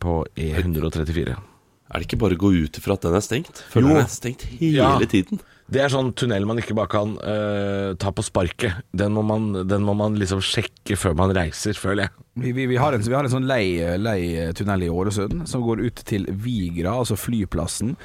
på 0.01 0.15
E134. 0.35 1.37
Er 1.37 1.93
det 2.01 2.07
ikke 2.09 2.19
bare 2.25 2.33
å 2.33 2.41
gå 2.41 2.49
ut 2.65 2.81
ifra 2.81 2.97
at 2.97 3.05
den 3.05 3.13
er 3.13 3.21
stengt? 3.21 3.61
For 3.69 3.85
den 3.85 3.97
er 4.01 4.09
stengt 4.09 4.47
hele 4.57 4.81
Ja. 4.81 4.97
tiden. 5.05 5.39
Det 5.69 5.84
er 5.84 5.91
sånn 5.93 6.13
tunnel 6.17 6.47
man 6.49 6.58
ikke 6.62 6.73
bare 6.77 6.89
kan 6.89 7.12
uh, 7.21 7.93
ta 8.01 8.10
på 8.15 8.25
sparket. 8.25 8.82
Den 8.89 9.13
må, 9.13 9.21
man, 9.25 9.51
den 9.69 9.86
må 9.86 9.93
man 9.97 10.17
liksom 10.17 10.41
sjekke 10.41 10.97
før 10.97 11.13
man 11.19 11.34
reiser, 11.36 11.77
føler 11.77 12.08
jeg. 12.08 12.25
Vi, 12.39 12.53
vi, 12.55 12.65
vi, 12.71 12.77
har 12.79 12.95
en, 12.95 13.03
vi 13.03 13.13
har 13.13 13.27
en 13.27 13.32
sånn 13.32 13.47
lei, 13.49 13.77
lei 13.99 14.49
tunnel 14.55 14.86
i 14.86 14.89
Ålesund 14.89 15.43
som 15.49 15.62
går 15.65 15.84
ut 15.84 16.01
til 16.08 16.25
Vigra, 16.41 16.93
altså 17.01 17.17
flyplassen. 17.19 17.95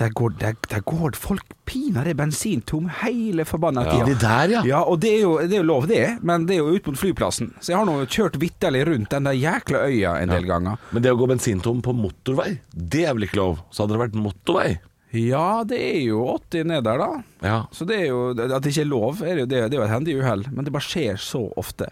Der 0.00 0.10
går, 0.16 0.34
der, 0.40 0.56
der 0.70 0.82
går 0.88 1.18
folk 1.20 1.54
pinadø 1.68 2.14
bensintom 2.16 2.88
hele 3.02 3.44
forbanna 3.48 3.84
tida. 3.86 4.06
Inni 4.06 4.18
der, 4.18 4.54
ja. 4.56 4.62
Ja, 4.66 4.82
og 4.88 5.02
det 5.04 5.12
er, 5.18 5.20
jo, 5.26 5.34
det 5.44 5.58
er 5.58 5.62
jo 5.62 5.68
lov 5.68 5.88
det, 5.90 6.04
men 6.26 6.46
det 6.48 6.56
er 6.56 6.62
jo 6.62 6.74
ut 6.74 6.88
mot 6.88 6.98
flyplassen. 6.98 7.52
Så 7.60 7.74
jeg 7.74 7.80
har 7.80 7.86
nå 7.88 7.98
kjørt 8.06 8.40
vitterlig 8.42 8.86
rundt 8.88 9.12
den 9.12 9.28
der 9.28 9.36
jækla 9.38 9.84
øya 9.90 10.16
en 10.22 10.32
del 10.32 10.48
ganger. 10.48 10.80
Men 10.90 11.04
det 11.04 11.12
å 11.12 11.20
gå 11.20 11.28
bensintom 11.30 11.84
på 11.84 11.94
motorvei, 11.96 12.56
det 12.72 13.06
er 13.06 13.14
vel 13.18 13.28
ikke 13.28 13.42
lov? 13.42 13.60
Så 13.70 13.84
hadde 13.84 13.98
det 13.98 14.06
vært 14.08 14.18
motorvei. 14.18 14.72
Ja, 15.12 15.60
det 15.68 15.76
er 15.76 15.98
jo 16.06 16.22
80 16.38 16.64
ned 16.70 16.84
der, 16.86 17.00
da. 17.02 17.08
Ja. 17.44 17.56
Så 17.74 17.84
det 17.84 17.98
er 18.00 18.06
jo, 18.08 18.20
At 18.32 18.62
det 18.64 18.70
ikke 18.72 18.84
er 18.86 18.88
lov, 18.88 19.18
er 19.20 19.42
jo, 19.42 19.46
det, 19.50 19.58
det 19.68 19.76
er 19.76 19.82
jo 19.82 19.84
et 19.84 19.92
hendig 19.92 20.14
uhell, 20.22 20.44
men 20.50 20.64
det 20.64 20.72
bare 20.72 20.86
skjer 20.86 21.18
så 21.20 21.42
ofte. 21.60 21.90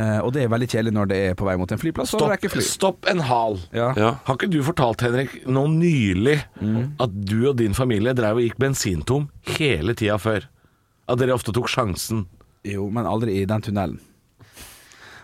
Eh, 0.00 0.18
og 0.24 0.30
det 0.32 0.46
er 0.46 0.52
veldig 0.54 0.68
kjedelig 0.72 0.94
når 0.96 1.10
det 1.10 1.18
er 1.28 1.34
på 1.36 1.44
vei 1.44 1.56
mot 1.60 1.74
en 1.74 1.80
flyplass, 1.82 2.14
Stopp, 2.14 2.46
fly. 2.54 2.64
stopp 2.64 3.08
en 3.12 3.20
hal. 3.28 3.58
Ja. 3.76 3.90
Ja. 4.00 4.14
Har 4.24 4.38
ikke 4.40 4.48
du 4.54 4.62
fortalt, 4.64 5.04
Henrik, 5.04 5.34
nå 5.44 5.66
nylig 5.74 6.38
at 7.02 7.18
du 7.28 7.42
og 7.50 7.58
din 7.60 7.76
familie 7.76 8.14
drev 8.16 8.40
og 8.40 8.46
gikk 8.46 8.56
bensintom 8.62 9.28
hele 9.58 9.92
tida 9.98 10.16
før? 10.22 10.48
At 11.12 11.20
dere 11.20 11.36
ofte 11.36 11.52
tok 11.52 11.68
sjansen? 11.68 12.24
Jo, 12.64 12.86
men 12.94 13.04
aldri 13.10 13.40
i 13.42 13.44
den 13.50 13.60
tunnelen. 13.68 14.00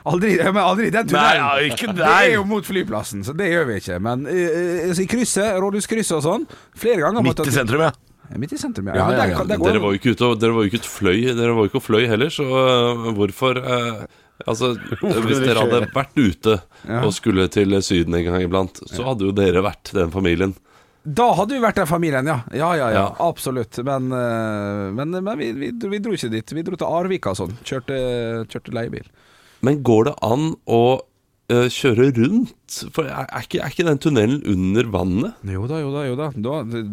Aldri, 0.09 0.35
men 0.41 0.61
aldri 0.63 0.91
den 0.95 1.09
tunnelen! 1.09 1.25
Nei, 1.25 1.69
ja, 1.69 1.73
ikke 1.75 1.95
Det 1.97 2.09
er 2.09 2.29
jo 2.35 2.45
mot 2.49 2.67
flyplassen, 2.67 3.25
så 3.27 3.35
det 3.37 3.51
gjør 3.53 3.67
vi 3.71 3.79
ikke. 3.83 3.99
Men 4.05 4.27
uh, 4.29 4.93
i 4.93 5.09
krysset, 5.11 5.57
rådhuskrysset 5.63 6.19
og 6.19 6.25
sånn, 6.25 6.47
flere 6.79 7.03
ganger 7.05 7.27
Midt 7.27 7.43
i 7.45 7.55
sentrum, 7.55 7.85
ja. 7.89 7.93
Midt 8.39 8.53
i 8.53 8.61
sentrum, 8.61 8.91
ja. 8.91 8.97
Ja, 8.99 9.09
ja, 9.13 9.27
der, 9.41 9.45
der 9.49 9.65
Dere 9.65 9.83
var 9.83 9.95
jo 9.95 10.01
ikke 10.01 10.13
ute 10.13 10.27
og 10.29 10.41
Dere 10.41 10.53
var 10.57 10.65
jo 10.67 10.69
ikke 10.69 10.83
ut 10.83 10.89
fløy 10.89 11.21
Dere 11.33 11.55
var 11.57 11.65
jo 11.65 11.71
ikke 11.71 11.81
og 11.81 11.85
fløy 11.87 12.03
heller, 12.11 12.33
så 12.33 12.45
uh, 12.45 13.11
hvorfor 13.17 13.61
uh, 13.65 14.03
Altså, 14.47 14.75
hvis 15.27 15.41
dere 15.43 15.65
hadde 15.65 15.81
vært 15.97 16.15
ute 16.15 16.59
Ja. 16.87 17.01
og 17.03 17.11
skulle 17.17 17.49
til 17.51 17.75
Syden 17.83 18.15
en 18.15 18.27
gang 18.29 18.45
iblant, 18.45 18.79
så 18.87 19.09
hadde 19.09 19.27
jo 19.27 19.33
dere 19.35 19.65
vært 19.67 19.91
den 19.97 20.13
familien. 20.15 20.53
Da 21.03 21.27
hadde 21.35 21.57
vi 21.57 21.63
vært 21.65 21.81
den 21.81 21.89
familien, 21.91 22.29
ja. 22.31 22.37
Ja, 22.55 22.69
ja, 22.79 22.91
ja. 22.93 23.01
Ja. 23.01 23.07
Absolutt. 23.27 23.81
Men, 23.83 24.07
men, 24.95 25.17
men 25.17 25.41
vi, 25.41 25.49
vi, 25.59 25.73
vi 25.75 26.01
dro 26.05 26.15
ikke 26.15 26.31
dit. 26.31 26.55
Vi 26.55 26.63
dro 26.67 26.79
til 26.79 26.87
Arvika 26.87 27.33
og 27.33 27.41
sånn. 27.41 27.57
Kjørte, 27.67 27.99
kjørte 28.53 28.77
leiebil. 28.79 29.09
Men 29.65 29.83
går 29.87 30.11
det 30.11 30.17
an 30.25 30.53
å 30.71 30.83
uh, 31.53 31.67
kjøre 31.73 32.11
rundt? 32.17 32.77
For 32.95 33.09
er, 33.09 33.27
er, 33.27 33.45
ikke, 33.47 33.61
er 33.65 33.73
ikke 33.73 33.87
den 33.89 34.01
tunnelen 34.03 34.39
under 34.49 34.89
vannet? 34.93 35.41
Jo 35.49 35.65
da, 35.71 35.81
jo 35.83 35.91
da, 35.95 36.05
jo 36.07 36.17
da. 36.19 36.29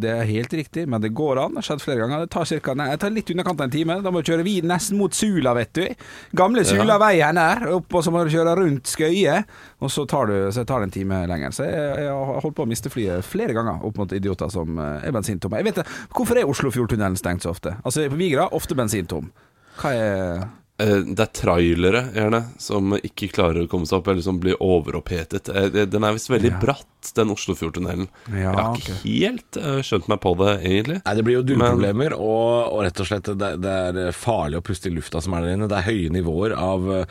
Det 0.01 0.11
er 0.11 0.29
helt 0.29 0.55
riktig, 0.55 0.85
men 0.89 1.03
det 1.03 1.11
går 1.17 1.41
an. 1.43 1.53
Det 1.53 1.61
har 1.61 1.67
skjedd 1.69 1.83
flere 1.83 2.01
ganger. 2.01 2.25
Det 2.25 2.31
tar, 2.33 2.49
cirka, 2.49 2.75
nei, 2.77 2.89
det 2.93 3.01
tar 3.03 3.13
litt 3.13 3.29
underkant 3.35 3.61
av 3.61 3.67
en 3.67 3.75
time. 3.75 3.99
Da 4.05 4.13
må 4.13 4.23
du 4.23 4.31
kjøre 4.31 4.47
vid 4.47 4.67
nesten 4.69 4.99
mot 4.99 5.15
Sula, 5.15 5.53
vet 5.57 5.73
du. 5.77 6.09
Gamle 6.37 6.65
Sulaveien 6.67 7.41
her, 7.41 7.67
opp, 7.77 7.89
og 7.93 8.05
så 8.05 8.13
må 8.15 8.25
du 8.25 8.33
kjøre 8.33 8.57
rundt 8.61 8.89
Skøye. 8.89 9.39
Og 9.83 9.93
så 9.93 10.07
tar, 10.09 10.31
du, 10.31 10.49
så 10.55 10.65
tar 10.65 10.81
det 10.81 10.89
en 10.89 10.97
time 10.97 11.23
lenger. 11.29 11.55
Så 11.55 11.69
jeg, 11.69 11.87
jeg 12.07 12.11
har 12.15 12.43
holdt 12.45 12.57
på 12.57 12.65
å 12.65 12.71
miste 12.73 12.93
flyet 12.93 13.27
flere 13.27 13.55
ganger 13.57 13.85
opp 13.85 14.01
mot 14.01 14.15
idioter 14.15 14.51
som 14.53 14.79
eh, 14.81 15.05
er 15.05 15.15
bensintomme. 15.15 15.61
Jeg 15.61 15.69
vet 15.69 15.81
det. 15.83 15.89
Hvorfor 16.15 16.39
er 16.39 16.49
Oslofjordtunnelen 16.49 17.19
stengt 17.19 17.45
så 17.45 17.53
ofte? 17.53 17.77
Altså 17.83 18.07
På 18.09 18.19
Vigra 18.19 18.47
ofte 18.55 18.77
bensintom. 18.77 19.29
Hva 19.75 19.91
er 19.91 20.45
Det 20.77 21.23
er 21.23 21.29
trailere, 21.31 22.01
gjerne, 22.11 22.41
som 22.59 22.91
ikke 22.97 23.29
klarer 23.31 23.63
å 23.63 23.69
komme 23.71 23.87
seg 23.87 24.01
opp, 24.01 24.09
eller 24.11 24.21
som 24.25 24.41
blir 24.43 24.57
overopphetet. 24.59 25.47
Eh, 25.47 25.85
Den 25.87 26.03
er 26.03 26.11
visst 26.17 26.27
veldig 26.27 26.51
Ja. 26.51 26.59
bratt, 26.59 27.13
den 27.15 27.29
Oslofjordtunnelen. 27.31 28.09
Ja, 28.27 28.35
Jeg 28.35 28.55
har 28.57 28.75
ikke 28.75 28.95
ikke 28.97 29.05
helt 29.05 29.57
eh, 29.61 29.79
skjønt 29.87 30.09
meg 30.11 30.19
på 30.19 30.33
det, 30.41 30.51
egentlig. 30.67 30.97
Nei, 31.05 31.13
Det 31.15 31.23
blir 31.23 31.37
jo 31.37 31.43
Men- 31.43 31.47
dueproblemer, 31.79 32.13
og, 32.19 32.73
og 32.73 32.83
rett 32.83 32.99
og 32.99 33.07
slett 33.07 33.23
det, 33.39 33.61
det 33.61 33.71
er 33.71 34.11
farlig 34.11 34.57
å 34.59 34.65
puste 34.67 34.87
i 34.91 34.95
lufta 34.95 35.21
som 35.23 35.33
er 35.35 35.41
der 35.47 35.53
inne. 35.55 35.69
Det 35.71 35.77
er 35.79 35.87
høye 35.87 36.11
nivåer 36.11 36.57
av 36.59 36.91
eh, 36.91 37.05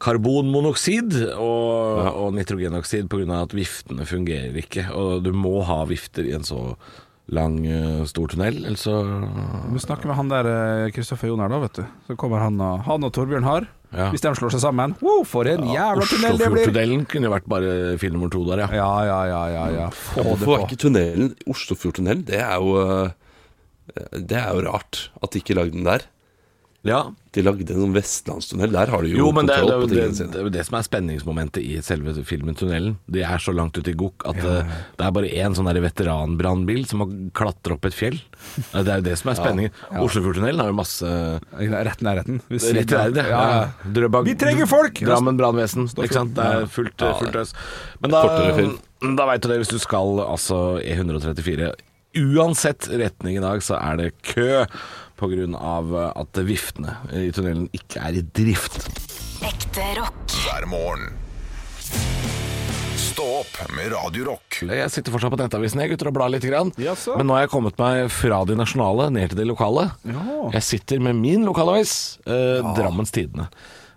karbonmonoksid 0.00 1.12
og, 1.36 2.08
og 2.24 2.32
nitrogenoksid 2.36 3.08
pga. 3.12 3.42
at 3.42 3.52
viftene 3.56 4.06
fungerer 4.08 4.56
ikke. 4.64 4.88
Og 4.96 5.22
du 5.24 5.32
må 5.36 5.60
ha 5.68 5.82
vifter 5.84 6.24
i 6.24 6.32
en 6.36 6.42
så 6.46 6.76
lang, 7.30 7.58
eh, 7.66 8.04
stor 8.10 8.30
tunnel, 8.32 8.64
Eller 8.66 8.78
så 8.80 8.94
Vi 9.72 9.82
snakker 9.82 10.10
med 10.10 10.16
han 10.18 10.30
der 10.32 10.90
Kristoffer 10.94 11.30
Joner, 11.30 11.48
da, 11.48 11.60
vet 11.62 11.78
du. 11.78 11.84
Så 12.08 12.16
kommer 12.18 12.42
han 12.42 12.58
og, 12.60 12.82
han 12.86 13.06
og 13.06 13.12
Torbjørn 13.14 13.46
har. 13.46 13.68
Ja. 13.90 14.10
Hvis 14.14 14.22
de 14.22 14.30
slår 14.38 14.52
seg 14.54 14.62
sammen. 14.62 14.94
Wow, 15.02 15.24
for 15.26 15.48
en 15.50 15.64
jævla 15.66 16.06
tunnel 16.06 16.36
det 16.38 16.46
blir! 16.46 16.62
Oslofjordtunnelen 16.62 17.06
kunne 17.10 17.26
jo 17.26 17.32
vært 17.32 17.48
bare 17.50 17.72
film 17.98 18.18
nummer 18.18 18.30
to 18.30 18.44
der, 18.46 18.62
ja. 18.62 18.68
Ja, 18.78 18.90
ja, 19.08 19.20
ja, 19.30 19.40
ja, 19.50 19.64
ja. 19.80 19.88
Få 19.90 20.22
det 20.36 20.46
på. 20.46 20.58
ikke 20.66 20.78
tunnelen 20.84 21.32
Oslofjordtunnelen? 21.50 22.22
Det 22.28 22.38
er 22.38 22.54
jo 22.62 22.76
øh, 22.78 23.10
Det 24.14 24.38
er 24.38 24.54
jo 24.54 24.62
rart 24.68 25.08
at 25.22 25.32
de 25.32 25.42
ikke 25.42 25.58
lagde 25.58 25.74
den 25.74 25.88
der. 25.88 26.06
Ja. 26.88 27.00
De 27.30 27.42
lagde 27.46 27.70
en 27.70 27.82
sånn 27.84 27.92
vestlandstunnel. 27.94 28.72
Der 28.74 28.90
har 28.90 29.02
de 29.04 29.10
jo, 29.12 29.18
Jo, 29.20 29.26
men 29.36 29.46
det, 29.46 29.54
er- 29.60 29.66
det, 29.68 29.74
på 29.76 29.82
jo 29.84 29.86
det, 29.86 29.96
tingene 30.00 30.16
sine. 30.16 30.30
det 30.32 30.38
er 30.40 30.46
jo 30.46 30.52
det 30.54 30.62
som 30.66 30.76
er 30.78 30.86
spenningsmomentet 30.86 31.62
i 31.62 31.74
selve 31.84 32.14
filmen 32.26 32.56
'Tunnelen'. 32.56 32.96
De 33.06 33.20
er 33.22 33.38
så 33.38 33.52
langt 33.54 33.76
ute 33.78 33.92
i 33.92 33.94
gokk 34.00 34.24
at 34.26 34.40
eh, 34.40 34.72
det 34.98 35.04
er 35.06 35.12
bare 35.14 35.28
én 35.30 35.54
sånn 35.54 35.68
veteranbrannbil 35.70 36.86
som 36.90 37.02
må 37.04 37.06
klatre 37.36 37.76
opp 37.76 37.84
et 37.86 37.94
fjell. 37.94 38.16
Det 38.72 38.82
er 38.88 38.98
jo 39.02 39.06
det 39.06 39.18
som 39.20 39.30
er 39.30 39.38
spenningen. 39.38 39.70
Oslofjordtunnelen 40.00 40.58
har 40.64 40.72
jo 40.72 40.78
masse 40.80 41.12
Rett 41.60 42.00
nærheten. 42.02 42.40
Ved 42.48 42.66
Rett 42.80 43.14
det. 43.14 43.26
Ja, 43.28 43.42
ja. 43.52 43.68
Drøbak- 43.84 44.24
Vi 44.26 44.34
trenger 44.34 44.66
folk! 44.66 44.98
Drammen 45.04 45.36
brannvesen. 45.38 45.86
Ikke 46.00 46.16
sant. 46.16 46.34
Det 46.34 46.42
er 46.44 46.66
fullt, 46.66 46.96
fullt 47.20 47.36
øs. 47.44 47.52
Men 48.00 48.10
da, 48.10 48.24
da 49.20 49.26
veit 49.30 49.42
du 49.44 49.48
det, 49.52 49.60
hvis 49.62 49.70
du 49.76 49.78
skal 49.78 50.18
altså 50.24 50.80
E134 50.82 51.70
Uansett 52.18 52.88
retning 52.90 53.36
i 53.38 53.40
dag, 53.44 53.60
så 53.62 53.76
er 53.78 53.96
det 54.00 54.08
kø 54.26 54.64
på 55.20 55.28
grunn 55.32 55.54
av 55.56 55.92
at 56.10 56.40
viftene 56.48 56.96
i 57.12 57.28
tunnelen 57.36 57.68
ikke 57.76 58.00
er 58.08 58.20
i 58.20 58.26
drift. 58.40 58.80
Ekte 59.44 59.84
rock. 60.00 60.38
hver 60.44 60.66
morgen. 60.70 61.10
Stå 63.00 63.24
opp 63.40 63.56
med 63.74 63.90
Radio 63.92 64.24
Rock. 64.30 64.60
Jeg 64.64 64.90
sitter 64.92 65.12
fortsatt 65.12 65.32
på 65.34 65.38
Nettavisen 65.40 65.80
jeg, 65.82 65.90
gutter, 65.92 66.08
og 66.08 66.14
blar 66.16 66.30
litt. 66.32 66.44
Grann. 66.46 66.70
Jaså? 66.80 67.16
Men 67.18 67.28
nå 67.28 67.34
har 67.36 67.42
jeg 67.44 67.52
kommet 67.52 67.76
meg 67.80 68.06
fra 68.14 68.38
de 68.48 68.56
nasjonale 68.56 69.10
ned 69.12 69.32
til 69.32 69.42
de 69.42 69.46
lokale. 69.50 69.90
Ja. 70.08 70.22
Jeg 70.54 70.64
sitter 70.64 71.02
med 71.04 71.18
min 71.18 71.44
lokalavis, 71.48 71.92
eh, 72.24 72.62
Drammens 72.78 73.12
Tidende. 73.12 73.50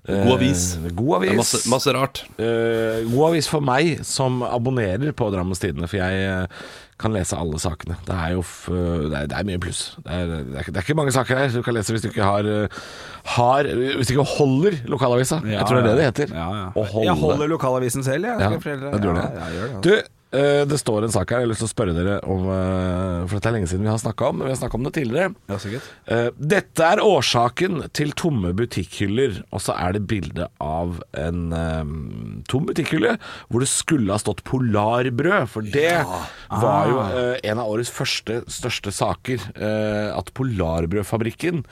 Eh, 0.07 0.23
God 0.25 0.33
avis. 0.35 0.63
God 0.91 1.21
Det 1.23 1.29
avis. 1.29 1.37
masse, 1.39 1.69
masse 1.71 1.93
rart. 1.95 2.23
Eh, 2.37 3.03
god 3.07 3.29
avis 3.31 3.47
for 3.47 3.61
meg 3.63 4.01
som 4.03 4.41
abonnerer 4.43 5.13
på 5.15 5.29
Drammens 5.31 5.61
Tidende, 5.63 5.87
for 5.87 6.01
jeg 6.01 6.25
eh, 6.27 6.65
kan 6.99 7.11
lese 7.15 7.35
alle 7.39 7.55
sakene. 7.59 7.95
Det 8.07 8.13
er 8.15 8.33
jo 8.35 8.41
f 8.43 8.67
det, 8.69 9.15
er, 9.21 9.27
det 9.31 9.37
er 9.39 9.47
mye 9.47 9.61
pluss. 9.63 9.95
Det 10.03 10.11
er, 10.11 10.25
det, 10.27 10.39
er, 10.43 10.59
ikke- 10.61 10.73
det 10.75 10.81
er 10.81 10.85
ikke 10.87 10.97
mange 10.99 11.13
saker 11.15 11.39
her 11.39 11.47
du 11.55 11.63
kan 11.65 11.73
lese 11.77 11.95
hvis 11.95 12.03
du 12.03 12.09
ikke 12.11 12.23
har, 12.27 12.43
eh, 12.47 12.81
har 13.37 13.63
Hvis 13.97 14.07
du 14.11 14.13
ikke 14.17 14.27
holder 14.37 14.77
lokalavisa. 14.91 15.39
jeg 15.47 15.65
tror 15.67 15.79
det 15.79 15.83
er 15.83 15.87
det 15.87 15.95
det 15.97 16.09
heter. 16.11 16.35
Ja, 16.35 16.49
ja. 16.59 16.67
Å 16.75 16.83
holde. 16.91 17.05
Jeg 17.07 17.15
holder 17.23 17.47
lokalavisen 17.55 18.03
selv, 18.03 18.27
jeg. 18.27 18.39
Ja, 18.39 18.49
jeg, 18.51 18.61
jeg 18.63 18.79
jeg 18.83 19.01
tror 19.01 19.15
Ja, 19.15 19.21
det. 19.21 19.31
ja, 19.39 19.47
jeg 19.47 19.55
gjør 19.55 19.67
det, 19.67 19.75
altså. 19.75 19.81
Du, 19.87 19.93
eh, 19.95 20.03
det 20.33 20.77
står 20.81 21.05
en 21.05 21.13
sak 21.13 21.29
her 21.29 21.43
jeg 21.43 21.47
har 21.47 21.51
lyst 21.51 21.61
til 21.61 21.69
å 21.69 21.73
spørre 21.73 21.93
dere 21.95 22.15
om, 22.29 22.47
eh, 22.49 23.25
for 23.27 23.37
dette 23.37 23.49
er 23.51 23.55
lenge 23.57 23.69
siden 23.69 23.85
vi 23.85 23.91
har 23.91 24.01
snakka 24.01 24.29
om, 24.29 24.39
men 24.39 24.49
vi 24.49 24.53
har 24.53 24.61
snakka 24.61 24.79
om 24.79 24.87
det 24.87 24.93
tidligere. 24.97 25.33
Ja, 25.51 25.59
sikkert. 25.61 25.89
Eh, 26.07 26.29
Dette 26.53 26.89
er 26.95 27.03
årsaken 27.03 27.83
til 27.93 28.13
tomme 28.17 28.53
butikkhyller, 28.57 29.43
og 29.53 29.63
så 29.63 29.75
er 29.77 29.97
det 29.97 30.05
bilde 30.09 30.47
av 30.63 31.01
en 31.19 31.41
eh, 31.53 31.93
tom 32.49 32.67
butikkhylle 32.69 33.17
hvor 33.49 33.63
det 33.63 33.69
skulle 33.71 34.13
ha 34.13 34.21
stått 34.21 34.43
Polarbrød, 34.47 35.49
for 35.51 35.65
det 35.65 36.03
var 36.03 36.89
jo 36.89 36.97
uh, 36.99 37.35
en 37.43 37.61
av 37.61 37.69
årets 37.71 37.91
første 37.93 38.41
største 38.51 38.91
saker. 38.93 39.43
Uh, 39.57 40.13
at 40.17 40.31
Polarbrødfabrikken 40.35 41.63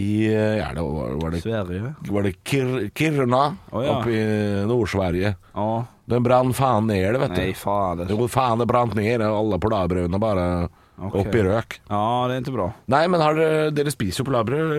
i 0.00 0.26
eh, 0.28 0.58
ja, 0.60 0.70
det 0.76 0.84
var, 0.84 1.16
var 1.22 1.34
det, 1.34 1.42
Sverige. 1.44 1.92
var 2.10 2.26
det 2.26 2.34
Kir 2.46 2.88
Kiruna 2.96 3.42
oh, 3.70 3.82
ja. 3.84 3.96
oppe 3.96 4.14
i 4.14 4.24
Nord-Sverige. 4.68 5.36
Ja. 5.54 5.68
Den 6.06 6.22
brann 6.22 6.54
faen 6.54 6.86
ned, 6.86 7.06
det, 7.16 7.20
vet 7.22 7.34
du. 7.34 7.42
Nei, 7.42 7.52
fader. 7.58 8.10
Jo, 8.10 8.28
faen, 8.30 8.62
det 8.62 8.68
brant 8.70 8.94
ned, 8.94 9.24
alle 9.26 9.58
polarbrødene 9.62 10.20
bare 10.22 10.46
okay. 10.68 11.20
opp 11.22 11.34
i 11.34 11.44
røk. 11.48 11.78
Ja, 11.90 12.06
det 12.30 12.36
er 12.36 12.44
ikke 12.44 12.56
bra. 12.60 12.70
Nei, 12.94 13.04
men 13.10 13.24
har 13.24 13.38
dere, 13.38 13.68
dere 13.74 13.94
spiser 13.94 14.22
jo 14.22 14.28
polarbrød. 14.30 14.74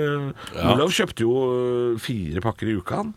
Olav 0.72 0.94
kjøpte 0.96 1.28
jo 1.28 1.40
øh, 1.52 1.98
fire 2.02 2.44
pakker 2.44 2.72
i 2.72 2.78
uka, 2.80 3.02
han. 3.04 3.16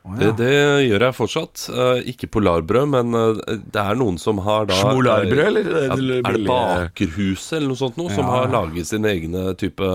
Det, 0.00 0.30
det 0.38 0.54
gjør 0.86 1.02
jeg 1.04 1.12
fortsatt. 1.12 1.66
Uh, 1.68 1.98
ikke 2.08 2.30
polarbrød, 2.32 2.88
men 2.88 3.12
uh, 3.12 3.42
det 3.44 3.82
er 3.82 3.98
noen 4.00 4.16
som 4.18 4.40
har 4.46 4.64
da 4.70 4.78
Smolarbrød, 4.80 5.42
eller? 5.44 5.68
Ja, 5.68 5.98
er 5.98 6.38
det 6.38 6.46
Bakerhuset 6.48 7.58
eller 7.58 7.74
noe 7.74 7.80
sånt 7.82 8.00
noe, 8.00 8.08
som 8.14 8.30
har 8.32 8.48
laget 8.50 8.88
sine 8.88 9.12
egne 9.12 9.52
type 9.60 9.90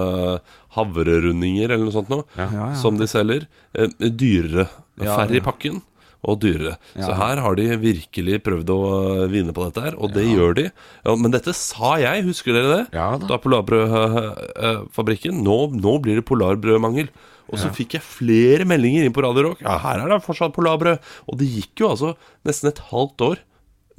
havrerundinger 0.77 1.73
eller 1.73 1.87
noe 1.87 1.95
sånt 1.95 2.13
noe, 2.13 2.27
Ja, 2.37 2.47
ja. 2.53 2.69
som 2.77 3.01
de 3.01 3.09
selger. 3.09 3.49
Uh, 3.73 3.89
dyrere. 4.05 4.69
Ja, 5.01 5.17
Færre 5.17 5.41
i 5.41 5.43
pakken. 5.43 5.81
Og 6.25 6.39
dyrere. 6.41 6.79
Så 6.97 7.11
her 7.13 7.37
har 7.43 7.53
de 7.59 7.67
virkelig 7.77 8.39
prøvd 8.41 8.69
å 8.73 8.77
eh, 9.23 9.27
vinne 9.29 9.53
på 9.53 9.61
dette 9.67 9.83
her, 9.83 9.93
og 10.01 10.15
det 10.15 10.23
gjør 10.25 10.55
de. 10.57 10.63
Ja, 11.05 11.13
men 11.21 11.33
dette 11.35 11.53
sa 11.53 11.91
jeg, 12.01 12.23
husker 12.25 12.55
dere 12.57 12.71
det? 12.71 12.79
Ja 12.97 13.11
da. 13.21 13.27
Da 13.29 13.37
Polarbrødfabrikken. 13.43 15.37
Nå, 15.45 15.57
nå 15.77 15.93
blir 16.03 16.17
det 16.19 16.25
polarbrødmangel. 16.27 17.11
Og 17.45 17.61
så 17.61 17.69
fikk 17.77 17.93
jeg 17.99 18.01
flere 18.01 18.65
meldinger 18.65 19.05
inn 19.05 19.13
på 19.13 19.21
Radio 19.21 19.51
Rock. 19.51 19.59
Ja, 19.61 19.75
her 19.83 20.01
er 20.01 20.09
det 20.15 20.23
fortsatt 20.25 20.55
polarbrød. 20.55 20.97
Og 21.29 21.37
det 21.37 21.45
gikk 21.51 21.83
jo 21.83 21.91
altså 21.93 22.15
nesten 22.47 22.71
et 22.71 22.81
halvt 22.89 23.21
år 23.27 23.43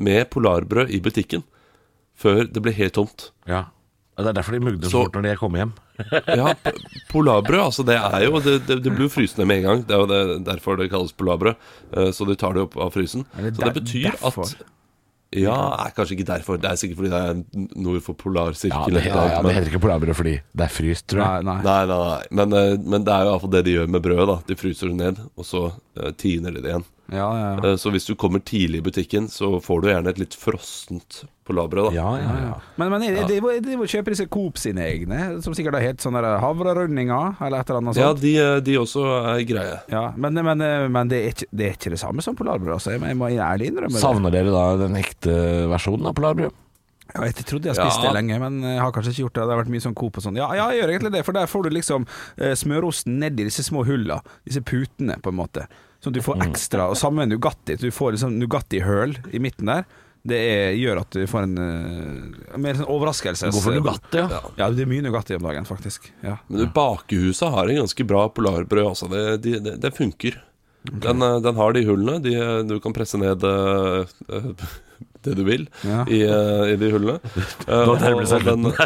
med 0.02 0.26
polarbrød 0.34 0.90
i 0.90 0.98
butikken. 1.04 1.46
før 2.16 2.46
det 2.48 2.62
ble 2.64 2.72
helt 2.72 2.94
tomt. 2.96 3.28
Ja. 3.46 3.66
Det 4.16 4.26
er 4.30 4.36
derfor 4.38 4.52
de 4.56 4.60
mugner 4.64 4.88
så 4.88 5.02
fort 5.04 5.12
når 5.18 5.22
de 5.28 5.32
kommer 5.36 5.60
hjem. 5.60 5.72
Ja, 6.38 6.54
polarbrød, 7.10 7.60
altså 7.66 7.84
det 7.84 7.96
er 8.00 8.22
jo 8.24 8.38
Det, 8.40 8.54
det, 8.66 8.78
det 8.84 8.92
blir 8.94 9.08
jo 9.08 9.12
frysende 9.12 9.44
med 9.48 9.58
en 9.60 9.66
gang. 9.68 9.82
Det 9.88 9.92
er 9.96 10.00
jo 10.04 10.06
det, 10.12 10.20
derfor 10.46 10.76
det 10.80 10.88
kalles 10.92 11.12
polarbrød. 11.12 11.54
Eh, 11.92 12.08
Så 12.16 12.24
du 12.28 12.34
tar 12.34 12.54
det 12.56 12.62
opp 12.64 12.76
av 12.80 12.94
frysen. 12.96 13.26
Er 13.36 13.50
det 13.50 13.56
Så 13.58 13.64
det 13.68 13.74
betyr 13.82 14.10
derfor? 14.16 14.48
at 14.48 14.72
Ja, 15.36 15.56
er 15.84 15.90
kanskje 15.92 16.16
ikke 16.16 16.28
derfor. 16.30 16.56
Det 16.62 16.70
er 16.70 16.78
sikkert 16.80 16.96
fordi 17.02 17.10
det 17.12 17.20
er 17.28 17.68
nord 17.76 18.00
for 18.06 18.14
Ja, 18.16 18.22
polarsirkel. 18.22 18.94
det, 18.94 19.04
ja, 19.04 19.24
ja, 19.34 19.42
det 19.42 19.52
heter 19.56 19.68
ikke 19.74 19.82
polarbrød 19.84 20.14
fordi 20.16 20.34
det 20.54 20.64
er 20.64 20.72
fryst, 20.72 21.06
tror 21.12 21.20
jeg. 21.20 21.44
Nei, 21.44 21.56
nei. 21.60 21.62
Nei, 21.66 21.86
nei. 21.92 22.20
Men, 22.40 22.52
eh, 22.56 22.76
men 22.86 23.04
det 23.04 23.12
er 23.12 23.24
jo 23.26 23.32
iallfall 23.34 23.50
det 23.56 23.64
de 23.66 23.74
gjør 23.76 23.88
med 23.90 24.02
brødet. 24.06 24.26
da 24.32 24.36
De 24.48 24.56
fryser 24.56 24.88
det 24.92 24.96
ned, 25.02 25.20
og 25.36 25.44
så 25.44 25.64
eh, 26.00 26.12
tiner 26.16 26.54
de 26.56 26.62
det 26.62 26.70
igjen. 26.72 26.86
Ja, 27.12 27.26
ja, 27.38 27.48
ja. 27.54 27.70
Eh, 27.72 27.76
Så 27.78 27.90
hvis 27.94 28.06
du 28.08 28.14
kommer 28.18 28.40
tidlig 28.42 28.80
i 28.80 28.84
butikken, 28.88 29.28
så 29.30 29.60
får 29.62 29.82
du 29.82 29.88
gjerne 29.88 30.10
et 30.10 30.18
litt 30.18 30.34
frossent 30.34 31.24
polarbrød. 31.46 31.92
da 31.92 31.94
Ja, 31.94 32.08
ja, 32.18 32.32
ja. 32.48 32.54
Men, 32.76 32.90
men 32.90 33.00
de, 33.04 33.10
det, 33.14 33.26
de, 33.28 33.60
det, 33.62 33.76
det 33.78 34.02
disse 34.10 34.26
Coop 34.26 34.58
sine 34.58 34.82
egne, 34.82 35.20
som 35.44 35.54
sikkert 35.54 35.78
har 35.78 35.86
hett 35.86 36.02
sånne 36.02 36.22
havrerundinger, 36.42 37.36
eller 37.40 37.62
et 37.62 37.70
eller 37.70 37.82
annet 37.84 38.00
Ja, 38.02 38.12
de, 38.18 38.34
eh, 38.42 38.58
de 38.66 38.76
også 38.82 39.06
er 39.36 39.46
greie. 39.46 39.78
Ja, 39.92 40.08
men, 40.16 40.34
men, 40.34 40.66
men 40.92 41.08
det, 41.12 41.22
er 41.22 41.34
ikke, 41.34 41.50
det 41.52 41.70
er 41.70 41.78
ikke 41.78 41.94
det 41.94 42.02
samme 42.02 42.22
som 42.26 42.36
polarbrød, 42.38 42.74
altså. 42.80 42.96
Jeg 42.98 43.16
må, 43.18 43.30
ærlig 43.30 43.70
innrømme. 43.70 44.02
Savner 44.02 44.34
dere 44.34 44.50
da 44.54 44.66
den 44.86 44.98
ekte 44.98 45.36
versjonen 45.70 46.10
av 46.10 46.16
polarbrød? 46.18 46.62
Ja, 47.14 47.22
jeg 47.28 47.46
trodde 47.46 47.70
jeg 47.70 47.76
spiste 47.78 48.02
Ja. 48.02 48.10
det 48.10 48.16
lenge, 48.18 48.36
men 48.42 48.56
jeg 48.66 48.80
har 48.82 48.90
kanskje 48.92 49.12
ikke 49.14 49.22
gjort 49.22 49.36
det. 49.38 49.42
Det 49.46 49.54
har 49.54 49.60
vært 49.62 49.70
mye 49.72 49.84
sånn 49.84 49.94
Coop 49.96 50.16
og 50.18 50.24
sånn. 50.24 50.36
Ja, 50.36 50.48
ja, 50.58 50.66
jeg 50.74 50.82
gjør 50.82 50.90
egentlig 50.92 51.12
det, 51.14 51.22
for 51.24 51.36
der 51.38 51.46
får 51.48 51.62
du 51.62 51.70
liksom 51.76 52.06
eh, 52.36 52.54
smørosten 52.58 53.22
i 53.22 53.30
disse 53.38 53.62
små 53.64 53.84
hulla, 53.86 54.18
disse 54.44 54.60
putene, 54.66 55.14
på 55.22 55.30
en 55.32 55.38
måte. 55.38 55.68
Sånn 56.06 56.14
at 56.14 56.18
du 56.20 56.22
får 56.22 56.42
ekstra, 56.44 56.84
og 56.92 56.98
samme 57.00 57.24
med 57.24 57.34
Nugatti. 57.34 57.74
Du 57.82 57.88
får 57.90 58.12
liksom 58.14 58.36
Nugatti-høl 58.38 59.16
i 59.34 59.40
midten 59.42 59.66
der. 59.72 59.88
Det 60.26 60.38
er, 60.38 60.68
gjør 60.78 61.00
at 61.00 61.16
du 61.18 61.24
får 61.30 61.44
en 61.48 61.58
uh, 61.58 62.54
mer 62.62 62.78
sånn 62.78 62.86
overraskelse. 62.90 63.50
Går 63.50 63.64
for 63.64 63.74
Nugatti, 63.74 64.22
ja. 64.22 64.40
Ja, 64.58 64.68
det 64.70 64.84
er 64.86 64.90
mye 64.90 65.02
Nugatti 65.02 65.34
om 65.34 65.42
dagen, 65.46 65.66
faktisk. 65.66 66.06
Ja. 66.22 66.36
Men 66.46 66.62
du, 66.62 66.66
bakehuset 66.74 67.50
har 67.50 67.66
en 67.70 67.82
ganske 67.82 68.06
bra 68.06 68.28
polarbrød. 68.30 68.86
Altså. 68.92 69.10
Det, 69.10 69.24
de, 69.42 69.58
det, 69.66 69.74
det 69.82 69.92
funker. 69.98 70.38
Den, 70.86 71.22
eh, 71.26 71.40
den 71.42 71.58
har 71.58 71.74
de 71.74 71.82
hullene. 71.90 72.20
De, 72.22 72.38
du 72.70 72.78
kan 72.82 72.94
presse 72.94 73.18
ned 73.18 73.42
eh, 73.42 74.06
det 75.26 75.34
du 75.34 75.42
vil 75.44 75.66
Ja. 75.82 76.06
i, 76.06 76.22
uh, 76.22 76.70
i 76.70 76.76
de 76.78 76.90
hullene. 76.94 77.18
Eh, 77.66 77.82
og, 77.82 77.98
og 77.98 78.44
den, 78.46 78.70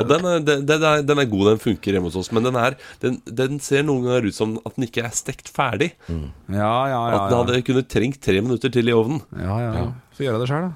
og 0.00 0.08
den, 0.10 0.24
er- 0.32 0.44
den, 0.46 0.64
den, 0.68 0.86
er, 0.90 1.02
den 1.06 1.20
er 1.22 1.28
god, 1.30 1.44
den 1.52 1.60
funker 1.62 1.96
hjemme 1.96 2.10
hos 2.10 2.16
oss. 2.22 2.32
Men 2.34 2.46
den, 2.48 2.56
er, 2.60 2.76
den, 3.04 3.20
den 3.42 3.60
ser 3.64 3.84
noen 3.86 4.06
ganger 4.08 4.26
ut 4.30 4.36
som 4.38 4.56
at 4.66 4.74
den 4.78 4.86
ikke 4.88 5.04
er 5.06 5.14
stekt 5.16 5.48
ferdig. 5.54 5.92
Ja, 6.08 6.18
ja, 6.56 6.88
ja. 6.90 7.04
At 7.20 7.30
den 7.30 7.38
hadde 7.42 7.62
kunnet 7.66 7.88
trengt 7.92 8.20
tre 8.24 8.40
minutter 8.42 8.72
til 8.74 8.88
i 8.90 8.96
ovnen. 8.96 9.22
ja, 9.36 9.60
ja. 9.66 9.70
ja. 9.82 9.86
Så 10.16 10.24
gjør 10.24 10.38
jeg 10.38 10.42
det 10.46 10.50
sjøl, 10.50 10.66
da. 10.70 10.74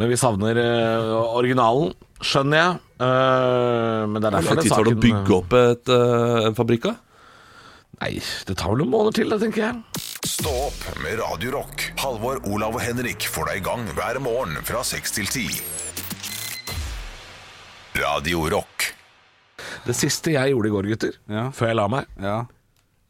Men 0.00 0.08
vi 0.10 0.16
savner 0.18 0.58
eh, 0.58 1.10
originalen, 1.38 1.92
skjønner 2.24 2.58
jeg. 2.58 2.78
Eh, 3.04 4.04
men 4.10 4.18
det 4.18 4.26
er 4.26 4.34
Hvor 4.34 4.40
derfor 4.40 4.54
lang 4.54 4.58
den 4.58 4.64
tid 4.64 4.72
tar 4.74 4.86
det 4.88 4.90
å 4.90 4.94
saken 4.94 5.02
bygge 5.04 5.36
opp 5.36 5.54
et, 5.60 5.92
eh, 5.94 6.46
en 6.48 6.56
fabrikk? 6.58 6.88
da? 6.88 6.94
Nei, 8.00 8.10
det 8.48 8.56
tar 8.58 8.72
vel 8.72 8.80
noen 8.82 8.90
måneder 8.90 9.14
til, 9.20 9.30
det, 9.30 9.38
tenker 9.44 9.62
jeg. 9.68 10.02
Stå 10.26 10.50
opp 10.66 10.80
med 11.04 11.20
Radio 11.20 11.52
Rock. 11.54 11.84
Halvor, 12.02 12.40
Olav 12.50 12.74
og 12.74 12.82
Henrik 12.82 13.28
får 13.30 13.52
deg 13.52 13.60
i 13.60 13.64
gang 13.68 13.84
hver 13.94 14.18
morgen 14.24 14.58
fra 14.66 14.82
6 14.84 15.14
til 15.20 15.30
10. 15.30 15.44
Radio 17.94 18.48
Rock. 18.50 18.90
Det 19.86 19.94
siste 19.96 20.32
jeg 20.34 20.50
gjorde 20.54 20.68
i 20.68 20.74
går, 20.74 20.88
gutter, 20.94 21.14
Ja. 21.30 21.50
før 21.50 21.68
jeg 21.70 21.76
la 21.76 21.86
meg, 21.88 22.06
Ja. 22.20 22.46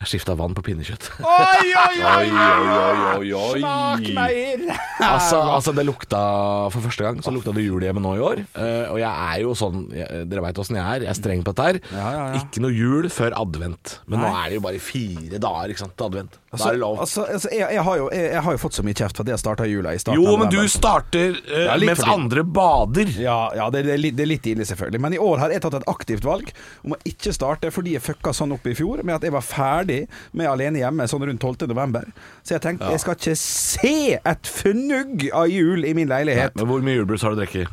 jeg 0.00 0.08
skifta 0.20 0.36
vann 0.36 0.52
på 0.54 0.62
pinnekjøtt. 0.62 1.08
Oi, 1.24 1.72
oi, 1.72 1.96
Oi, 2.04 2.28
oi, 2.28 3.16
oi, 3.16 3.32
oi, 3.32 3.60
Smak 3.60 4.12
meg 4.12 4.34
inn! 4.36 4.68
altså, 5.00 5.40
altså, 5.40 5.72
det 5.74 5.86
lukta 5.86 6.70
For 6.70 6.80
første 6.84 7.00
gang 7.06 7.22
så 7.24 7.32
lukta 7.32 7.54
det 7.54 7.64
jul 7.64 7.80
hjemme 7.80 8.02
nå 8.02 8.16
i 8.18 8.20
år. 8.20 8.44
Eh, 8.54 8.90
og 8.92 8.98
jeg 9.00 9.08
er 9.08 9.40
jo 9.40 9.54
sånn 9.56 9.88
jeg, 9.94 10.28
Dere 10.28 10.42
veit 10.44 10.58
åssen 10.60 10.76
jeg 10.76 10.84
er. 10.84 11.06
Jeg 11.06 11.14
er 11.14 11.20
streng 11.22 11.42
på 11.46 11.54
dette 11.54 11.64
her. 11.70 11.80
Ja, 11.90 12.10
ja, 12.12 12.26
ja. 12.34 12.42
Ikke 12.42 12.60
noe 12.60 12.74
jul 12.76 13.08
før 13.08 13.32
advent. 13.40 13.98
Men 14.06 14.20
nå 14.20 14.28
er 14.34 14.50
det 14.50 14.58
jo 14.60 14.66
bare 14.68 14.78
fire 14.84 15.38
dager 15.40 15.72
ikke 15.72 15.84
sant, 15.86 15.96
til 15.96 16.10
advent. 16.10 16.36
Altså, 16.54 16.70
altså, 17.02 17.24
altså 17.34 17.50
jeg, 17.52 17.66
jeg, 17.76 17.84
har 17.86 17.98
jo, 18.00 18.08
jeg, 18.14 18.30
jeg 18.32 18.42
har 18.46 18.56
jo 18.56 18.60
fått 18.62 18.78
så 18.78 18.84
mye 18.86 18.98
kjeft 18.98 19.18
for 19.18 19.26
at 19.26 19.32
jeg 19.34 19.42
starta 19.42 19.66
jula 19.68 19.94
i 19.94 20.00
starten 20.02 20.22
jo, 20.22 20.36
men 20.40 20.50
du 20.52 20.60
starter 20.70 21.36
uh, 21.36 21.74
mens 21.82 22.00
fordi... 22.00 22.14
andre 22.14 22.44
bader. 22.58 23.12
Ja, 23.20 23.38
ja 23.56 23.68
det, 23.74 23.84
det, 23.88 23.94
er 23.96 24.02
litt, 24.02 24.16
det 24.18 24.26
er 24.26 24.30
litt 24.30 24.48
ille, 24.54 24.66
selvfølgelig. 24.68 25.02
Men 25.06 25.16
i 25.16 25.20
år 25.22 25.44
har 25.44 25.54
jeg 25.54 25.64
tatt 25.64 25.78
et 25.80 25.86
aktivt 25.90 26.26
valg 26.26 26.50
om 26.86 26.96
å 26.96 27.00
ikke 27.08 27.34
starte 27.34 27.72
fordi 27.74 27.96
jeg 27.96 28.04
fucka 28.04 28.34
sånn 28.36 28.54
opp 28.56 28.66
i 28.70 28.76
fjor 28.78 29.04
med 29.04 29.16
at 29.18 29.26
jeg 29.26 29.34
var 29.34 29.46
ferdig 29.46 30.00
med 30.32 30.50
Alene 30.50 30.82
hjemme 30.82 31.08
sånn 31.10 31.26
rundt 31.28 31.44
12. 31.44 31.68
november. 31.70 32.10
Så 32.42 32.56
jeg 32.56 32.64
tenkte 32.64 32.92
jeg 32.94 33.04
skal 33.04 33.18
ikke 33.18 33.38
se 33.40 33.96
et 34.18 34.52
fnugg 34.60 35.28
av 35.34 35.48
jul 35.50 35.86
i 35.86 35.94
min 35.96 36.10
leilighet. 36.10 36.56
Men 36.58 36.70
hvor 36.70 36.84
mye 36.84 37.00
julebrus 37.00 37.26
har 37.26 37.34
du 37.34 37.42
drukket? 37.42 37.72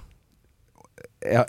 Ja, 1.21 1.43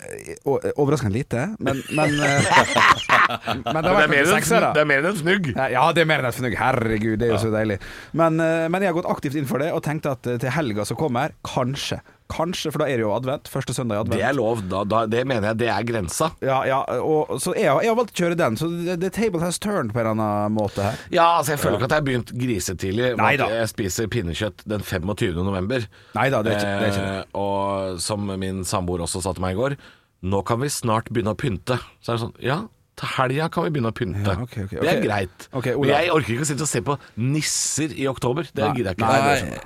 overraskende 0.75 1.15
lite, 1.15 1.47
men 1.57 1.79
Men, 1.89 2.11
eh, 2.21 2.49
men 3.73 3.79
det, 3.81 3.93
det, 4.11 4.19
er 4.19 4.27
sekser, 4.29 4.61
da. 4.61 4.85
mer 4.85 5.01
enn 5.01 5.09
en 5.09 5.17
fnugg. 5.17 5.49
Ja, 5.55 5.65
Ja, 5.73 5.85
det 5.95 6.03
er 6.03 6.09
mer 6.09 6.21
enn 6.21 6.29
en 6.29 6.35
fnugg. 6.35 6.57
Herregud, 6.59 7.17
det 7.17 7.27
er 7.27 7.33
jo 7.33 7.39
så 7.41 7.49
deilig. 7.53 7.79
Men, 8.13 8.37
eh, 8.43 8.67
men 8.69 8.85
jeg 8.85 8.93
har 8.93 8.99
gått 8.99 9.09
aktivt 9.09 9.39
inn 9.39 9.49
for 9.49 9.63
det, 9.63 9.71
og 9.73 9.81
tenkte 9.85 10.13
at 10.13 10.29
eh, 10.29 10.37
til 10.43 10.53
helga 10.53 10.85
som 10.85 10.99
kommer, 10.99 11.33
kanskje. 11.47 12.03
Kanskje, 12.33 12.71
for 12.73 12.81
da 12.83 12.87
er 12.89 12.97
det 12.99 13.05
jo 13.05 13.11
advent. 13.13 13.47
Første 13.53 13.75
søndag 13.77 13.99
i 13.99 14.01
advent. 14.03 14.17
Det 14.17 14.25
er 14.25 14.33
lov. 14.37 14.63
Da, 14.71 14.81
da, 14.89 15.03
det 15.09 15.21
mener 15.29 15.51
jeg 15.51 15.59
det 15.61 15.69
er 15.69 15.85
grensa. 15.87 16.31
Ja, 16.41 16.59
ja, 16.65 16.79
og, 16.99 17.35
så 17.43 17.53
jeg, 17.53 17.67
jeg 17.69 17.91
har 17.91 17.97
valgt 17.99 18.15
å 18.15 18.19
kjøre 18.23 18.37
den. 18.39 18.57
Så 18.57 18.69
the, 18.97 19.09
table 19.13 19.43
has 19.45 19.59
turned 19.61 19.93
på 19.93 20.01
en 20.01 20.07
eller 20.09 20.17
annen 20.17 20.55
måte 20.57 20.83
her. 20.87 20.97
Ja, 21.13 21.27
altså 21.39 21.53
Jeg 21.55 21.61
føler 21.63 21.77
ikke 21.79 21.89
at 21.91 21.95
jeg 21.97 22.01
har 22.03 22.07
begynt 22.09 22.33
grisetidlig. 22.43 23.09
Nei 23.21 23.33
da. 23.41 23.49
Jeg 23.61 23.71
spiser 23.73 24.09
pinnekjøtt 24.13 24.65
den 24.73 24.81
25. 24.85 25.41
november. 25.45 25.85
Nei 26.17 26.29
da, 26.33 26.41
det 26.45 26.55
er 26.55 26.61
ikke- 26.61 26.77
det 26.79 26.87
er 26.87 26.93
ikke 26.93 27.07
det. 27.07 27.17
Eh, 27.19 27.41
og 27.43 27.99
som 28.01 28.25
min 28.39 28.63
samboer 28.65 29.05
også 29.05 29.21
sa 29.21 29.33
til 29.33 29.45
meg 29.45 29.53
i 29.57 29.59
går, 29.61 29.77
nå 30.23 30.39
kan 30.47 30.59
vi 30.61 30.69
snart 30.71 31.11
begynne 31.13 31.35
å 31.35 31.39
pynte. 31.39 31.77
Så 32.01 32.13
er 32.13 32.17
det 32.17 32.23
sånn, 32.25 32.35
ja, 32.41 32.61
til 32.95 33.07
helga 33.17 33.49
kan 33.51 33.65
vi 33.65 33.71
begynne 33.75 33.89
å 33.91 33.95
pynte. 33.97 34.23
Ja, 34.37 34.41
okay, 34.41 34.63
okay, 34.65 34.77
okay. 34.77 34.87
Det 34.87 34.91
er 34.97 35.03
greit. 35.03 35.47
Men 35.53 35.89
jeg 35.89 36.11
orker 36.13 36.33
ikke 36.35 36.45
å 36.45 36.49
sitte 36.49 36.65
og 36.65 36.69
se 36.69 36.81
på 36.85 36.97
nisser 37.17 37.93
i 37.97 38.05
oktober. 38.07 38.47
Det 38.53 38.69
gidder 38.77 38.93
jeg 38.93 38.99
ikke. 38.99 39.09
nei, 39.09 39.59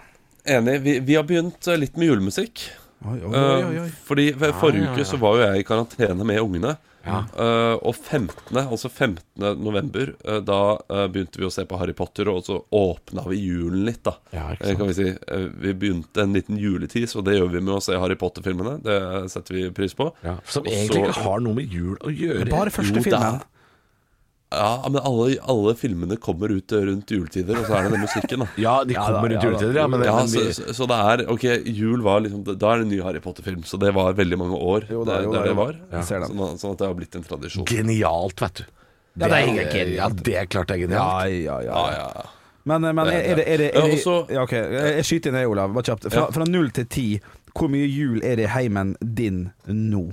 enig. 0.48 0.80
Vi, 0.86 1.00
vi 1.00 1.16
har 1.20 1.24
begynt 1.28 1.68
eh, 1.68 1.78
litt 1.80 1.98
med 1.98 2.08
julemusikk. 2.12 2.68
Oi, 3.06 3.20
oi, 3.22 3.30
oi, 3.30 3.40
oi, 3.40 3.80
oi. 3.84 3.88
Eh, 3.88 3.96
Fordi 4.08 4.30
forrige 4.58 4.92
uke 4.94 5.06
så 5.06 5.20
var 5.22 5.38
jo 5.38 5.44
jeg 5.46 5.64
i 5.64 5.68
karantene 5.68 6.26
med 6.26 6.42
ungene. 6.42 6.78
Ja. 7.08 7.22
Eh, 7.40 7.76
og 7.88 7.96
15., 7.96 8.58
altså 8.68 8.90
15. 8.90 9.22
november, 9.64 10.10
eh, 10.28 10.40
da 10.44 10.58
eh, 10.92 11.06
begynte 11.14 11.40
vi 11.40 11.46
å 11.48 11.52
se 11.54 11.64
på 11.70 11.78
Harry 11.80 11.94
Potter, 11.96 12.28
og 12.28 12.42
så 12.44 12.58
åpna 12.76 13.24
vi 13.30 13.38
julen 13.46 13.86
litt, 13.88 14.02
da. 14.04 14.18
Ja, 14.36 14.50
Eh, 14.60 14.74
kan 14.76 14.90
vi 14.90 14.96
si. 14.98 15.08
Eh, 15.14 15.46
vi 15.64 15.72
begynte 15.74 16.26
en 16.26 16.34
liten 16.36 16.60
juletis, 16.60 17.16
og 17.16 17.24
det 17.30 17.38
gjør 17.38 17.54
vi 17.54 17.62
med 17.62 17.78
å 17.78 17.84
se 17.84 17.96
Harry 17.96 18.18
Potter-filmene. 18.20 18.80
Det 18.84 18.98
setter 19.32 19.56
vi 19.56 19.70
pris 19.72 19.96
på. 19.96 20.10
Ja, 20.26 20.36
som 20.44 20.66
Også, 20.68 20.74
egentlig 20.76 21.06
ikke 21.08 21.24
har 21.30 21.46
noe 21.46 21.56
med 21.62 21.72
jul 21.72 21.96
å 22.02 22.12
gjøre. 22.12 22.50
Bare 22.52 22.74
første 22.76 23.06
filmen. 23.08 23.40
Ja, 24.50 24.80
men 24.88 25.02
alle, 25.04 25.36
alle 25.44 25.74
filmene 25.76 26.16
kommer 26.24 26.48
ut 26.56 26.72
eh, 26.72 26.86
rundt 26.88 27.10
juletider, 27.12 27.58
og 27.60 27.66
så 27.68 27.74
er 27.76 27.84
det 27.88 27.92
den 27.98 28.04
musikken, 28.06 28.40
da. 28.40 28.48
Ja, 28.66 28.76
de 28.88 28.96
Ja 28.96 29.04
kommer 29.10 29.34
da, 29.34 29.36
rundt 29.36 29.36
ja 29.36 29.42
da. 29.42 29.48
juletider, 29.50 29.80
ja. 29.82 29.88
Men, 29.92 30.04
Ja, 30.08 30.14
men 30.22 30.30
så, 30.32 30.44
så, 30.56 30.74
så 30.78 30.88
det 30.88 31.00
er 31.12 31.24
Ok, 31.34 31.44
jul 31.68 32.02
var 32.06 32.22
liksom 32.24 32.46
Da 32.48 32.70
er 32.72 32.80
det 32.80 32.86
en 32.88 32.94
ny 32.94 33.02
Harry 33.04 33.20
Potter-film, 33.20 33.66
så 33.68 33.76
det 33.82 33.92
var 33.98 34.14
veldig 34.16 34.40
mange 34.40 34.56
år 34.56 34.88
Jo 34.90 35.04
det, 35.04 35.12
der, 35.18 35.26
jo 35.28 35.34
der 35.36 35.50
det 35.52 35.56
var. 35.60 35.76
Ja. 35.92 36.06
Sånn, 36.08 36.32
sånn 36.64 36.78
at 36.78 36.80
det 36.80 36.88
har 36.88 36.96
blitt 37.02 37.20
en 37.20 37.28
tradisjon. 37.28 37.68
genialt, 37.68 38.40
vet 38.46 38.62
du. 38.62 38.64
Ja, 39.18 39.28
det 39.28 39.38
er 39.42 39.52
genialt. 39.52 39.96
Ja, 39.98 40.10
det 40.30 40.36
er 40.40 40.46
klart 40.56 40.72
det 40.72 40.78
er 40.78 40.84
genialt. 40.86 41.36
ja, 41.44 41.60
ja. 41.68 41.84
Ja, 41.92 42.08
ja. 42.16 42.26
Men, 42.68 42.84
eh, 42.88 42.94
men 42.94 43.08
Det 43.12 43.14
er, 43.18 43.20
det, 43.20 43.28
er 43.28 43.36
det, 43.36 43.46
er 43.48 43.58
det, 43.58 43.68
Ja, 43.74 43.84
er 43.84 43.92
det 43.98 44.36
ja, 44.36 44.42
ok, 44.48 44.56
Jeg 44.98 45.06
skyter 45.12 45.32
inn 45.34 45.38
det, 45.42 45.46
Olav. 45.52 45.76
Bare 45.76 45.88
kjapt. 45.92 46.08
Fra, 46.12 46.24
Ja. 46.24 46.32
fra 46.40 46.48
null 46.48 46.72
til 46.76 46.86
ti, 46.92 47.06
hvor 47.52 47.68
mye 47.74 47.88
jul 47.88 48.24
er 48.24 48.36
det 48.40 48.48
i 48.48 48.52
heimen 48.56 48.96
din 49.02 49.50
nå? 49.68 50.06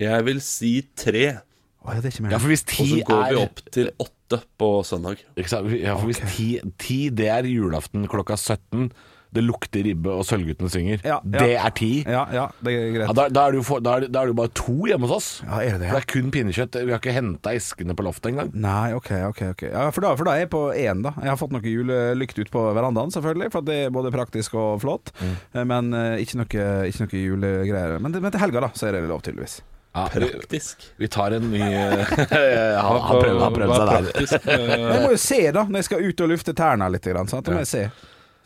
Jeg 0.00 0.24
vil 0.26 0.40
si 0.44 0.72
tre, 0.96 1.40
Å, 1.82 1.94
ja, 1.96 2.02
det 2.02 2.10
er 2.10 2.14
ikke 2.14 2.26
mer. 2.26 2.34
Ja, 2.34 2.42
for 2.42 2.52
hvis 2.52 2.62
og 2.66 2.74
så 2.76 3.00
går 3.08 3.22
er 3.22 3.32
vi 3.32 3.40
opp 3.42 3.64
til 3.74 3.88
åtte 4.04 4.42
på 4.60 4.68
søndag. 4.86 5.24
Ikke 5.34 5.50
sant? 5.50 5.72
Ja, 5.74 5.96
for 5.98 6.10
hvis 6.10 6.22
ti, 6.36 6.52
ti 6.80 7.00
det 7.10 7.26
er 7.32 7.48
julaften 7.50 8.06
klokka 8.10 8.38
17, 8.38 8.92
det 9.32 9.42
lukter 9.46 9.84
ribbe 9.86 10.12
og 10.12 10.26
Sølvguttene 10.28 10.68
synger, 10.70 11.00
Ja, 11.06 11.16
ja. 11.24 11.30
det 11.32 11.54
er 11.56 11.72
ti. 11.76 11.90
Ja, 12.04 12.26
ja, 12.34 12.44
det 12.60 12.74
er 12.76 12.90
greit. 12.92 13.06
Ja, 13.06 13.14
da, 13.16 13.24
da, 13.32 13.46
er 13.46 13.54
det 13.54 13.62
jo 13.62 13.64
for, 13.64 13.80
da, 13.84 13.94
er 13.96 14.04
det, 14.04 14.10
da 14.12 14.20
er 14.20 14.28
det 14.28 14.34
jo 14.34 14.38
bare 14.42 14.52
to 14.60 14.74
hjemme 14.90 15.08
hos 15.08 15.14
oss. 15.16 15.30
Ja, 15.46 15.62
er 15.62 15.78
det 15.78 15.86
det? 15.86 15.88
For 15.88 15.96
det 15.96 16.04
er 16.04 16.08
kun 16.12 16.30
pinnekjøtt. 16.34 16.78
Vi 16.82 16.92
har 16.92 17.00
ikke 17.00 17.16
henta 17.16 17.54
eskene 17.56 17.96
på 17.96 18.04
loftet 18.04 18.32
engang. 18.34 18.52
Nei, 18.52 18.92
ok, 18.98 19.10
ok, 19.30 19.42
ok 19.54 19.66
ja, 19.70 19.88
for, 19.88 20.04
da, 20.04 20.12
for 20.20 20.28
da 20.28 20.36
er 20.36 20.44
jeg 20.44 20.52
på 20.52 20.62
én, 20.76 21.02
da. 21.06 21.14
Jeg 21.16 21.32
har 21.32 21.40
fått 21.40 21.56
noe 21.56 21.64
julelykt 21.64 22.42
ut 22.42 22.52
på 22.52 22.68
verandaen, 22.76 23.14
selvfølgelig, 23.16 23.52
for 23.56 23.68
det 23.68 23.78
er 23.86 23.96
både 23.96 24.12
praktisk 24.12 24.58
og 24.60 24.82
flott. 24.84 25.14
Mm. 25.22 25.36
Men 25.72 25.92
uh, 25.96 26.20
ikke, 26.20 26.42
noe, 26.42 26.70
ikke 26.92 27.06
noe 27.06 27.26
julegreier. 27.26 28.00
Men, 28.04 28.20
men 28.20 28.34
til 28.34 28.44
helga, 28.44 28.66
da, 28.68 28.74
så 28.76 28.90
er 28.90 29.00
det 29.00 29.06
lov, 29.08 29.24
tydeligvis. 29.24 29.62
Ja, 29.94 30.06
Praktisk. 30.08 30.86
vi 30.96 31.08
tar 31.12 31.34
en 31.36 31.50
ny 31.52 31.58
Han 31.68 33.00
har 33.02 33.20
prøvd, 33.20 33.34
han 33.36 33.42
har 33.46 33.52
prøvd 33.52 33.74
seg 33.76 33.82
er 33.82 33.90
der. 33.92 34.06
Jeg 34.16 34.78
Eh, 34.80 35.02
må 35.04 35.10
jo 35.12 35.18
se, 35.20 35.40
da, 35.52 35.64
når 35.68 35.82
jeg 35.82 35.84
skal 35.90 36.06
ut 36.08 36.22
og 36.24 36.30
lufte 36.32 36.54
tærne 36.56 36.88
litt. 36.94 37.04
Grann, 37.12 37.28
sant? 37.28 37.44
Da 37.44 37.52
må 37.52 37.60
jeg 37.60 37.68
se. 37.68 37.82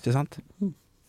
Ikke 0.03 0.13
sant? 0.17 0.39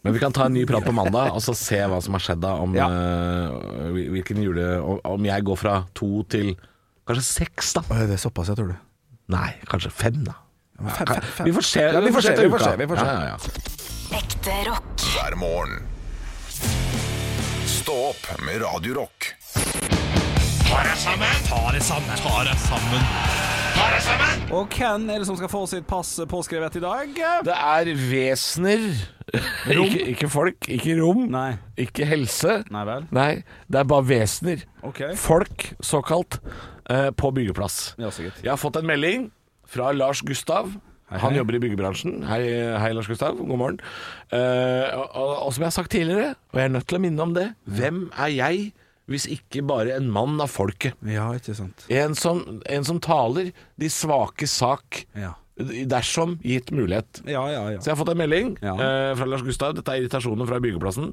Men 0.06 0.14
vi 0.14 0.20
kan 0.22 0.32
ta 0.38 0.46
en 0.46 0.54
ny 0.54 0.62
prat 0.70 0.86
på 0.86 0.94
mandag 0.94 1.34
og 1.34 1.42
så 1.42 1.56
se 1.58 1.80
hva 1.90 1.98
som 2.06 2.14
har 2.14 2.22
skjedd 2.24 2.44
da. 2.46 2.54
Om, 2.64 2.76
Ja. 2.78 2.86
uh, 2.88 3.90
hvilken 4.14 4.44
jule 4.46 4.68
om- 5.04 5.26
jeg 5.26 5.44
går 5.50 5.58
fra 5.58 5.74
to 5.98 6.22
til 6.30 6.54
kanskje 7.08 7.24
seks, 7.26 7.74
da. 7.74 7.82
Det 8.06 8.14
er 8.20 8.22
såpass, 8.22 8.48
jeg 8.54 8.58
tror 8.62 8.68
du. 8.76 8.78
Nei, 9.34 9.56
kanskje 9.68 9.92
fem, 9.92 10.22
da. 10.24 10.38
Fem, 10.78 11.08
fem, 11.08 11.22
fem. 11.34 11.46
Vi 11.50 11.52
får 11.58 11.66
se. 11.66 11.82
Ja, 11.82 12.00
vi 12.06 12.14
får 12.14 12.22
se, 12.30 12.36
vi 12.38 12.50
får 12.54 12.62
uka. 12.62 12.70
se, 12.70 12.78
vi 12.78 12.86
får 12.94 12.98
se. 13.02 13.06
Ja, 13.06 13.14
ja, 13.26 13.28
ja. 13.34 13.38
Ekte 14.22 14.60
rock. 14.70 15.08
hver 15.18 15.36
morgen. 15.42 15.82
Stå 17.66 17.98
opp 18.14 18.32
med 18.46 18.62
Radio 20.68 20.96
sammen! 21.00 21.28
Og 24.52 24.74
hvem 24.76 25.06
er 25.14 25.22
det 25.22 25.28
som 25.30 25.38
skal 25.40 25.48
få 25.52 25.62
sitt 25.70 25.86
pass 25.88 26.10
påskrevet 26.28 26.76
i 26.76 26.82
dag? 26.84 27.12
Det 27.48 27.54
er 27.56 27.92
vesener. 27.96 28.84
ikke, 29.72 30.02
ikke 30.12 30.28
folk, 30.32 30.68
ikke 30.68 30.98
rom, 31.00 31.30
Nei. 31.32 31.54
ikke 31.80 32.08
helse. 32.10 32.58
Nei 32.74 32.82
vel? 32.90 33.06
Nei, 33.16 33.30
det 33.72 33.80
er 33.80 33.88
bare 33.88 34.04
vesener. 34.10 34.66
Okay. 34.90 35.16
Folk, 35.20 35.70
såkalt, 35.80 36.42
eh, 36.92 37.14
på 37.16 37.32
byggeplass. 37.38 37.94
Ja. 38.02 38.12
Jeg 38.20 38.52
har 38.52 38.60
fått 38.60 38.82
en 38.82 38.90
melding 38.90 39.30
fra 39.68 39.94
Lars 39.96 40.20
Gustav. 40.22 40.74
Hei, 41.08 41.22
Han 41.24 41.38
jobber 41.38 41.56
i 41.56 41.62
byggebransjen. 41.64 42.26
Hei, 42.28 42.42
hei 42.82 42.92
Lars 42.92 43.08
Gustav. 43.08 43.40
God 43.40 43.56
morgen. 43.56 43.80
Eh, 44.36 44.92
og, 44.98 45.16
og, 45.16 45.32
og 45.46 45.56
som 45.56 45.64
jeg 45.64 45.72
har 45.72 45.78
sagt 45.78 45.96
tidligere, 45.96 46.36
og 46.52 46.60
jeg 46.60 46.68
er 46.68 46.76
nødt 46.76 46.90
til 46.92 47.00
å 47.00 47.04
minne 47.06 47.24
om 47.24 47.32
det 47.38 47.48
Hvem 47.64 48.10
er 48.12 48.36
jeg 48.36 48.68
hvis 49.08 49.26
ikke 49.32 49.64
bare 49.68 49.96
en 49.98 50.10
mann 50.12 50.36
av 50.44 50.52
folket? 50.52 50.98
Ja, 51.08 51.30
ikke 51.38 51.56
sant. 51.56 51.86
En 51.94 52.16
som, 52.20 52.44
en 52.68 52.88
som 52.88 53.00
taler 53.04 53.54
de 53.80 53.88
svake 53.94 54.48
sak 54.52 55.06
Ja. 55.16 55.34
dersom 55.58 56.36
gitt 56.46 56.70
mulighet. 56.76 57.24
Ja, 57.26 57.42
ja, 57.50 57.64
ja. 57.72 57.80
Så 57.82 57.88
jeg 57.90 57.96
har 57.96 58.02
fått 58.04 58.12
en 58.14 58.20
melding 58.20 58.52
eh, 58.62 59.14
fra 59.18 59.26
Lars 59.26 59.42
Gustav. 59.48 59.72
Dette 59.74 59.90
er 59.96 60.04
irritasjonen 60.04 60.46
fra 60.46 60.60
byggeplassen. 60.62 61.08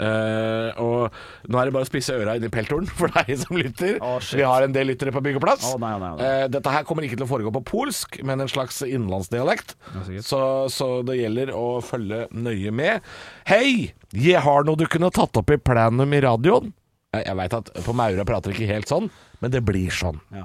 Eh, 0.00 0.78
og 0.80 1.10
nå 1.50 1.60
er 1.60 1.68
det 1.68 1.74
bare 1.74 1.84
å 1.84 1.90
spisse 1.90 2.14
øra 2.16 2.38
inn 2.38 2.46
i 2.48 2.52
peltoren 2.54 2.88
for 3.00 3.12
deg 3.18 3.34
som 3.42 3.58
lytter. 3.60 3.98
Oh. 4.00 4.16
Vi 4.22 4.46
har 4.46 4.64
en 4.64 4.72
del 4.72 4.88
lyttere 4.94 5.12
på 5.12 5.20
byggeplass. 5.26 5.66
Oh, 5.74 5.76
nei, 5.82 5.92
nei, 6.00 6.14
nei. 6.16 6.30
Eh, 6.30 6.46
dette 6.54 6.72
her 6.72 6.86
kommer 6.88 7.04
ikke 7.04 7.18
til 7.20 7.26
å 7.26 7.30
foregå 7.34 7.52
på 7.58 7.64
polsk, 7.74 8.22
men 8.24 8.40
en 8.46 8.48
slags 8.48 8.80
innenlandsdialekt. 8.86 9.76
Så, 10.24 10.40
så 10.72 10.92
det 11.04 11.18
gjelder 11.20 11.52
å 11.58 11.66
følge 11.84 12.24
nøye 12.32 12.72
med. 12.72 13.04
Hei! 13.50 13.90
Jeg 14.16 14.40
har 14.42 14.64
noe 14.66 14.80
du 14.80 14.86
kunne 14.90 15.12
tatt 15.14 15.36
opp 15.38 15.52
i 15.52 15.60
plenum 15.60 16.16
i 16.16 16.24
radioen. 16.24 16.72
Jeg, 17.10 17.24
jeg 17.26 17.36
veit 17.40 17.54
at 17.56 17.70
på 17.82 17.92
Maura 17.98 18.24
prater 18.28 18.52
ikke 18.54 18.68
helt 18.70 18.90
sånn, 18.90 19.08
men 19.42 19.50
det 19.50 19.64
blir 19.66 19.90
sånn 19.94 20.20
Ja. 20.34 20.44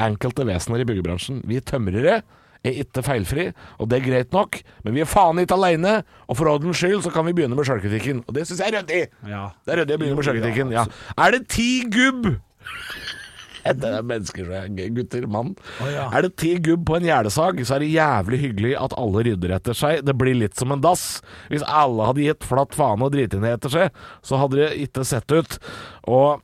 enkelte 0.00 0.46
vesener 0.48 0.80
i 0.80 0.86
byggebransjen. 0.88 1.42
Vi 1.44 1.60
tømrere 1.60 2.22
er 2.64 2.78
ikke 2.80 3.02
feilfri, 3.04 3.48
og 3.78 3.90
det 3.90 3.98
er 3.98 4.06
greit 4.06 4.32
nok, 4.32 4.62
men 4.86 4.94
vi 4.94 5.02
er 5.02 5.10
faen 5.10 5.36
ikke 5.42 5.56
aleine, 5.58 5.98
og 6.30 6.36
for 6.38 6.48
ordens 6.48 6.78
skyld 6.80 7.02
så 7.04 7.12
kan 7.12 7.26
vi 7.26 7.34
begynne 7.36 7.58
med 7.58 7.66
sjølkritikken. 7.68 8.22
Og 8.26 8.32
det 8.34 8.46
syns 8.48 8.62
jeg 8.62 8.72
er 8.72 8.78
ryddig. 8.80 9.02
Ja. 9.28 9.42
Det 9.66 9.74
er 9.74 9.82
ryddig 9.82 9.96
å 9.98 10.00
begynne 10.00 10.16
med 10.16 10.24
sjølkritikken. 10.28 10.72
Ja. 10.72 10.86
Er 11.18 11.34
det 11.36 11.42
ti 11.52 11.68
gubb 11.92 12.30
Det 13.82 13.88
er 13.88 14.06
mennesker, 14.06 14.48
gutter, 14.96 15.26
mann. 15.30 15.54
Oh, 15.82 15.90
ja. 15.90 16.08
Er 16.10 16.26
det 16.26 16.34
ti 16.40 16.54
gubb 16.62 16.84
på 16.88 16.98
en 16.98 17.06
gjerdesag, 17.06 17.62
så 17.66 17.76
er 17.76 17.84
det 17.84 17.92
jævlig 17.94 18.40
hyggelig 18.42 18.72
at 18.80 18.96
alle 18.98 19.26
rydder 19.28 19.56
etter 19.58 19.78
seg. 19.78 20.02
Det 20.06 20.16
blir 20.18 20.38
litt 20.38 20.58
som 20.58 20.74
en 20.74 20.82
dass. 20.84 21.20
Hvis 21.52 21.66
alle 21.66 22.08
hadde 22.08 22.26
gitt 22.26 22.48
flatt 22.48 22.76
faen 22.78 23.04
og 23.04 23.12
driti 23.14 23.40
ned 23.42 23.58
etter 23.58 23.72
seg, 23.72 24.02
så 24.26 24.40
hadde 24.42 24.60
det 24.60 24.72
ikke 24.86 25.06
sett 25.08 25.36
ut. 25.36 25.58
Og 26.10 26.42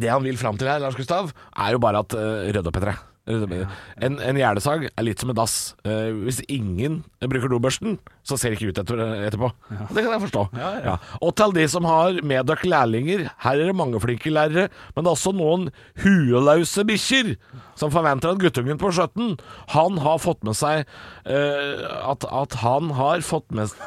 det 0.00 0.10
han 0.10 0.24
vil 0.24 0.38
fram 0.40 0.58
til 0.58 0.70
her, 0.70 0.80
Lars 0.82 0.98
Gustav, 0.98 1.32
er 1.58 1.74
jo 1.74 1.82
bare 1.82 2.04
at 2.04 2.16
uh, 2.16 2.60
opp 2.62 2.76
etter 2.76 2.92
det. 2.92 2.98
En, 3.30 4.16
en 4.18 4.38
gjerdesag 4.38 4.88
er 4.88 5.06
litt 5.06 5.22
som 5.22 5.30
en 5.30 5.38
dass. 5.38 5.74
Uh, 5.84 6.24
hvis 6.24 6.40
ingen 6.48 7.02
bruker 7.20 7.52
dobørsten, 7.52 7.98
så 8.30 8.38
ser 8.38 8.54
det 8.54 8.60
ikke 8.60 8.72
ut 8.72 8.82
etter, 8.82 9.02
etterpå. 9.28 9.50
Det 9.90 10.04
kan 10.04 10.14
jeg 10.14 10.24
forstå. 10.26 10.44
Ja. 10.60 10.96
Og 11.20 11.34
til 11.38 11.56
de 11.56 11.66
som 11.72 11.88
har 11.88 12.20
med 12.26 12.48
dere 12.50 12.70
lærlinger, 12.74 13.26
her 13.44 13.58
er 13.58 13.70
det 13.70 13.76
mange 13.76 14.00
flinke 14.02 14.32
lærere, 14.32 14.68
men 14.94 15.04
det 15.04 15.10
er 15.10 15.16
også 15.16 15.34
noen 15.36 15.68
hueløse 16.04 16.86
bikkjer 16.88 17.34
som 17.80 17.92
forventer 17.94 18.32
at 18.32 18.40
guttungen 18.42 18.80
på 18.80 18.92
17, 18.92 19.38
han 19.74 20.00
har 20.04 20.20
fått 20.22 20.44
med 20.46 20.58
seg 20.58 20.84
uh, 21.28 22.10
at, 22.12 22.26
at 22.28 22.58
han 22.62 22.92
har 22.98 23.24
fått 23.26 23.48
med 23.56 23.70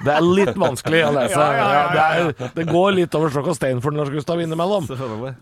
Det 0.00 0.12
er 0.14 0.24
litt 0.24 0.56
vanskelig 0.58 1.00
å 1.04 1.10
lese. 1.12 1.36
Ja, 1.36 1.80
det, 1.90 2.04
er, 2.04 2.50
det 2.54 2.64
går 2.70 2.94
litt 2.96 3.14
over 3.18 3.32
stokk 3.32 3.50
og 3.52 3.56
stein 3.58 3.82
for 3.84 3.94
Lars 3.96 4.08
Gustav 4.12 4.40
innimellom. 4.40 4.86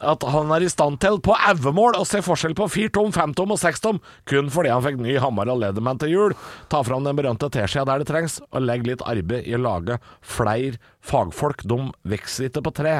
At 0.00 0.24
han 0.32 0.54
er 0.56 0.64
i 0.64 0.70
stand 0.72 0.98
til, 1.04 1.20
på 1.22 1.36
auemål, 1.36 1.98
å 2.00 2.06
se 2.08 2.22
forskjell 2.24 2.56
på 2.58 2.66
firtom, 2.72 3.12
femtom 3.14 3.54
og 3.54 3.60
sekstom, 3.60 4.00
kun 4.28 4.50
fordi 4.52 4.72
han 4.72 4.82
fikk 4.84 4.98
ny 5.04 5.18
hammer 5.22 5.52
og 5.52 5.60
Leatherman 5.62 6.00
til 6.02 6.14
jul. 6.14 6.36
Ta 6.72 6.82
fram 6.86 7.06
den 7.06 7.18
berømte 7.18 7.52
teskjea 7.78 7.84
der 7.86 8.02
det 8.02 8.08
trengs, 8.08 8.38
og 8.52 8.62
legg 8.64 8.86
litt 8.86 9.02
arbeid 9.06 9.46
i 9.46 9.54
å 9.54 9.60
lage 9.60 9.98
flere 10.22 10.78
fagfolk. 11.08 11.62
De 11.64 11.78
vokser 12.10 12.48
ikke 12.48 12.62
på 12.66 12.72
tre. 12.74 12.94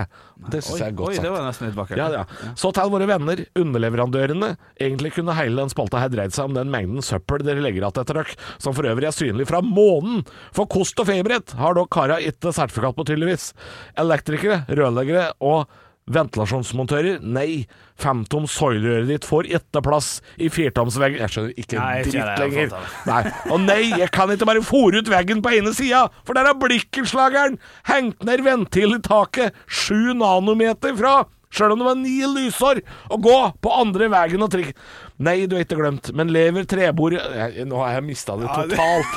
Det 0.51 0.63
syns 0.63 0.81
jeg 0.81 0.93
er 0.93 0.97
godt 0.97 1.09
Oi, 1.11 1.15
sagt. 1.17 1.25
det 1.27 1.33
var 1.33 1.47
nesten 1.47 1.69
litt 1.69 1.77
vakkert. 1.79 1.99
Ja, 1.99 2.09
ja. 2.13 2.53
Så 2.57 2.71
til 2.73 2.93
våre 2.93 3.09
venner, 3.11 3.43
underleverandørene. 3.59 4.53
Egentlig 4.79 5.13
kunne 5.17 5.37
hele 5.37 5.61
den 5.61 5.73
spalta 5.73 6.01
her 6.03 6.13
dreid 6.13 6.35
seg 6.37 6.49
om 6.49 6.55
den 6.57 6.71
mengden 6.73 7.03
søppel 7.05 7.43
dere 7.45 7.63
legger 7.65 7.83
igjen 7.83 8.03
etter 8.03 8.21
dere, 8.23 8.39
som 8.63 8.77
for 8.77 8.89
øvrig 8.89 9.11
er 9.11 9.17
synlig 9.17 9.49
fra 9.51 9.61
månen. 9.65 10.25
For 10.57 10.71
kost 10.71 10.99
og 11.03 11.11
feberrett 11.11 11.57
har 11.59 11.77
dere 11.77 11.91
kara 11.93 12.21
ikke 12.23 12.55
sertifikat 12.55 12.97
på, 12.97 13.09
tydeligvis. 13.09 13.51
Elektrikere, 13.99 14.63
rørleggere 14.69 15.33
og 15.45 15.67
ventilasjonsmontører, 16.15 17.21
nei. 17.23 17.67
Femtoms 17.99 18.53
soilrøret 18.55 19.09
ditt 19.11 19.27
får 19.27 19.49
ikke 19.59 19.83
plass 19.83 20.21
i 20.39 20.47
firtomsveggen 20.55 21.19
Jeg 21.19 21.33
skjønner 21.35 21.57
ikke 21.59 21.81
Nei, 21.81 22.03
dritt 22.07 22.15
jeg 22.15 22.43
lenger. 22.45 22.77
Nei. 23.09 23.23
Og 23.51 23.65
nei, 23.65 23.81
jeg 24.05 24.13
kan 24.15 24.31
ikke 24.31 24.47
bare 24.47 24.63
fòre 24.67 25.03
ut 25.03 25.11
veggen 25.11 25.43
på 25.43 25.57
ene 25.57 25.73
sida, 25.75 26.05
for 26.23 26.39
der 26.39 26.47
er 26.51 26.61
blikkenslageren 26.61 27.59
hengt 27.91 28.23
ned 28.29 28.45
ventil 28.47 28.95
i 28.99 29.03
taket 29.03 29.59
sju 29.67 30.15
nanometer 30.15 30.95
fra. 30.99 31.17
Sjøl 31.55 31.73
om 31.75 31.81
det 31.81 31.89
var 31.89 31.99
ni 32.01 32.17
lysår 32.29 32.83
å 33.09 33.19
gå 33.25 33.37
på 33.65 33.73
andre 33.73 34.11
veien 34.13 34.45
og 34.45 34.53
trikk 34.53 34.75
Nei, 35.19 35.49
du 35.51 35.57
er 35.59 35.65
ikke 35.65 35.81
glemt, 35.81 36.13
men 36.15 36.31
lever 36.31 36.67
trebordet 36.69 37.65
Nå 37.67 37.81
har 37.83 37.97
jeg 37.97 38.05
mista 38.07 38.37
det 38.39 38.47
totalt. 38.53 39.17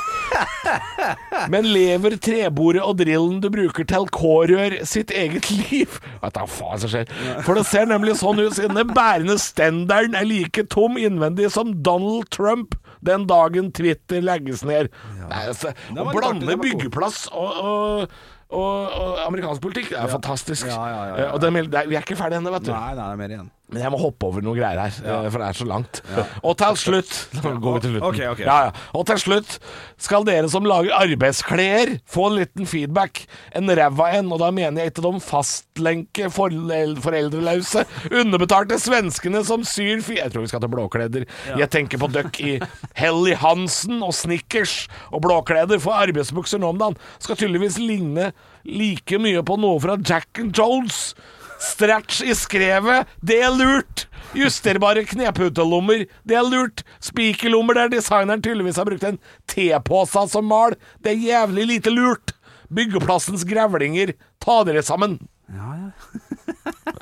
Men 1.52 1.68
lever 1.68 2.16
trebordet 2.22 2.82
og 2.82 2.96
drillen 2.98 3.38
du 3.42 3.48
bruker 3.52 3.86
til 3.86 4.08
K-rør 4.14 4.80
sitt 4.88 5.12
eget 5.14 5.50
liv? 5.52 5.98
Vet 6.22 6.34
da 6.34 6.46
faen 6.48 6.82
som 6.82 6.90
skjer. 6.90 7.10
For 7.46 7.58
det 7.58 7.66
ser 7.70 7.86
nemlig 7.90 8.16
sånn 8.18 8.40
ut 8.40 8.56
siden 8.56 8.78
den 8.80 8.94
bærende 8.96 9.38
stenderen 9.42 10.16
er 10.18 10.26
like 10.26 10.66
tom 10.72 10.98
innvendig 10.98 11.52
som 11.54 11.74
Donald 11.86 12.30
Trump 12.34 12.74
den 13.02 13.26
dagen 13.26 13.72
Twitter 13.74 14.22
legges 14.22 14.62
ned. 14.66 14.92
Nei, 15.26 15.42
altså, 15.50 15.72
å 15.94 16.06
blande 16.14 16.56
byggeplass 16.60 17.26
og, 17.34 17.58
og, 17.62 18.22
og, 18.52 18.92
og 19.00 19.18
amerikansk 19.26 19.62
politikk, 19.64 19.92
er 19.96 20.06
fantastisk. 20.12 20.66
Ja, 20.66 20.76
ja, 20.86 20.96
ja, 21.04 21.16
ja. 21.16 21.26
Eh, 21.26 21.32
Og 21.34 21.40
det, 21.40 21.48
er- 21.52 21.68
det 21.72 21.74
er- 21.82 21.88
vi 21.88 21.94
er 21.96 22.00
ikke 22.04 22.16
ferdige 22.16 22.38
ennå, 22.42 22.52
vet 22.52 22.66
du. 22.66 22.72
Nei, 22.72 22.94
nei, 22.94 22.94
det 22.94 23.12
er 23.12 23.16
mer 23.16 23.28
igjen. 23.36 23.50
Men 23.72 23.80
jeg 23.86 23.92
må 23.94 23.98
hoppe 24.02 24.28
over 24.28 24.44
noen 24.44 24.58
greier 24.58 24.76
her, 24.82 24.96
ja. 25.00 25.18
for 25.32 25.40
det 25.40 25.46
er 25.48 25.56
så 25.56 25.66
langt. 25.68 26.00
Og 26.44 26.56
til 26.60 26.76
slutt 26.76 27.12
Nå 27.38 27.54
går 27.62 27.78
vi 27.78 27.80
til 27.86 27.94
slutten. 27.94 28.08
Okay, 28.10 28.26
okay. 28.28 28.44
Ja, 28.44 28.56
ja. 28.68 28.72
Og 28.98 29.06
til 29.08 29.20
slutt 29.22 29.54
skal 30.02 30.26
dere 30.28 30.50
som 30.52 30.66
lager 30.68 30.92
arbeidsklær, 30.98 31.94
få 32.10 32.26
en 32.28 32.36
liten 32.42 32.68
feedback. 32.68 33.22
En 33.56 33.72
ræva 33.72 34.10
en, 34.18 34.28
og 34.34 34.42
da 34.42 34.50
mener 34.52 34.84
jeg 34.84 34.92
ikke 34.92 35.06
de 35.06 35.12
fastlenke 35.24 36.28
forel- 36.34 37.00
foreldreløse, 37.02 37.86
underbetalte 38.10 38.76
svenskene 38.82 39.44
som 39.48 39.64
syr 39.64 40.04
fi... 40.04 40.18
Jeg 40.20 40.34
tror 40.34 40.44
vi 40.44 40.52
skal 40.52 40.62
til 40.66 40.72
blåkleder. 40.76 41.26
Jeg 41.56 41.70
tenker 41.72 42.02
på 42.02 42.10
døkk 42.12 42.40
i 42.44 42.54
Helly 43.00 43.36
Hansen 43.40 44.02
og 44.04 44.12
Snickers 44.16 44.82
og 45.10 45.24
blåkleder, 45.24 45.80
for 45.82 45.96
arbeidsbukser 45.96 46.60
nå 46.60 46.74
om 46.74 46.80
dagen 46.82 47.00
skal 47.22 47.40
tydeligvis 47.40 47.80
ligne 47.80 48.32
like 48.68 49.18
mye 49.18 49.40
på 49.42 49.56
noe 49.58 49.80
fra 49.82 49.96
Jack 49.98 50.42
and 50.44 50.52
Jones. 50.56 51.14
Stretch 51.62 52.22
i 52.26 52.34
skrevet, 52.36 53.10
det 53.22 53.38
er 53.44 53.54
lurt. 53.54 54.06
Justerbare 54.36 55.04
kneputelommer, 55.06 56.06
det 56.26 56.38
er 56.38 56.46
lurt. 56.48 56.82
Spikerlommer 57.04 57.76
der 57.78 57.92
designeren 57.92 58.42
tydeligvis 58.42 58.80
har 58.80 58.88
brukt 58.88 59.04
en 59.06 59.20
tepose 59.50 60.24
som 60.32 60.48
mal, 60.48 60.76
det 61.04 61.14
er 61.14 61.26
jævlig 61.26 61.68
lite 61.74 61.92
lurt. 61.92 62.34
Byggeplassens 62.72 63.44
grevlinger, 63.48 64.14
ta 64.40 64.62
dere 64.64 64.82
sammen. 64.86 65.18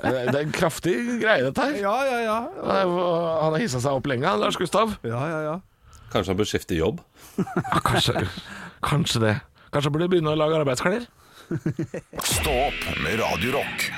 det 0.02 0.34
er 0.34 0.40
en 0.42 0.54
kraftig 0.54 0.96
greie, 1.22 1.44
dette 1.46 1.62
her. 1.62 1.76
Ja, 1.78 1.96
ja, 2.08 2.18
ja. 2.26 2.38
Han 2.66 3.54
har 3.54 3.60
hissa 3.62 3.80
seg 3.82 4.00
opp 4.00 4.10
lenge, 4.10 4.32
Lars 4.42 4.58
Gustav. 4.58 4.96
Ja, 5.06 5.22
ja, 5.30 5.40
ja. 5.46 5.56
Kanskje 6.10 6.34
han 6.34 6.40
bør 6.40 6.50
skifte 6.50 6.74
jobb? 6.74 7.00
Ja, 7.38 7.78
kanskje, 7.86 8.26
kanskje 8.82 9.22
det. 9.22 9.34
Kanskje 9.70 9.86
han 9.86 9.94
burde 9.94 10.10
begynne 10.10 10.34
å 10.34 10.38
lage 10.40 10.58
arbeidsklær. 10.58 11.06
Stå 12.26 12.56
opp 12.66 12.88
med 13.04 13.20
Radio 13.22 13.54
Rock. 13.60 13.90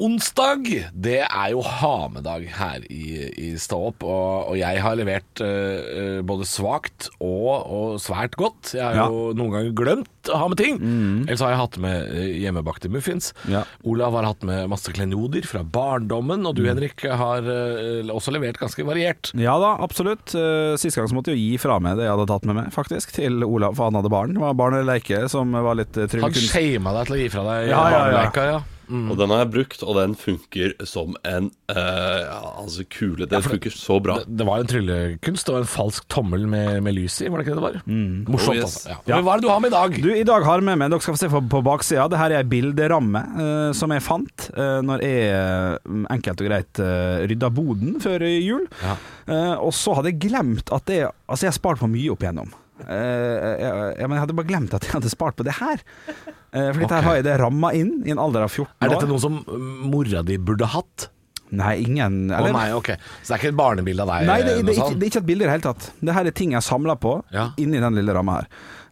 Onsdag, 0.00 0.64
det 0.96 1.18
er 1.26 1.48
jo 1.52 1.60
ha-med-dag 1.66 2.46
her 2.56 2.84
i, 2.88 3.26
i 3.36 3.48
Stå 3.60 3.76
opp, 3.90 4.04
og, 4.08 4.48
og 4.52 4.56
jeg 4.56 4.80
har 4.82 4.96
levert 4.96 5.42
eh, 5.44 6.22
både 6.26 6.46
svakt 6.48 7.10
og, 7.20 7.50
og 7.68 7.98
svært 8.02 8.38
godt. 8.40 8.72
Jeg 8.78 8.82
har 8.86 8.96
Ja. 8.96 9.04
jo 9.12 9.34
noen 9.36 9.52
ganger 9.52 9.74
glemt 9.76 10.30
å 10.32 10.38
ha 10.40 10.48
med 10.48 10.58
ting. 10.60 10.78
Ellers 11.26 11.42
har 11.44 11.52
jeg 11.52 11.60
hatt 11.60 11.76
med 11.84 12.08
eh, 12.16 12.30
hjemmebakte 12.40 12.88
muffins. 12.92 13.32
Ja. 13.52 13.64
Olav 13.84 14.16
har 14.16 14.30
hatt 14.30 14.42
med 14.48 14.70
masse 14.72 14.90
klenodier 14.96 15.44
fra 15.46 15.62
barndommen, 15.62 16.46
og 16.48 16.56
du 16.56 16.64
Henrik 16.66 17.04
har 17.06 17.44
uh, 17.44 18.12
også 18.16 18.32
levert 18.34 18.58
ganske 18.62 18.86
variert. 18.88 19.32
Ja 19.38 19.58
da, 19.60 19.74
absolutt. 19.84 20.32
Eh, 20.38 20.72
Sist 20.80 20.96
gang 20.98 21.10
så 21.10 21.18
måtte 21.18 21.34
jeg 21.34 21.38
jo 21.42 21.50
gi 21.52 21.60
fra 21.62 21.76
meg 21.82 22.00
det 22.00 22.08
jeg 22.08 22.14
hadde 22.16 22.30
tatt 22.32 22.48
med 22.48 22.58
meg, 22.62 22.72
faktisk, 22.74 23.12
til 23.18 23.44
Olav, 23.44 23.76
for 23.76 23.90
han 23.90 24.00
hadde 24.00 24.12
barn. 24.12 24.34
Det 24.38 24.42
var 24.42 24.56
barn 24.58 24.78
eller 24.80 24.94
leike 24.96 25.26
som 25.30 25.52
var 25.52 25.76
litt 25.78 25.92
trygg 25.94 26.24
Han 26.24 26.38
shama 26.48 26.96
deg 26.98 27.10
til 27.10 27.18
å 27.18 27.22
gi 27.26 27.32
fra 27.36 27.46
deg 27.52 27.70
Ja, 27.74 27.82
ja, 27.92 28.22
ja. 28.56 28.60
Ja. 28.92 29.10
Og 29.12 29.18
den 29.18 29.32
har 29.34 29.40
jeg 29.42 29.50
brukt, 29.54 29.82
og 29.82 29.96
den 29.98 30.12
funker 30.20 30.74
som 30.88 31.16
en 31.26 31.48
uh, 31.72 31.78
ja, 31.78 32.38
altså 32.62 32.84
kule. 32.92 33.24
Den 33.24 33.38
ja, 33.38 33.40
det- 33.40 33.50
funker 33.50 33.74
så 33.74 33.96
bra. 34.04 34.18
Det, 34.20 34.36
det 34.38 34.46
var 34.48 34.60
en 34.62 34.70
tryllekunst. 34.70 35.46
Det 35.48 35.54
var 35.56 35.64
en 35.64 35.70
falsk 35.72 36.06
tommel 36.12 36.46
med, 36.52 36.82
med 36.86 36.94
lys 36.96 37.16
i, 37.24 37.28
var 37.32 37.40
det 37.42 37.46
ikke 37.48 37.56
det 37.56 37.62
det 37.62 37.66
var? 37.68 37.80
Morsomt, 38.32 38.52
Oh, 38.52 38.58
yes. 38.60 38.76
altså. 38.82 38.96
Ja. 39.08 39.16
Men 39.16 39.24
hva 39.26 39.34
er 39.36 39.42
det 39.42 39.46
du 39.46 39.50
har 39.52 39.60
med 39.64 39.72
i 39.72 39.76
dag? 39.76 39.98
Du, 40.04 40.10
I 40.14 40.26
dag 40.28 40.44
har 40.46 40.60
jeg 40.60 40.68
med 40.68 40.78
meg 40.82 40.92
Dere 40.92 41.04
skal 41.06 41.16
få 41.16 41.22
se 41.24 41.30
på, 41.32 41.42
på 41.56 41.62
baksida. 41.66 42.08
Det 42.12 42.20
her 42.20 42.34
er 42.36 42.42
ei 42.44 42.48
bilderamme 42.52 43.24
uh, 43.38 43.70
som 43.76 43.94
jeg 43.96 44.04
fant 44.04 44.48
uh, 44.58 44.78
når 44.84 45.02
jeg 45.06 46.02
enkelt 46.18 46.42
og 46.44 46.50
greit 46.52 46.82
uh, 46.84 47.22
rydda 47.30 47.50
boden 47.54 47.96
før 48.02 48.26
jul. 48.28 48.66
Ja. 48.82 48.96
Eh, 49.32 49.54
og 49.62 49.70
så 49.76 49.92
hadde 49.94 50.10
jeg 50.10 50.18
glemt 50.24 50.70
at 50.74 50.84
det 50.90 50.96
Altså, 51.06 51.44
jeg 51.46 51.52
har 51.52 51.56
spart 51.56 51.78
på 51.80 51.86
mye 51.90 52.10
opp 52.12 52.24
igjennom. 52.24 52.50
Eh, 52.82 52.88
jeg, 52.90 53.58
jeg, 53.62 54.06
men 54.08 54.16
jeg 54.16 54.22
hadde 54.24 54.36
bare 54.40 54.48
glemt 54.48 54.74
at 54.74 54.86
jeg 54.88 54.94
hadde 54.96 55.12
spart 55.12 55.36
på 55.38 55.46
det 55.46 55.54
her. 55.60 55.82
Eh, 56.52 56.68
for 56.72 56.82
dette 56.84 56.98
her 56.98 57.02
har 57.08 57.14
jeg 57.20 57.24
det 57.24 57.38
ramma 57.40 57.72
inn 57.72 58.02
i 58.04 58.12
en 58.12 58.18
alder 58.20 58.44
av 58.44 58.52
14 58.52 58.68
år. 58.68 58.84
Er 58.84 58.92
dette 58.92 59.08
noe 59.08 59.18
som 59.22 59.40
mm, 59.46 59.72
mora 59.88 60.22
di 60.26 60.36
burde 60.38 60.68
hatt? 60.68 61.08
Nei, 61.52 61.82
ingen 61.84 62.30
Å 62.32 62.38
oh, 62.40 62.46
nei, 62.54 62.68
ok. 62.72 62.94
Så 63.20 63.26
det 63.28 63.34
er 63.34 63.40
ikke 63.42 63.48
et 63.52 63.56
barnebilde 63.58 64.04
av 64.06 64.08
deg? 64.08 64.24
Nei, 64.24 64.36
det, 64.40 64.52
det, 64.56 64.62
det, 64.64 64.72
er 64.72 64.78
ikke, 64.86 64.94
det 64.96 65.04
er 65.04 65.10
ikke 65.10 65.20
et 65.20 65.26
bilde 65.28 65.44
i 65.44 65.48
det 65.48 65.52
hele 65.52 65.64
tatt. 65.66 65.88
Det 66.00 66.14
her 66.16 66.28
er 66.30 66.36
ting 66.38 66.54
jeg 66.56 66.64
samler 66.64 66.96
på 67.02 67.12
Ja. 67.34 67.50
inni 67.60 67.82
den 67.82 67.98
lille 67.98 68.14
ramma 68.16 68.38
her. 68.38 68.46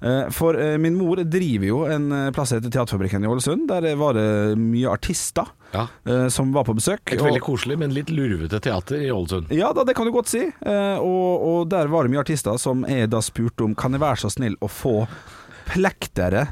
Eh, 0.05 0.27
For 0.37 0.59
eh, 0.61 0.75
min 0.81 0.99
mor 0.99 1.23
driver 1.25 1.65
jo 1.71 1.79
en 1.89 2.11
plass 2.37 2.53
som 2.53 2.61
heter 2.61 2.75
Teaterfabrikken 2.75 3.25
i 3.25 3.31
Ålesund. 3.33 3.65
Der 3.73 3.89
var 3.97 4.13
det 4.19 4.27
mye 4.61 4.93
artister 4.93 5.49
Ja. 5.73 5.87
som 6.29 6.53
var 6.53 6.65
på 6.69 6.75
besøk. 6.77 7.01
Et 7.07 7.21
og- 7.21 7.29
veldig 7.31 7.41
koselig, 7.49 7.79
men 7.79 7.95
litt 7.97 8.09
lurvete 8.13 8.61
teater 8.61 9.01
i 9.01 9.09
Ålesund. 9.15 9.49
ja 9.57 9.73
da, 9.73 9.85
det 9.85 9.95
kan 9.97 10.05
du 10.05 10.13
godt 10.13 10.29
si. 10.29 10.45
Og, 10.67 11.49
og 11.49 11.69
der 11.73 11.89
var 11.89 12.05
det 12.05 12.13
mye 12.13 12.21
artister 12.25 12.59
som 12.61 12.85
jeg 12.89 13.09
da 13.09 13.21
spurte 13.25 13.65
om 13.65 13.75
Kan 13.75 13.93
jeg 13.97 14.01
være 14.05 14.21
så 14.21 14.29
snill 14.37 14.57
å 14.61 14.69
få 14.69 15.07
plekteret 15.69 16.49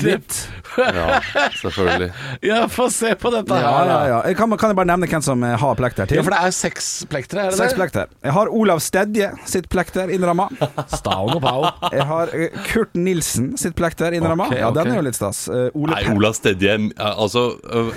ditt? 0.00 0.42
Ja, 0.76 1.20
selvfølgelig. 1.56 2.10
Ja, 2.44 2.56
få 2.68 2.90
se 2.92 3.14
på 3.16 3.30
dette 3.32 3.54
Ja, 3.56 3.70
ja, 3.88 3.94
ja. 4.10 4.16
Jeg 4.28 4.36
Kan, 4.36 4.50
kan 4.60 4.68
jeg 4.72 4.76
bare 4.76 4.88
nevne 4.90 5.06
hvem 5.08 5.22
som 5.24 5.40
har 5.46 5.76
plekter 5.78 6.04
til? 6.10 6.18
Ja, 6.18 6.24
for 6.26 6.34
det 6.34 6.40
er 6.44 6.52
seks 6.52 6.88
plektere, 7.08 7.46
er 7.46 7.54
det 7.54 7.56
Seks 7.56 7.72
det? 7.72 7.78
plekter. 7.78 8.10
Jeg 8.26 8.34
har 8.36 8.50
Olav 8.52 8.82
Stedje 8.84 9.30
sitt 9.48 9.70
plekter 9.72 10.12
innramma. 10.12 10.50
Stavn 10.98 11.32
og 11.38 11.40
pau. 11.40 11.64
Jeg 11.94 12.04
har 12.10 12.32
eh, 12.36 12.58
Kurt 12.68 12.92
Nilsen 12.98 13.54
sitt 13.56 13.72
plekter 13.78 14.12
innramma. 14.18 14.50
Okay, 14.50 14.60
Ja, 14.60 14.68
den 14.76 14.90
er 14.92 14.98
jo 15.00 15.06
litt 15.06 15.16
stas. 15.16 15.46
Uh, 15.48 15.70
Ole 15.72 15.94
Nei, 15.96 16.02
Olav 16.12 16.36
Stedje 16.36 16.74
eh, 16.76 17.00
Altså, 17.14 17.46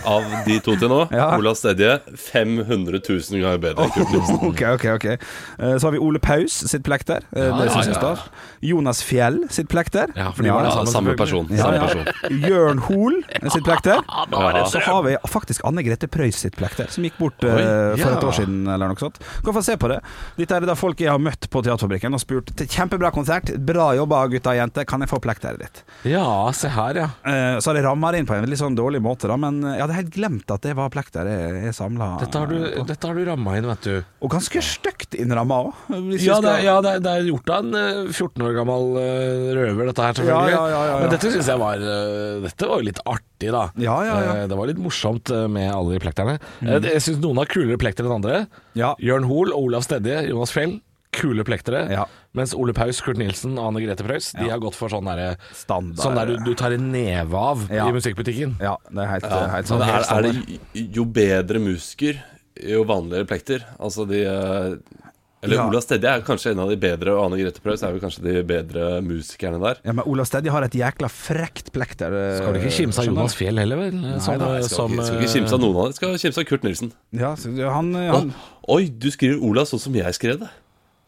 av 0.07 0.29
de 0.47 0.59
to 0.63 0.77
til 0.79 0.93
nå, 0.93 1.01
Ja. 1.19 1.33
Olav 1.35 1.59
Stedje 1.59 1.97
500 2.15 3.01
000 3.03 3.43
ganger 3.43 3.59
bedre 3.65 3.89
enn 3.89 3.93
Kurt 3.97 4.15
Nilsen. 4.15 4.39
Ok, 4.53 4.63
ok, 4.77 4.87
ok. 4.95 5.09
Uh, 5.59 5.75
Så 5.75 5.89
har 5.89 5.97
vi 5.97 6.03
Ole 6.05 6.23
Paus 6.23 6.61
sitt 6.71 6.85
plekter. 6.87 7.27
Uh, 7.35 7.43
Ja, 7.49 7.51
det 7.59 7.67
ja, 7.67 7.75
synes 7.75 7.91
jeg 7.91 7.97
er 7.97 7.99
ja, 7.99 8.13
ja. 8.13 8.15
stas. 8.23 8.55
Jonas 8.71 9.03
Fjell 9.03 9.41
sitt 9.51 9.67
plekter. 9.71 10.15
Ja, 10.15 10.31
de 10.49 10.55
var 10.57 10.65
det 10.65 10.71
Ja, 10.73 10.75
samme, 10.79 10.93
samme 10.93 11.15
person. 11.19 11.47
Ja, 11.53 11.61
Samme 11.63 11.77
ja. 11.77 11.87
person. 11.87 12.41
Jørn 12.49 12.81
Hoel 12.89 13.19
sitt 13.53 13.63
plekter. 13.69 14.01
Ja. 14.39 14.65
Så 14.69 14.79
har 14.83 15.03
vi 15.05 15.13
faktisk 15.29 15.63
Anne 15.67 15.81
Grete 15.85 16.07
Preus 16.11 16.37
sitt 16.41 16.55
plekter, 16.57 16.87
som 16.91 17.03
gikk 17.05 17.15
bort 17.19 17.43
eh, 17.47 17.53
Oi, 17.93 17.97
for 17.99 18.13
et 18.17 18.23
år 18.29 18.35
siden 18.35 18.59
eller 18.69 18.91
noe 18.91 18.99
sånt. 18.99 19.17
Kan 19.45 19.55
få 19.55 19.61
se 19.65 19.75
på 19.79 19.89
det. 19.91 19.97
Dette 20.37 20.55
er 20.57 20.63
det 20.63 20.69
da 20.69 20.75
folk 20.79 20.99
jeg 21.01 21.09
har 21.11 21.21
møtt 21.21 21.47
på 21.51 21.61
Teaterfabrikken 21.65 22.15
og 22.17 22.21
spurt 22.23 22.51
til 22.59 22.69
kjempebra 22.69 23.11
konsert, 23.15 23.51
bra 23.67 23.89
jobba 23.97 24.21
gutta 24.31 24.53
og 24.53 24.59
jenter, 24.59 24.85
kan 24.89 25.03
jeg 25.05 25.11
få 25.11 25.19
plekteret 25.23 25.61
ditt? 25.63 25.81
Ja, 26.11 26.23
se 26.55 26.71
her, 26.73 26.99
ja. 27.03 27.07
Eh, 27.27 27.57
Så 27.61 27.71
har 27.71 27.79
jeg 27.79 27.85
ramma 27.87 28.11
det 28.15 28.21
inn 28.23 28.29
på 28.29 28.37
en 28.37 28.47
litt 28.49 28.61
sånn 28.61 28.77
dårlig 28.77 29.01
måte, 29.05 29.29
da, 29.31 29.37
men 29.39 29.59
jeg 29.65 29.81
hadde 29.83 29.97
helt 29.99 30.13
glemt 30.15 30.53
at 30.55 30.65
det 30.65 30.75
var 30.79 30.91
plekter 30.93 31.27
jeg, 31.29 31.59
jeg 31.69 31.75
samla. 31.77 32.09
Dette 32.23 32.43
har 32.43 32.51
du, 32.53 32.57
dette 32.89 33.09
har 33.11 33.19
du 33.19 33.25
ramma 33.27 33.57
inn, 33.59 33.67
vet 33.69 33.87
du. 33.89 33.95
Og 34.25 34.33
ganske 34.35 34.63
stygt 34.65 35.17
innramma 35.19 35.61
òg. 35.67 35.83
Ja, 36.19 36.39
det, 36.43 36.53
er- 36.59 36.65
ja 36.67 36.77
det, 36.85 36.95
er- 36.97 37.05
det 37.05 37.15
er 37.19 37.27
gjort 37.31 37.53
av 37.55 37.65
en 37.65 37.79
eh, 37.79 38.13
14 38.13 38.45
år 38.49 38.55
gammel 38.61 38.89
eh, 39.03 39.49
røver, 39.59 39.91
dette 39.91 40.07
her, 40.09 40.19
selvfølgelig. 40.29 40.55
Ja, 40.55 40.61
ja, 40.61 40.69
ja, 40.69 40.81
ja, 40.85 40.93
ja. 40.93 40.99
Men 41.03 41.13
dette 41.15 41.31
syns 41.33 41.49
jeg 41.49 41.59
var 41.59 41.83
eh, 41.93 42.39
Dette 42.45 42.69
var 42.69 42.79
jo 42.83 42.87
litt 42.89 43.01
artig, 43.05 43.49
da. 43.55 43.63
Ja, 43.81 43.97
ja, 44.07 44.17
ja. 44.25 44.35
Eh, 44.43 44.47
Det 44.51 44.57
var 44.59 44.69
litt 44.71 44.79
morsomt 44.81 45.29
eh, 45.35 45.47
med 45.51 45.71
alle 45.73 45.95
de 45.97 45.99
plekterne. 46.03 46.37
Mm. 46.61 46.75
Jeg 46.89 47.01
syns 47.05 47.19
noen 47.23 47.37
har 47.41 47.49
kulere 47.51 47.77
plekter 47.81 48.05
enn 48.07 48.15
andre. 48.19 48.45
Ja. 48.77 48.93
Jørn 48.99 49.25
Hoel, 49.29 49.51
Olav 49.57 49.83
Stedje, 49.87 50.21
Jonas 50.29 50.51
Fjell. 50.55 50.79
Kule 51.11 51.41
plektere. 51.41 51.87
Ja. 51.89 52.03
Mens 52.37 52.51
Ole 52.53 52.69
Paus, 52.77 52.99
Kurt 53.01 53.17
Nilsen 53.17 53.55
og 53.57 53.71
Anne 53.71 53.81
Grete 53.81 54.03
Preus 54.05 54.27
De 54.37 54.45
har 54.45 54.59
gått 54.61 54.75
for 54.77 54.91
sånn 54.93 55.07
derre 55.09 55.31
Sånn 55.57 55.95
der 55.97 56.29
du, 56.29 56.35
du 56.45 56.51
tar 56.53 56.75
en 56.75 56.91
neve 56.93 57.33
av 57.33 57.63
Ja. 57.73 57.87
i 57.89 57.95
musikkbutikken. 57.95 58.59
Ja, 58.61 58.75
det 58.93 59.01
er 59.01 59.09
helt, 59.15 59.25
Ja. 59.25 59.39
helt 59.55 59.71
sånn. 59.71 59.81
er, 59.81 60.05
er 60.05 60.27
det 60.27 60.85
jo 60.93 61.05
bedre 61.09 61.57
musiker, 61.63 62.21
jo 62.61 62.83
vanligere 62.85 63.25
plekter? 63.25 63.65
Altså 63.81 64.05
de 64.05 64.21
Eller 65.41 65.55
Ja. 65.55 65.65
Olav 65.69 65.81
Stedje 65.85 66.03
er 66.11 66.21
kanskje 66.27 66.51
en 66.51 66.59
av 66.59 66.67
de 66.69 66.75
bedre, 66.75 67.13
og 67.15 67.29
Ane 67.31 67.37
Grete 67.39 67.61
Preus 67.63 67.81
er 67.81 67.93
vel 67.93 68.01
kanskje 68.03 68.23
de 68.25 68.41
bedre 68.43 68.99
musikerne 69.05 69.59
der. 69.61 69.77
Ja, 69.87 69.93
men 69.95 70.03
Olav 70.05 70.25
Stedje 70.27 70.51
har 70.51 70.65
et 70.67 70.75
jækla 70.75 71.07
frekt 71.07 71.71
plekter. 71.71 72.11
eh, 72.11 72.37
Skal 72.41 72.53
du 72.53 72.59
ikke 72.59 72.73
kimse 72.75 72.99
av 72.99 73.05
Jonas 73.07 73.35
Fjell 73.39 73.57
heller, 73.57 73.77
vel? 73.77 74.19
Som, 74.19 74.37
da, 74.37 74.49
Jeg 74.57 74.65
skal, 74.65 74.75
som, 74.75 74.91
ikke, 74.97 75.05
skal 75.05 75.21
ikke 75.23 75.33
kimse 75.37 75.53
av 75.55 75.61
noen 75.63 75.75
av 75.77 75.83
dem. 75.87 75.93
Skal 75.93 76.17
kimse 76.17 76.39
av 76.43 76.45
Kurt 76.51 76.63
Nilsen. 76.67 76.91
Ja, 77.15 77.35
han, 77.71 77.93
han, 77.95 78.33
Å, 78.67 78.75
Oi, 78.75 78.89
du 78.89 79.07
skriver 79.15 79.39
Olav 79.41 79.65
sånn 79.71 79.79
som 79.79 79.95
jeg 79.95 80.13
skrev 80.19 80.39
det. 80.43 80.49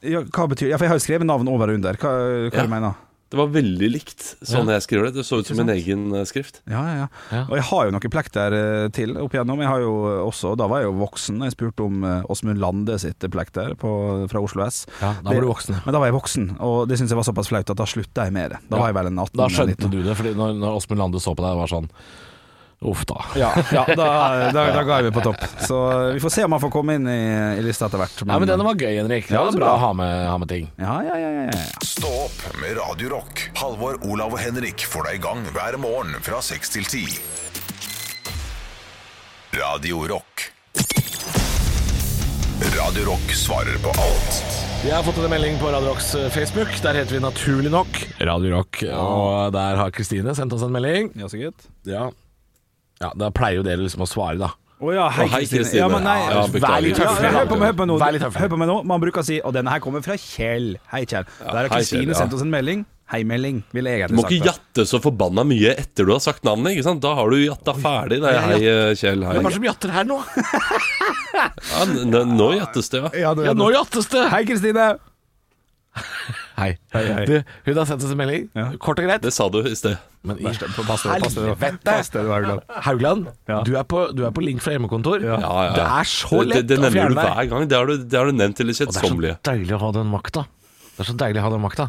ja, 0.08 0.22
Hva 0.24 0.48
betyr 0.48 0.70
Ja, 0.72 0.78
for 0.78 0.86
jeg 0.88 0.94
har 0.96 0.98
jo 1.02 1.06
skrevet 1.06 1.28
navn 1.28 1.48
over 1.52 1.68
og 1.68 1.76
under. 1.76 1.94
Hva, 2.00 2.16
hva 2.50 2.56
Ja. 2.56 2.64
du 2.64 2.70
mener 2.70 2.96
Det 3.32 3.38
var 3.40 3.48
veldig 3.48 3.88
likt 3.94 4.24
sånn 4.44 4.68
jeg 4.68 4.84
skriver 4.84 5.08
det. 5.08 5.14
Det 5.22 5.24
så 5.24 5.38
ut 5.40 5.48
som 5.48 5.56
min 5.62 5.70
egen 5.72 6.02
eh, 6.20 6.26
skrift. 6.28 6.60
Ja, 6.68 6.82
ja, 6.84 6.96
ja. 7.00 7.08
Ja. 7.32 7.44
Og 7.48 7.56
jeg 7.56 7.64
har 7.70 7.86
jo 7.88 7.94
noen 7.96 8.12
plekter 8.12 8.56
eh, 8.58 8.88
til 8.92 9.14
opp 9.22 9.32
igjennom. 9.38 9.62
Jeg 9.64 9.72
har 9.72 9.86
jo 9.86 9.94
også, 10.28 10.52
Da 10.60 10.68
var 10.68 10.82
jeg 10.84 10.90
jo 10.90 10.98
voksen. 11.00 11.40
Jeg 11.48 11.56
spurte 11.56 11.86
om 11.88 12.04
eh, 12.04 12.26
Åsmund 12.28 12.60
Lande 12.60 12.98
sitt 13.00 13.24
plekter 13.32 13.72
på, 13.80 13.92
fra 14.32 14.42
Oslo 14.44 14.66
S. 14.68 14.82
Ja, 15.00 15.14
da 15.24 15.32
var 15.32 15.40
du 15.42 15.48
voksen. 15.48 15.80
Men 15.86 15.96
da 15.96 16.02
var 16.04 16.12
jeg 16.12 16.18
voksen, 16.20 16.50
og 16.60 16.82
det 16.92 17.00
syntes 17.00 17.16
jeg 17.16 17.22
var 17.22 17.30
såpass 17.32 17.52
flaut 17.54 17.72
at 17.72 17.80
da 17.80 17.88
slutta 17.88 18.28
jeg 18.28 18.36
med 18.36 18.52
det. 18.52 18.60
Da 18.68 18.76
Ja. 18.76 18.82
var 18.84 18.92
jeg 18.92 19.00
vel 19.00 19.12
en 19.14 19.24
18 19.24 19.40
Da 19.40 19.48
skjønte 19.56 19.92
du 19.96 20.02
det, 20.04 20.18
Fordi 20.20 20.36
når, 20.36 20.54
når 20.60 20.76
Åsmund 20.82 21.00
Lande 21.06 21.24
så 21.24 21.32
på 21.32 21.42
deg, 21.48 21.56
det 21.56 21.62
var 21.64 21.72
sånn 21.72 21.90
Uff 22.82 23.04
da. 23.06 23.20
Ja, 23.38 23.52
ja 23.72 23.84
da, 24.00 24.06
da, 24.50 24.64
da 24.74 24.82
ga 24.84 24.96
jeg 24.98 25.12
meg 25.12 25.14
på 25.14 25.22
topp. 25.22 25.44
Så 25.62 25.78
vi 26.16 26.22
får 26.24 26.32
se 26.34 26.46
om 26.48 26.56
han 26.56 26.62
får 26.64 26.72
komme 26.74 26.96
inn 26.98 27.06
i, 27.12 27.18
i 27.60 27.62
lista 27.62 27.86
etter 27.86 28.02
hvert. 28.02 28.24
Ja, 28.26 28.40
men 28.42 28.50
denne 28.50 28.66
var 28.66 28.74
gøy, 28.80 28.96
Henrik. 28.98 29.28
Det 29.30 29.36
Ja, 29.38 29.44
var 29.46 29.54
bra 29.54 29.68
bra. 29.68 29.74
å 29.76 29.82
ha 29.84 29.92
med, 30.00 30.14
ha 30.32 30.38
med 30.42 30.50
ting. 30.50 30.66
Ja, 30.82 30.96
ja, 31.06 31.20
ja, 31.22 31.30
ja, 31.36 31.44
ja. 31.54 31.86
Stå 31.86 32.10
opp 32.26 32.42
med 32.58 32.74
Radiorock. 32.80 33.44
Halvor, 33.62 34.00
Olav 34.10 34.34
og 34.34 34.42
Henrik 34.42 34.82
får 34.90 35.12
deg 35.12 35.20
i 35.20 35.24
gang 35.28 35.46
hver 35.54 35.78
morgen 35.84 36.18
fra 36.26 36.42
seks 36.42 36.74
til 36.74 36.90
ti. 36.90 37.06
Radio 39.54 40.02
Rock. 40.10 40.48
Radio 42.78 43.06
Rock 43.12 43.34
svarer 43.36 43.78
på 43.84 43.90
alt. 43.90 44.42
Vi 44.84 44.90
har 44.90 45.04
fått 45.06 45.18
en 45.22 45.30
melding 45.30 45.58
på 45.62 45.70
Radio 45.70 45.92
Rocks 45.92 46.16
eh, 46.18 46.30
Facebook. 46.34 46.72
Der 46.82 46.98
heter 46.98 47.14
vi 47.18 47.22
naturlig 47.22 47.70
nok 47.74 48.00
Radio 48.26 48.56
Rock. 48.56 48.82
Og 48.90 49.52
der 49.54 49.78
har 49.78 49.94
Kristine 49.94 50.34
sendt 50.38 50.54
oss 50.58 50.66
en 50.66 50.74
melding. 50.74 51.12
Ja, 51.20 51.30
så 51.30 51.38
gutt. 51.42 51.68
Ja. 51.86 52.08
Ja, 53.02 53.12
Da 53.18 53.30
pleier 53.36 53.60
jo 53.60 53.64
dere 53.68 53.82
liksom 53.84 54.06
å 54.06 54.10
svare, 54.10 54.38
da. 54.40 54.52
Å 54.82 54.94
ja, 54.96 55.10
hei, 55.14 55.26
Å, 55.28 55.30
hei, 55.30 55.42
Kristine. 55.44 55.62
Kristine. 55.62 55.82
Ja, 55.84 55.88
men 55.94 56.04
nei, 56.08 56.20
Ja, 56.26 56.46
beklager. 56.48 56.72
vær 56.72 56.82
litt 56.82 56.96
tøffere. 56.98 57.22
ja, 57.28 57.32
hør 57.38 57.46
på 57.52 57.58
meg, 57.60 57.68
hør 57.70 57.74
på 57.78 57.84
meg 57.86 57.90
nå. 57.92 57.98
Vær 58.02 58.12
litt 58.16 58.22
tøffere. 58.26 58.42
Hør 58.42 58.50
på 58.50 58.58
meg 58.64 58.68
nå. 58.72 58.78
Man 58.90 59.02
bruker 59.04 59.22
å 59.22 59.26
si 59.28 59.36
Og 59.46 59.54
denne 59.54 59.70
her 59.70 59.80
kommer 59.84 60.02
fra 60.02 60.16
Kjell. 60.18 60.72
Hei, 60.94 61.04
Kjell. 61.06 61.26
Der 61.42 61.52
har 61.54 61.68
hei, 61.70 61.70
Kristine 61.76 62.02
Kjell, 62.08 62.16
ja. 62.16 62.18
sendt 62.24 62.34
oss 62.34 62.42
en 62.42 62.50
melding. 62.50 62.86
Hei-melding, 63.12 63.58
ville 63.76 63.90
jeg 63.92 64.08
Du 64.08 64.16
må 64.16 64.24
ikke 64.24 64.40
sagt. 64.48 64.62
jatte 64.72 64.86
så 64.88 65.02
forbanna 65.04 65.44
mye 65.44 65.74
etter 65.78 66.06
du 66.08 66.14
har 66.14 66.22
sagt 66.24 66.46
navnet. 66.48 66.78
ikke 66.78 66.84
sant? 66.88 67.02
Da 67.04 67.14
har 67.14 67.30
du 67.30 67.36
jatta 67.44 67.74
ferdig. 67.76 68.22
Nei, 68.24 68.32
hei, 68.40 68.60
eh, 68.64 68.94
Kjell. 68.96 69.22
Hei. 69.28 69.34
Hvem 69.36 69.46
er 69.46 69.50
det 69.50 69.54
som 69.58 69.64
jatter 69.68 69.92
her 69.92 70.04
nå? 70.08 70.20
Ja, 71.36 71.84
n- 71.86 72.38
nå 72.38 72.48
jattes 72.58 72.90
det, 72.90 73.02
ja. 73.04 73.10
Ja, 73.20 73.34
det- 73.36 73.46
Ja, 73.46 73.54
nå 73.54 73.70
jattes 73.76 74.08
det! 74.10 74.30
Hei, 74.32 74.46
Kristine. 74.46 74.98
Hei. 76.62 76.72
Hei, 76.94 77.02
hei. 77.10 77.26
Du, 77.26 77.36
hun 77.66 77.80
har 77.82 77.88
sendt 77.90 78.06
oss 78.06 78.14
en 78.14 78.20
melding. 78.20 78.48
Ja. 78.58 78.68
Kort 78.82 79.02
og 79.02 79.08
greit. 79.08 79.24
Det 79.26 79.34
sa 79.34 79.48
du 79.50 79.62
i 79.66 79.74
sted. 79.78 79.98
Men 80.22 80.38
i 80.38 80.46
deg, 80.46 80.62
helvete! 81.10 81.96
Er. 82.14 82.60
Haugland, 82.86 83.30
Ja. 83.50 83.62
du, 83.66 83.74
er 83.80 83.86
på, 83.90 84.04
du 84.14 84.22
er 84.28 84.34
på 84.36 84.44
link 84.46 84.62
fra 84.62 84.76
hjemmekontor. 84.76 85.24
Ja. 85.26 85.40
Ja, 85.42 85.54
ja. 85.66 85.72
Det 85.80 85.86
er 85.88 86.10
så 86.12 86.42
lett 86.46 86.60
det, 86.62 86.68
det 86.70 86.78
å 86.78 86.84
nevner 86.86 87.10
du 87.10 87.18
hver 87.18 87.50
gang. 87.50 87.66
Det 87.72 87.80
har 87.80 87.90
du, 87.90 87.96
det 88.06 88.20
har 88.20 88.30
du 88.30 88.38
nevnt 88.38 88.60
til 88.62 88.70
det 88.70 88.78
kjedsommelige. 88.78 89.40
det 89.42 89.42
er 89.42 89.42
så 89.42 89.56
deilig 89.56 89.78
å 89.80 89.82
ha 89.82 89.92
den 89.98 90.12
makta. 90.14 90.46
Det 90.92 91.02
er 91.02 91.08
så 91.10 91.16
deilig 91.18 91.42
å 91.42 91.46
ha 91.48 91.52
den 91.56 91.64
makta. 91.64 91.88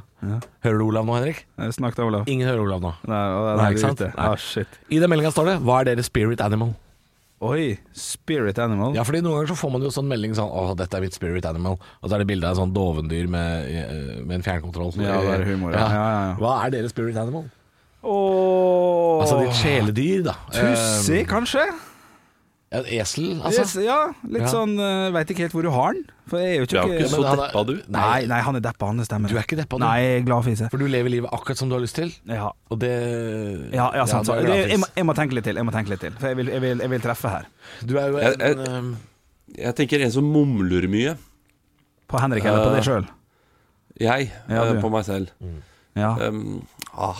Hører 0.64 0.78
du 0.80 0.84
Olav 0.86 1.04
nå, 1.04 1.18
Henrik? 1.18 1.42
Snakk 1.58 1.76
snakket 1.76 2.04
Olav. 2.06 2.30
Ingen 2.32 2.48
hører 2.48 2.64
Olav 2.64 2.80
nå. 2.80 2.94
Nei, 3.10 3.20
Nei, 3.28 3.66
er 3.66 3.76
ikke 3.76 3.84
sant? 3.84 4.04
Nei. 4.06 4.28
Ah, 4.30 4.38
shit. 4.40 4.80
I 4.88 5.02
den 5.02 5.12
meldinga 5.12 5.34
står 5.34 5.50
det 5.50 5.56
'Hva 5.60 5.80
er 5.82 5.90
deres 5.90 6.08
spirit 6.08 6.40
animal'? 6.40 6.72
Oi, 7.42 7.72
spirit 7.98 8.58
animal. 8.62 8.92
Ja, 8.94 9.02
fordi 9.02 9.18
Noen 9.24 9.40
ganger 9.40 9.50
så 9.50 9.56
får 9.58 9.72
man 9.74 9.82
jo 9.82 9.90
sånn 9.90 10.06
melding 10.06 10.34
sånn 10.38 10.46
'Å, 10.46 10.76
dette 10.78 10.94
er 10.94 11.02
mitt 11.02 11.16
spirit 11.16 11.46
animal', 11.48 11.80
og 11.80 12.06
så 12.06 12.14
er 12.14 12.22
det 12.22 12.28
bilde 12.30 12.46
av 12.46 12.54
en 12.54 12.60
sånn 12.62 12.74
dovendyr 12.74 13.26
med, 13.28 13.66
eh, 13.66 14.22
med 14.22 14.36
en 14.38 14.44
fjernkontroll. 14.46 14.94
Ja, 15.02 15.18
det 15.20 15.40
er 15.40 15.44
humor, 15.50 15.72
ja. 15.74 15.80
Ja, 15.80 15.88
ja, 15.90 16.28
ja. 16.28 16.34
Hva 16.38 16.52
er 16.66 16.70
deres 16.70 16.94
spirit 16.94 17.16
animal? 17.16 17.50
Oh. 18.02 19.22
Altså 19.22 19.40
ditt 19.42 19.58
kjæledyr, 19.58 20.22
da. 20.24 20.36
Tussi, 20.54 21.24
kanskje? 21.26 21.66
Eh, 22.72 22.78
et 22.80 23.02
esel, 23.02 23.34
altså. 23.44 23.60
Yes, 23.66 23.72
ja, 23.84 23.98
litt 24.24 24.42
Ja. 24.46 24.48
sånn 24.48 24.70
uh, 24.80 25.10
Veit 25.12 25.28
ikke 25.28 25.44
helt 25.44 25.52
hvor 25.52 25.62
du 25.66 25.70
har 25.74 25.92
den. 25.92 26.06
For 26.30 26.38
jeg 26.40 26.54
er 26.54 26.60
jo 26.62 26.66
Du 26.70 26.76
er 26.78 26.82
jo 26.86 26.92
ikke, 26.94 26.98
ikke 27.04 27.10
så 27.12 27.24
er- 27.28 27.40
deppa, 27.42 27.62
du. 27.68 27.72
Nei, 27.92 28.24
nei, 28.30 28.38
han 28.46 28.56
er 28.56 28.62
deppa, 28.64 28.86
han 28.88 28.96
det 28.96 29.06
stemmer. 29.06 29.28
Du 29.28 29.36
er 29.36 29.42
ikke 29.44 29.58
deppa, 29.60 29.76
du. 29.76 29.84
Nei, 29.84 29.98
jeg 30.00 30.20
er 30.22 30.24
glad 30.24 30.44
fise. 30.46 30.68
For 30.72 30.78
du 30.80 30.86
lever 30.88 31.10
livet 31.12 31.30
akkurat 31.36 31.58
som 31.60 31.68
du 31.68 31.74
har 31.76 31.82
lyst 31.84 31.94
til, 32.00 32.12
Ja, 32.26 32.48
og 32.70 32.78
det 32.80 32.92
ja, 33.74 33.90
ja 33.94 34.06
sant. 34.08 34.26
Ja, 34.32 34.40
jeg, 34.40 34.70
jeg, 34.70 34.78
må, 34.80 34.86
jeg 34.96 35.04
må 35.04 35.14
tenke 35.18 35.36
litt 35.36 35.44
til. 35.44 35.60
Jeg 35.60 35.68
må 35.68 35.74
tenke 35.74 35.92
litt 35.92 36.00
til 36.00 36.12
For 36.16 36.28
jeg 36.32 36.36
vil, 36.40 36.46
jeg 36.54 36.60
vil, 36.64 36.78
jeg 36.86 36.90
vil 36.94 37.00
treffe 37.04 37.28
her. 37.34 37.44
Du 37.84 37.98
er 37.98 38.08
jo 38.08 38.16
en 38.22 38.40
jeg- 38.40 38.68
um, 38.78 38.96
Jeg 39.58 39.74
tenker 39.76 40.00
en 40.06 40.10
som 40.10 40.24
mumler 40.24 40.88
mye. 40.88 41.16
På 42.08 42.20
Henrik 42.20 42.44
eller 42.48 42.64
på 42.64 42.72
deg 42.76 42.84
sjøl. 42.88 43.06
Jeg, 44.00 44.32
Ja, 44.48 44.64
eh, 44.64 44.80
på 44.80 44.90
meg 44.90 45.04
selv. 45.04 45.28
Ja. 45.94 46.14
Um, 46.28 46.64
ah, 46.96 47.18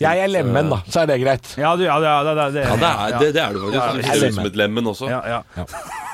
Jeg 0.00 0.24
er 0.24 0.30
lemen, 0.30 0.70
da, 0.72 0.82
så 0.88 1.04
er 1.04 1.12
det 1.12 1.20
greit. 1.22 1.54
Ja, 1.60 1.74
du, 1.76 1.86
ja, 1.86 1.96
ja, 2.02 2.18
det, 2.26 2.34
det, 2.34 2.50
det, 2.58 2.66
Ja, 2.66 2.76
det 2.76 2.90
er 2.90 3.18
det, 3.18 3.32
det, 3.34 3.42
er 3.42 3.56
du 3.56 3.64
faktisk. 3.64 3.78
Du 3.78 4.12
er 4.12 4.20
ser 4.20 4.28
ut 4.28 4.38
som 4.40 4.52
et 4.52 4.60
lemen 4.62 4.92
også. 4.94 5.10
Ja, 5.12 5.22
ja. 5.38 5.66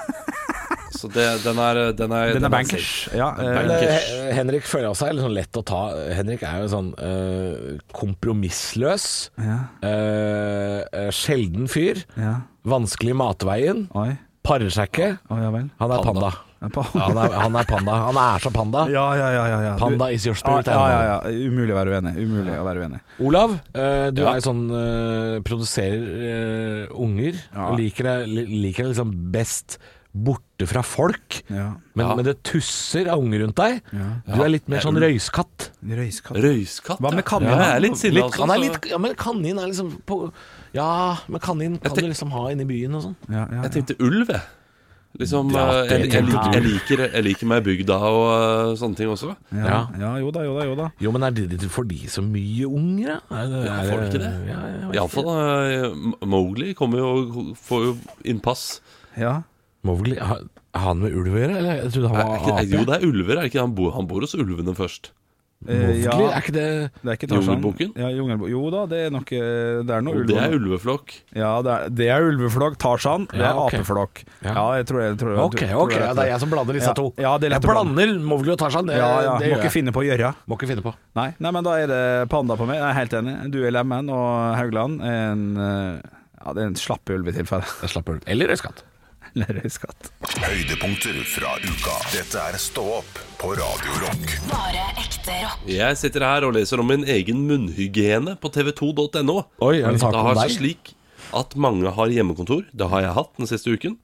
Så 1.05 1.11
det, 1.13 1.25
den 1.45 1.59
er 1.61 1.81
Den 1.93 2.13
er, 2.13 2.33
Den 2.33 2.47
er 2.47 2.53
bankers. 2.53 3.09
Ja, 3.13 3.33
bankers. 3.37 4.07
Men 4.09 4.29
eh, 4.31 4.35
Henrik 4.39 4.65
føler 4.69 4.89
også 4.89 5.09
er 5.09 5.17
litt 5.17 5.27
sånn 5.27 5.37
lett 5.37 5.59
å 5.59 5.63
ta. 5.67 5.83
Henrik 6.17 6.45
er 6.47 6.63
jo 6.63 6.71
sånn 6.73 6.93
uh, 6.97 7.75
kompromissløs. 7.93 9.09
ja, 9.37 9.59
eh, 9.85 10.81
eh, 10.81 11.11
sjelden 11.13 11.69
fyr. 11.69 12.05
ja. 12.17 12.39
Vanskelig 12.65 13.13
i 13.13 13.17
matveien. 13.21 13.85
Oi. 14.01 14.15
Parer 14.45 14.73
seg 14.73 14.89
ikke. 14.89 15.11
Han 15.29 15.43
er 15.93 16.05
panda. 16.07 16.31
Ja, 16.63 16.83
han, 16.95 17.19
er, 17.19 17.33
han 17.43 17.57
er 17.61 17.65
panda. 17.69 17.93
Han 18.07 18.17
er 18.17 18.39
så 18.41 18.51
panda. 18.55 18.85
Ja, 18.89 19.07
ja, 19.19 19.29
ja, 19.35 19.47
ja, 19.49 19.59
ja. 19.67 19.73
Du- 19.77 19.81
Panda 19.85 20.07
is 20.15 20.25
your 20.27 20.35
spirit 20.39 20.67
ja, 20.67 20.85
ja, 20.89 21.01
ja. 21.11 21.17
Umulig 21.49 21.75
å 21.75 21.81
være 21.81 21.97
uenig. 21.99 22.15
Umulig 22.25 22.55
å 22.57 22.65
være 22.65 22.85
uenig. 22.87 23.01
Olav, 23.21 23.59
eh, 23.75 24.11
du 24.17 24.23
Ja. 24.23 24.33
er 24.37 24.41
sånn 24.41 24.63
eh, 24.71 25.41
Produserer 25.45 26.07
eh, 26.31 26.87
unger. 26.95 27.35
Ja. 27.53 27.69
Og 27.71 27.79
liker 27.79 28.05
det, 28.09 28.17
liker 28.49 28.85
det 28.89 28.95
liksom 28.95 29.13
best 29.35 29.79
borte 30.15 30.63
fra 30.71 30.81
folk. 30.87 31.41
Ja. 31.51 31.73
Men, 31.99 32.07
Ja. 32.07 32.15
men 32.15 32.25
det 32.25 32.37
tusser 32.47 33.09
av 33.11 33.19
unger 33.19 33.41
rundt 33.45 33.57
deg. 33.59 33.81
Ja. 33.93 34.09
Du 34.31 34.43
er 34.45 34.49
litt 34.49 34.69
mer 34.71 34.79
sånn 34.81 34.95
røyskatt. 35.03 35.71
Røyskatt. 35.85 36.39
Røyskatt. 36.39 37.01
Hva 37.03 37.11
med 37.13 37.25
kanin, 37.27 37.49
Ja, 37.51 37.59
jeg 37.59 37.77
er 37.77 37.81
litt 37.81 37.97
sinna 37.99 38.21
Litt, 38.23 38.37
han 38.39 38.51
er 38.55 38.59
litt, 38.63 38.87
ja, 38.89 38.97
men 39.03 39.15
kanin 39.19 39.59
er 39.59 39.67
liksom 39.67 39.91
på 40.07 40.33
Ja, 40.73 41.17
men 41.29 41.41
kanin 41.41 41.79
kan 41.83 41.91
tenk- 41.93 42.07
du 42.07 42.09
liksom 42.15 42.31
ha 42.31 42.47
inne 42.51 42.63
i 42.63 42.65
byen 42.65 42.95
og 42.95 43.03
sånn. 43.03 43.17
Ja, 43.29 43.47
ja, 43.51 43.63
Jeg 43.67 43.73
tenkte 43.73 43.97
ulv, 44.01 44.29
jeg. 44.29 44.41
Liksom, 45.15 45.51
Ja, 45.55 45.65
eh, 45.85 45.93
jeg, 45.93 46.09
jeg, 46.11 46.25
liker, 46.27 46.55
jeg, 46.57 46.63
liker, 46.65 47.03
jeg 47.07 47.23
liker 47.23 47.47
meg 47.47 47.61
i 47.61 47.65
bygda 47.69 47.99
og 48.09 48.25
eh, 48.35 48.71
sånne 48.81 48.99
ting 48.99 49.13
også. 49.13 49.31
Ja, 49.55 49.85
ja, 50.01 50.09
jo 50.19 50.33
da, 50.35 50.43
jo 50.43 50.57
da, 50.59 50.65
jo 50.67 50.75
da. 50.81 50.89
Jo, 51.05 51.13
men 51.15 51.23
er 51.29 51.37
det 51.37 51.45
det 51.53 51.69
for 51.71 51.87
de 51.87 52.01
så 52.11 52.25
mye 52.27 52.67
unger, 52.67 53.13
da? 53.15 53.39
Er 53.45 53.53
det, 53.53 53.61
Ja, 53.69 53.77
får 53.87 54.03
de 54.03 54.09
ikke 54.11 54.23
det? 54.25 54.33
Ja, 54.51 54.59
Iallfall 54.99 55.31
uh, 55.31 56.27
Mowgli 56.27 56.73
kommer 56.75 56.99
jo 57.05 57.55
får 57.63 57.87
jo 57.87 57.95
innpass. 58.35 58.67
Ja. 59.21 59.37
Mowgli, 59.87 60.19
har 60.19 60.43
han 60.75 60.99
med 61.05 61.15
ulv 61.15 61.31
å 61.37 61.39
gjøre? 61.45 61.59
Eller 61.61 61.83
jeg 61.85 61.93
trodde 61.95 62.11
han 62.11 62.19
Er, 62.19 62.27
var 62.27 62.35
er, 62.35 62.59
ape. 62.59 62.67
jo, 62.75 62.85
det 62.89 62.97
er 62.99 63.07
ulver. 63.07 63.37
Er 63.37 63.43
det 63.45 63.51
ikke? 63.53 63.63
Han, 63.63 63.75
bor, 63.79 63.93
han 63.95 64.09
bor 64.11 64.25
hos 64.27 64.35
ulvene 64.35 64.75
først. 64.75 65.13
Eh, 65.67 66.03
ja. 66.05 66.13
er 66.13 66.41
ikke 66.43 66.53
det 66.53 66.65
Det 67.01 67.09
er 67.09 67.17
ikke 67.17 67.29
Jungelboken? 67.35 67.93
Ja, 67.97 68.09
jungelbo 68.13 68.49
jo 68.51 68.65
da, 68.71 68.85
det 68.87 68.99
er 69.07 69.11
nok 69.15 69.31
Det 69.31 69.91
er 69.97 70.03
noe 70.05 70.15
ulv. 70.21 70.27
det 70.29 70.37
er 70.37 70.57
ulveflokk. 70.59 71.15
Ja, 71.35 71.53
det 71.65 71.73
er, 71.73 71.89
det 71.89 72.09
er 72.13 72.27
ulveflokk. 72.29 72.77
Tarzan, 72.79 73.27
det 73.33 73.41
Ja, 73.41 73.53
er 73.55 73.63
apeflokk. 73.65 74.25
Ja. 74.45 74.53
Ja, 74.55 74.65
jeg 74.77 74.87
tror 74.91 75.01
jeg 75.05 75.17
tror, 75.19 75.39
Ok, 75.47 75.57
tror 75.57 75.91
jeg- 75.91 76.17
det 76.17 76.25
er 76.25 76.31
jeg 76.35 76.41
som 76.41 76.51
blander 76.51 76.73
disse 76.75 76.89
Ja, 76.93 76.95
to. 76.95 77.07
ja, 77.17 77.39
det 77.39 77.47
er 77.47 77.55
lett 77.57 77.63
jeg 77.65 77.71
blander 77.71 78.19
Mowgli 78.21 78.53
og 78.53 78.59
Tarzan. 78.59 78.87
Det, 78.87 78.97
Ja, 78.97 79.09
ja. 79.23 79.39
det 79.39 79.49
Må 79.51 79.57
ikke 79.57 79.63
jeg. 79.71 79.73
finne 79.73 79.93
på 79.93 80.03
å 80.03 80.07
gjøre. 80.09 80.35
Må 80.49 80.59
ikke 80.59 80.69
finne 80.69 80.83
på. 80.85 80.95
Nei, 81.17 81.35
nei, 81.39 81.51
men 81.51 81.65
da 81.65 81.71
er 81.81 81.87
det 81.87 82.29
panda 82.29 82.57
på 82.57 82.67
meg. 82.67 82.77
Jeg 82.77 82.91
er 82.91 82.99
helt 83.01 83.13
enig. 83.13 83.51
Du 83.51 83.65
er 83.65 83.71
lemen, 83.71 84.11
og 84.11 84.57
Haugland 84.57 85.01
er 85.03 85.33
en 85.33 85.57
eh, 85.57 86.01
Ja, 86.45 86.53
det 86.53 86.61
er 86.63 86.67
en 86.67 86.75
slapp 86.77 87.09
ulv 87.09 87.27
i 87.29 87.33
tilfelle. 87.33 87.65
Ulv. 88.07 88.21
Eller 88.27 88.49
røyskatt. 88.49 88.83
Eller 89.35 89.57
røyskatt. 89.59 90.11
Høydepunkter 90.45 91.17
fra 91.27 91.57
uka. 91.65 91.95
Dette 92.15 92.39
er 92.39 92.59
Stå 92.63 92.85
opp 93.01 93.17
på 93.41 93.51
Radiorock. 93.59 94.35
Bare 94.51 94.85
ekte 95.03 95.39
rock. 95.43 95.65
Jeg 95.71 95.99
sitter 95.99 96.23
her 96.27 96.47
og 96.47 96.55
leser 96.55 96.79
om 96.83 96.87
min 96.93 97.03
egen 97.11 97.41
munnhygiene 97.49 98.37
på 98.41 98.51
tv2.no. 98.55 99.37
Oi, 99.67 99.81
er 99.83 99.91
det 99.97 100.03
sak 100.05 100.15
Det 100.15 100.21
om 100.21 100.29
har 100.29 100.39
deg? 100.39 100.53
seg 100.53 100.61
slik 100.61 100.93
at 101.35 101.57
mange 101.59 101.91
har 101.97 102.13
hjemmekontor. 102.15 102.63
Det 102.71 102.89
har 102.93 103.03
jeg 103.09 103.17
hatt 103.19 103.35
den 103.41 103.51
siste 103.51 103.75
uken. 103.75 103.99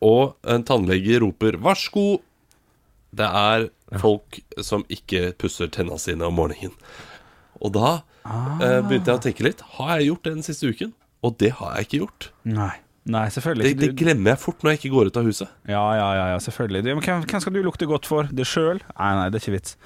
Og 0.00 0.36
en 0.48 0.64
tannlege 0.64 1.20
roper 1.20 1.58
'varsko'. 1.60 2.20
Det 3.18 3.24
er 3.28 3.68
folk 4.00 4.40
som 4.64 4.84
ikke 4.92 5.32
pusser 5.40 5.68
tenna 5.72 5.96
sine 6.00 6.24
om 6.28 6.36
morgenen. 6.36 6.72
Og 7.60 7.72
da 7.74 8.00
eh, 8.24 8.80
begynte 8.84 9.10
jeg 9.12 9.18
å 9.18 9.24
tenke 9.24 9.44
litt. 9.44 9.60
Har 9.76 9.98
jeg 9.98 10.08
gjort 10.12 10.24
det 10.24 10.34
den 10.36 10.44
siste 10.46 10.68
uken? 10.72 10.92
Og 11.24 11.36
det 11.40 11.50
har 11.58 11.74
jeg 11.76 11.88
ikke 11.88 12.00
gjort. 12.04 12.28
Nei. 12.44 12.74
Nei, 13.08 13.24
selvfølgelig 13.32 13.70
det 13.72 13.80
det, 13.80 13.88
glemmer 13.96 14.34
jeg 14.34 14.40
fort 14.42 14.60
når 14.60 14.74
jeg 14.74 14.80
ikke 14.82 14.90
går 14.92 15.08
ut 15.08 15.18
av 15.20 15.28
huset. 15.28 15.52
Ja, 15.70 15.82
ja, 15.96 16.08
ja, 16.18 16.24
ja 16.34 16.40
selvfølgelig. 16.44 16.82
Det, 16.84 16.96
men 16.98 17.04
hvem, 17.06 17.22
hvem 17.24 17.42
skal 17.44 17.54
du 17.54 17.60
lukte 17.64 17.88
godt 17.88 18.08
for? 18.08 18.28
Det 18.28 18.44
sjøl? 18.48 18.82
Nei, 18.98 19.12
nei, 19.16 19.28
det 19.32 19.38
er 19.38 19.44
ikke 19.46 19.54
vits. 19.54 19.78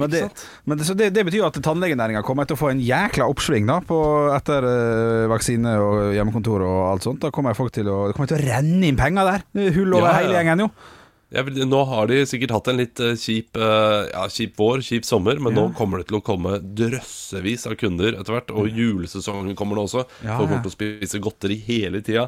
Men, 0.00 0.12
det, 0.14 0.22
men 0.64 0.80
det, 0.80 0.86
så 0.88 0.96
det, 0.96 1.10
det 1.16 1.26
betyr 1.28 1.44
at 1.50 1.58
tannlegenæringa 1.64 2.24
kommer 2.24 2.48
til 2.48 2.56
å 2.56 2.60
få 2.62 2.70
en 2.72 2.80
jækla 2.80 3.28
oppsving 3.28 3.68
da 3.68 3.80
på, 3.84 3.98
etter 4.32 4.64
uh, 4.64 5.26
vaksine 5.32 5.74
og 5.84 6.14
hjemmekontor 6.16 6.64
og 6.64 6.80
alt 6.94 7.08
sånt. 7.08 7.20
Da 7.26 7.32
kommer 7.34 7.58
folk 7.58 7.74
til 7.76 7.90
å, 7.92 8.06
det 8.08 8.16
kommer 8.16 8.32
til 8.32 8.40
å 8.40 8.46
renne 8.46 8.88
inn 8.88 9.00
penger 9.00 9.28
der. 9.28 9.46
Er 9.60 9.76
Hull 9.76 10.00
over 10.00 10.08
ja. 10.08 10.16
hele 10.22 10.40
gjengen, 10.40 10.64
jo. 10.64 10.72
Jeg 11.30 11.66
nå 11.70 11.80
har 11.86 12.08
de 12.10 12.16
sikkert 12.26 12.50
hatt 12.56 12.68
en 12.72 12.80
litt 12.80 12.98
eh, 12.98 13.12
kjip, 13.14 13.54
eh, 13.54 14.08
ja, 14.10 14.24
kjip 14.34 14.56
vår, 14.58 14.80
kjip 14.82 15.06
sommer, 15.06 15.38
men 15.38 15.54
nå 15.54 15.68
kommer 15.78 16.00
det 16.00 16.08
til 16.08 16.18
å 16.18 16.22
komme 16.26 16.56
drøssevis 16.58 17.68
av 17.70 17.76
kunder 17.78 18.16
etter 18.18 18.34
hvert. 18.34 18.50
Og 18.50 18.66
julesesongen 18.74 19.54
kommer 19.58 19.78
nå 19.78 19.84
også. 19.86 20.02
Ja, 20.24 20.40
Folk 20.40 20.50
ja. 20.50 20.56
kommer 20.56 20.64
til 20.66 20.72
å 20.72 20.74
spise 20.74 21.20
godteri 21.22 21.60
hele 21.68 22.02
tida. 22.02 22.26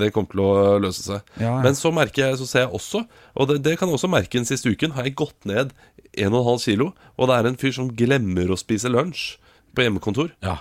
Det 0.00 0.08
kommer 0.16 0.32
til 0.32 0.44
å 0.46 0.78
løse 0.80 1.04
seg. 1.04 1.34
Ja, 1.36 1.50
ja. 1.50 1.58
Men 1.66 1.76
så 1.76 1.92
merker 1.92 2.30
jeg, 2.30 2.40
så 2.40 2.48
ser 2.48 2.64
jeg 2.64 2.72
også, 2.80 3.04
og 3.36 3.52
det, 3.52 3.58
det 3.66 3.76
kan 3.76 3.92
jeg 3.92 4.00
også 4.00 4.12
merke 4.16 4.40
den 4.40 4.48
siste 4.48 4.72
uken, 4.72 4.96
har 4.96 5.04
jeg 5.04 5.18
gått 5.20 5.48
ned 5.48 5.76
1,5 6.16 6.64
kilo, 6.64 6.92
og 7.20 7.28
det 7.28 7.36
er 7.36 7.50
en 7.50 7.60
fyr 7.60 7.76
som 7.76 7.92
glemmer 8.00 8.48
å 8.48 8.58
spise 8.58 8.88
lunsj 8.88 9.34
på 9.76 9.84
hjemmekontor. 9.84 10.32
Ja. 10.40 10.56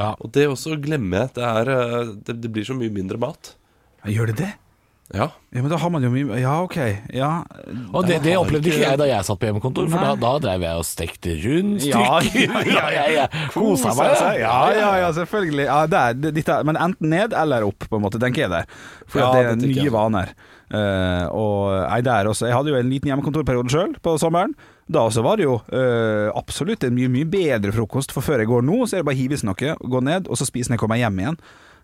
ja. 0.00 0.14
Og 0.16 0.32
det 0.32 0.48
også 0.48 0.80
glemmer 0.80 1.26
jeg. 1.26 1.36
Det, 1.36 1.44
er, 1.44 1.74
eh, 1.76 2.16
det, 2.24 2.40
det 2.40 2.56
blir 2.56 2.64
så 2.64 2.76
mye 2.78 2.92
mindre 2.94 3.20
mat. 3.20 3.54
Gjør 4.08 4.32
det 4.32 4.40
det? 4.40 4.52
Ja. 5.12 5.26
Ja, 5.52 5.60
men 5.60 5.68
da 5.68 5.76
har 5.76 5.90
man 5.92 6.00
jo 6.06 6.08
mye 6.08 6.38
Ja, 6.40 6.54
OK. 6.64 6.76
Ja. 7.12 7.42
Og 7.92 8.06
det, 8.08 8.22
det 8.24 8.32
opplevde 8.40 8.70
ikke- 8.70 8.80
jeg 8.86 8.98
da 8.98 9.04
jeg 9.10 9.24
satt 9.28 9.38
på 9.42 9.44
hjemmekontor, 9.50 9.90
for 9.92 10.00
da, 10.00 10.14
da 10.16 10.30
drev 10.40 10.62
jeg 10.64 10.78
og 10.80 10.86
stekte 10.88 11.34
rundstykker. 11.42 12.30
Ja, 12.40 12.62
ja, 12.64 12.86
ja, 12.96 13.04
ja, 13.18 13.26
Kosa 13.52 13.92
meg. 13.98 14.14
Ja, 14.40 14.54
ja, 14.72 14.88
ja, 15.02 15.10
selvfølgelig. 15.12 15.66
Ja, 15.68 15.82
det 15.86 15.98
er, 16.00 16.14
det, 16.16 16.32
dette, 16.38 16.56
er- 16.56 16.64
men 16.64 16.80
enten 16.80 17.12
ned 17.12 17.36
eller 17.36 17.66
opp, 17.68 17.84
på 17.90 18.00
en 18.00 18.06
måte, 18.06 18.20
tenker 18.22 18.46
jeg 18.46 18.50
det. 18.54 18.62
For 19.06 19.20
Ja, 19.20 19.28
det 19.36 19.42
er 19.44 19.50
det 19.56 19.68
nye 19.68 19.82
jeg. 19.84 19.92
vaner. 19.92 20.32
Uh, 20.72 21.26
og 21.36 21.66
nei, 21.90 21.98
der 22.00 22.24
også 22.30 22.46
Jeg 22.48 22.54
hadde 22.56 22.70
jo 22.72 22.78
en 22.78 22.88
liten 22.88 23.10
hjemmekontorperiode 23.10 23.68
sjøl 23.74 23.92
på 24.00 24.14
sommeren. 24.16 24.54
Da 24.88 25.02
også 25.04 25.20
var 25.22 25.36
det 25.36 25.44
jo 25.44 25.58
uh, 25.60 26.32
absolutt 26.40 26.86
en 26.88 26.96
mye 26.96 27.10
mye 27.12 27.28
bedre 27.28 27.74
frokost. 27.76 28.14
For 28.16 28.24
før 28.24 28.40
jeg 28.40 28.48
går 28.48 28.64
nå, 28.64 28.80
så 28.88 28.96
er 28.96 29.02
det 29.04 29.10
bare 29.10 29.18
å 29.18 29.20
hive 29.20 29.36
i 29.36 29.42
seg 29.42 29.50
noe, 29.52 29.76
gå 29.76 30.00
ned, 30.08 30.32
og 30.32 30.40
så 30.40 30.48
spise 30.48 30.72
når 30.72 30.78
jeg 30.80 30.84
kommer 30.86 30.96
hjem 31.02 31.20
igjen. 31.20 31.36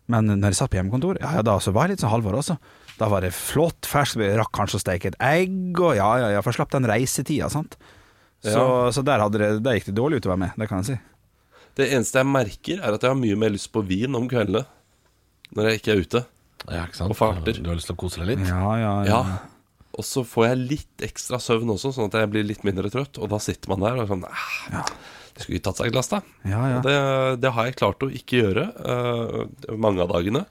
Men 0.08 0.24
når 0.40 0.54
jeg 0.54 0.60
satt 0.62 0.72
på 0.72 0.78
hjemmekontor, 0.80 1.18
ja, 1.20 1.34
ja 1.36 1.42
da 1.44 1.58
så 1.60 1.68
var 1.76 1.84
jeg 1.84 1.98
litt 1.98 2.00
sånn 2.06 2.14
Halvor 2.14 2.38
også. 2.40 2.56
Da 2.98 3.08
var 3.10 3.22
det 3.22 3.30
flott 3.36 3.86
fersk, 3.86 4.18
vi 4.18 4.30
rakk 4.38 4.50
kanskje 4.56 4.80
å 4.80 4.82
steke 4.82 5.12
et 5.12 5.18
egg, 5.22 5.54
og 5.78 5.94
ja, 5.98 6.08
ja, 6.22 6.32
ja, 6.36 6.42
for 6.42 6.56
slapp 6.56 6.72
den 6.74 6.88
reisetida, 6.88 7.50
sant. 7.52 7.78
Så, 8.42 8.62
så 8.94 9.02
der, 9.06 9.22
hadde 9.22 9.38
det, 9.40 9.50
der 9.66 9.78
gikk 9.78 9.90
det 9.90 9.98
dårlig 9.98 10.20
utover 10.22 10.38
meg, 10.40 10.54
det 10.58 10.68
kan 10.70 10.82
jeg 10.82 10.92
si. 10.92 10.98
Det 11.78 11.86
eneste 11.94 12.22
jeg 12.22 12.26
merker, 12.26 12.80
er 12.82 12.96
at 12.96 13.04
jeg 13.06 13.14
har 13.14 13.18
mye 13.18 13.38
mer 13.38 13.54
lyst 13.54 13.70
på 13.74 13.84
vin 13.86 14.18
om 14.18 14.26
kveldene. 14.30 14.64
Når 15.54 15.68
jeg 15.70 15.80
ikke 15.80 15.92
er 15.92 16.02
ute. 16.02 16.24
Ja, 16.66 16.82
ikke 16.84 16.98
sant? 16.98 17.12
Og 17.14 17.16
farter. 17.18 17.60
Du 17.62 17.70
har 17.70 17.78
lyst 17.78 17.88
til 17.88 17.96
å 17.96 18.00
kose 18.00 18.20
deg 18.20 18.32
litt? 18.32 18.42
Ja, 18.50 18.72
ja, 18.80 18.94
ja. 19.06 19.20
Ja. 19.22 19.38
Og 19.98 20.06
så 20.06 20.22
får 20.26 20.50
jeg 20.50 20.58
litt 20.74 21.04
ekstra 21.06 21.40
søvn 21.42 21.70
også, 21.74 21.92
sånn 21.94 22.10
at 22.10 22.18
jeg 22.20 22.30
blir 22.30 22.46
litt 22.46 22.66
mindre 22.66 22.90
trøtt. 22.92 23.18
Og 23.18 23.30
da 23.32 23.40
sitter 23.42 23.72
man 23.72 23.82
der 23.82 23.98
og 24.02 24.10
sånn 24.10 24.26
ah, 24.28 24.90
Det 25.34 25.46
skulle 25.46 25.62
tatt 25.64 25.80
seg 25.80 25.90
et 25.90 25.96
glass, 25.96 26.10
da. 26.12 26.20
ja, 26.46 26.62
ja. 26.74 26.80
Det, 26.84 26.96
det 27.42 27.54
har 27.56 27.70
jeg 27.70 27.78
klart 27.80 28.04
å 28.04 28.10
ikke 28.10 28.42
gjøre 28.42 28.66
uh, 28.78 29.74
mange 29.74 30.04
av 30.04 30.12
dagene. 30.12 30.44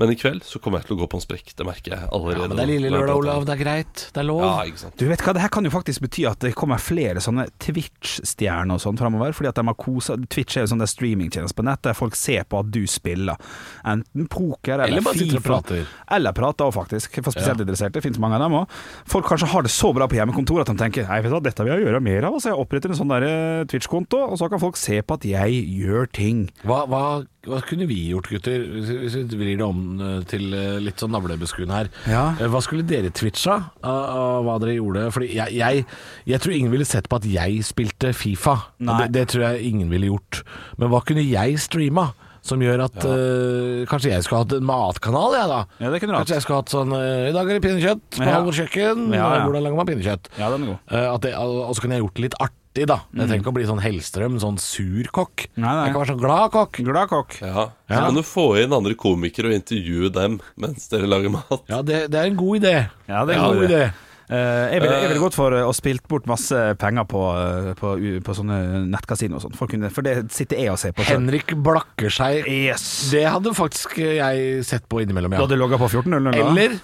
Men 0.00 0.10
i 0.14 0.16
kveld 0.16 0.42
så 0.48 0.58
kommer 0.64 0.80
jeg 0.80 0.88
til 0.88 0.96
å 0.96 1.00
gå 1.02 1.08
på 1.12 1.18
en 1.20 1.24
sprekk. 1.26 1.52
Det 1.58 1.66
merker 1.68 1.92
jeg 1.92 2.08
allerede. 2.08 2.40
Ja, 2.40 2.48
men 2.48 2.56
det 2.56 2.64
er 2.64 2.70
lille 2.72 2.90
lørdag, 2.94 3.18
Olav. 3.20 3.44
det. 3.44 3.54
Er 3.58 3.60
greit. 3.60 4.04
Det 4.14 4.22
er 4.22 4.26
lov. 4.30 4.40
Ja, 4.46 4.54
ikke 4.70 4.80
sant. 4.86 4.96
Du 4.96 5.04
vet 5.10 5.20
hva, 5.26 5.34
det 5.36 5.42
her 5.44 5.52
kan 5.52 5.66
jo 5.68 5.72
faktisk 5.74 6.00
bety 6.06 6.24
at 6.30 6.40
det 6.46 6.54
kommer 6.56 6.80
flere 6.80 7.20
sånne 7.20 7.44
Twitch-stjerner 7.60 8.76
og 8.78 8.82
sånn 8.82 8.98
framover, 9.00 9.34
fordi 9.36 9.50
at 9.50 9.58
de 9.60 9.64
har 9.68 9.76
kosa 9.80 10.16
Twitch 10.30 10.56
er 10.56 10.64
jo 10.64 10.70
sånn 10.72 10.84
streamingtjeneste 10.88 11.56
på 11.58 11.64
nett 11.66 11.82
der 11.84 11.96
folk 11.98 12.16
ser 12.18 12.46
på 12.48 12.62
at 12.62 12.70
du 12.72 12.80
spiller. 12.90 13.36
Enten 13.84 14.28
poker 14.30 14.78
eller, 14.78 14.88
Eller 14.96 15.04
bare 15.04 15.20
og 15.20 15.34
FIFA. 15.36 15.42
prater. 15.50 15.86
Eller 16.16 16.32
prater 16.36 16.64
òg, 16.70 16.74
faktisk. 16.74 17.20
For 17.22 17.30
spesielt 17.34 17.58
Ja. 17.60 17.64
interesserte. 17.64 17.92
Det 18.00 18.02
finnes 18.02 18.18
mange 18.18 18.34
av 18.36 18.40
dem 18.46 18.52
òg. 18.52 18.68
Folk 19.04 19.26
kanskje 19.26 19.48
har 19.48 19.62
det 19.62 19.70
så 19.70 19.92
bra 19.94 20.06
på 20.08 20.16
hjemmekontor 20.16 20.60
at 20.60 20.66
de 20.66 20.76
tenker 20.76 21.08
Nei, 21.10 21.20
vet 21.20 21.30
du 21.30 21.36
hva, 21.36 21.42
dette 21.42 21.64
vil 21.64 21.72
jeg 21.76 21.86
gjøre 21.86 22.02
mer 22.02 22.24
av. 22.24 22.34
Så 22.40 22.48
jeg 22.50 22.58
oppretter 22.58 22.90
en 22.90 22.96
sånn 22.96 23.10
eh, 23.22 23.64
Twitch-konto, 23.64 24.30
og 24.30 24.38
så 24.38 24.48
kan 24.48 24.60
folk 24.60 24.76
se 24.76 25.00
på 25.02 25.14
at 25.14 25.22
jeg 25.24 25.66
gjør 25.80 26.06
ting. 26.12 26.50
Hva, 26.64 26.86
hva, 26.86 27.24
hva 27.48 27.60
kunne 27.64 27.86
vi 27.88 27.96
gjort, 28.10 28.28
gutter? 28.28 28.60
Hvis 28.60 29.14
vi- 29.16 29.38
vrir 29.40 29.56
det 29.56 29.64
om 29.64 30.00
eh, 30.00 30.22
til 30.28 30.52
eh, 30.52 30.78
litt 30.84 31.00
sånn 31.00 31.12
navlebeskuende 31.14 31.72
her. 31.72 31.88
Ja. 32.06 32.24
Eh, 32.38 32.48
Hva 32.52 32.60
skulle 32.60 32.84
dere 32.84 33.08
twitcha 33.10 33.70
av, 33.82 34.44
hva 34.44 34.58
dere 34.60 34.76
gjorde? 34.76 35.06
Fordi 35.14 35.30
jeg, 35.34 35.56
jeg, 35.56 35.86
jeg 36.28 36.40
tror 36.40 36.52
ingen 36.56 36.70
ville 36.74 36.84
sett 36.88 37.08
på 37.08 37.16
at 37.16 37.24
jeg 37.24 37.62
spilte 37.64 38.12
Fifa. 38.12 38.58
Det, 38.78 39.12
det 39.16 39.28
tror 39.32 39.46
jeg 39.54 39.70
ingen 39.72 39.88
ville 39.92 40.10
gjort. 40.12 40.42
Men 40.76 40.92
hva 40.92 41.00
kunne 41.04 41.24
jeg 41.24 41.56
streama? 41.58 42.10
Som 42.40 42.62
gjør 42.64 42.86
at 42.86 42.94
eh, 43.04 43.82
Kanskje 43.84 44.14
jeg 44.14 44.24
skulle 44.24 44.38
hatt 44.46 44.54
en 44.56 44.64
matkanal, 44.64 45.34
jeg, 45.36 45.48
da. 45.50 45.58
Ja, 45.84 45.90
det 45.92 45.98
kunne 46.00 46.14
du. 46.14 46.18
Kanskje 46.22 46.38
jeg 46.38 46.44
skulle 46.46 46.60
hatt 46.62 46.72
sånn 46.72 46.94
uh, 46.96 47.28
I 47.28 47.34
dag 47.36 47.50
er 47.50 47.58
det 47.58 47.64
pinnekjøtt 47.66 48.16
på 48.16 48.24
Ja. 48.24 48.38
Kjøkken. 48.60 49.02
Ja, 49.12 49.26
ja. 49.36 49.42
Hvordan 49.44 49.66
lager 49.66 49.76
man 49.76 49.88
pinnekjøtt? 49.90 50.30
Ja, 50.40 50.48
den 50.54 50.64
er 50.64 50.70
god. 50.72 50.78
Uh, 50.88 51.08
at 51.18 51.26
det, 51.26 51.34
og 51.36 51.74
så 51.76 51.84
kunne 51.84 51.98
jeg 51.98 52.04
gjort 52.06 52.16
det 52.16 52.24
litt 52.30 52.38
artig, 52.40 52.56
da. 52.74 53.00
Jeg 53.12 53.26
trenger 53.26 53.40
ikke 53.42 53.50
å 53.50 53.56
bli 53.56 53.64
sånn 53.66 53.80
Hellstrøm, 53.82 54.36
sånn 54.40 54.58
sur 54.62 55.08
kokk. 55.10 55.48
Nei, 55.56 55.66
nei. 55.74 55.86
Jeg 55.88 55.94
kan 55.94 56.02
være 56.04 56.12
sånn 56.12 56.20
glad 56.22 56.52
kokk. 56.54 56.76
Glad 56.86 57.08
kokk. 57.10 57.40
Ja. 57.42 57.64
Så 57.88 57.96
Ja. 57.96 58.04
kan 58.06 58.14
du 58.14 58.22
få 58.22 58.44
inn 58.62 58.72
andre 58.72 58.94
komikere 58.94 59.50
og 59.50 59.56
intervjue 59.58 60.12
dem 60.12 60.40
mens 60.56 60.86
dere 60.88 61.06
lager 61.10 61.30
mat. 61.34 61.64
Ja, 61.68 61.82
det, 61.82 62.10
det 62.10 62.20
er 62.20 62.26
en 62.30 62.36
god 62.36 62.60
idé. 62.62 62.76
Ja, 63.08 63.24
det 63.26 63.34
er 63.34 63.40
en 63.40 63.58
god 63.58 63.68
idé. 63.70 63.82
Eh, 64.30 64.70
jeg 64.70 64.80
ville 64.84 64.94
jeg 65.02 65.08
ville 65.10 65.18
gått 65.24 65.34
for 65.34 65.50
eh, 65.52 65.66
å 65.66 65.72
spilt 65.74 66.04
bort 66.06 66.24
masse 66.30 66.54
penger 66.78 67.02
på, 67.10 67.18
eh, 67.34 67.72
på, 67.74 67.96
på 68.22 68.34
sånne 68.38 68.86
nettkasino 68.86 69.34
og 69.40 69.42
sånn. 69.42 69.56
For, 69.58 69.66
å 69.66 69.70
kunne- 69.72 69.90
for 69.90 70.02
det 70.06 70.30
sitter 70.30 70.56
jeg 70.62 70.70
og 70.70 70.78
ser 70.78 70.92
på. 70.92 71.02
selv. 71.02 71.18
Henrik 71.26 71.50
blakker 71.58 72.06
seg. 72.14 72.46
Yes. 72.46 73.10
Det 73.10 73.24
hadde 73.26 73.50
faktisk 73.58 73.98
jeg 73.98 74.62
sett 74.64 74.86
på 74.88 75.02
innimellom, 75.02 75.30
Du 75.34 75.36
ja. 75.36 75.42
hadde 75.48 75.58
logga 75.58 75.76
på 75.82 75.90
14.00 75.90 76.30
da? 76.30 76.46
Eller 76.46 76.78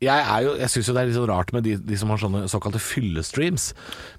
jeg, 0.00 0.16
er 0.32 0.44
jo, 0.46 0.54
jeg 0.56 0.70
syns 0.72 0.88
jo 0.88 0.94
det 0.96 1.00
er 1.02 1.08
litt 1.10 1.16
sånn 1.18 1.28
rart 1.28 1.50
med 1.52 1.64
de, 1.66 1.74
de 1.76 1.96
som 2.00 2.08
har 2.08 2.20
sånne 2.22 2.46
såkalte 2.48 2.80
fyllestreams. 2.80 3.70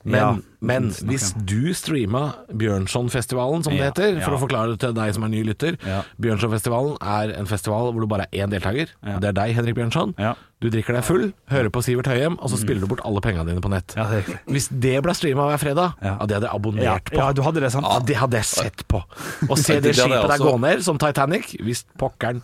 Men, 0.03 0.19
Ja, 0.21 0.27
men 0.61 0.91
hvis 1.09 1.31
du 1.41 1.71
streama 1.73 2.35
Bjørnsonfestivalen, 2.53 3.63
som 3.65 3.73
det 3.73 3.79
Ja, 3.81 3.89
heter, 3.89 4.19
for 4.21 4.35
ja. 4.35 4.37
å 4.37 4.41
forklare 4.43 4.75
det 4.75 4.79
til 4.83 4.93
deg 4.93 5.13
som 5.15 5.25
er 5.25 5.31
ny 5.33 5.41
lytter. 5.47 5.77
Bjørnsonfestivalen 6.21 6.97
er 7.01 7.33
en 7.39 7.49
festival 7.49 7.91
hvor 7.91 8.05
du 8.05 8.07
bare 8.11 8.27
er 8.29 8.45
én 8.45 8.53
deltaker. 8.53 8.93
Det 9.01 9.31
er 9.31 9.37
deg, 9.37 9.55
Henrik 9.57 9.77
Bjørnson. 9.79 10.13
Du 10.61 10.67
drikker 10.69 10.93
deg 10.93 11.01
full, 11.07 11.23
hører 11.49 11.71
på 11.73 11.81
Sivert 11.81 12.05
Høyem, 12.11 12.35
og 12.37 12.51
så 12.53 12.59
spiller 12.61 12.83
du 12.85 12.89
bort 12.91 13.01
alle 13.07 13.21
pengene 13.25 13.47
dine 13.49 13.63
på 13.65 13.71
nett. 13.73 13.95
Ja, 13.97 14.05
det. 14.11 14.37
Hvis 14.45 14.67
det 14.69 14.99
ble 15.01 15.15
streama 15.17 15.47
hver 15.49 15.57
fredag, 15.63 15.95
Ja. 16.05 16.13
det 16.21 16.35
hadde 16.37 16.45
jeg 16.45 16.53
abonnert 16.53 17.09
på. 17.09 17.17
ja, 17.17 17.31
du 17.33 17.41
hadde 17.41 17.61
det, 17.65 17.71
sant? 17.73 17.87
Ja, 17.89 17.97
det 18.05 18.15
hadde 18.21 18.37
jeg 18.37 18.45
sett 18.45 18.83
på. 18.87 19.01
Å 19.49 19.57
se 19.57 19.79
Det 19.81 19.89
det 19.89 19.95
skipet 19.97 20.29
der 20.29 20.37
gå 20.45 20.53
ned, 20.61 20.83
som 20.85 20.99
Titanic, 21.01 21.55
hvis 21.65 21.81
pokkeren 21.97 22.43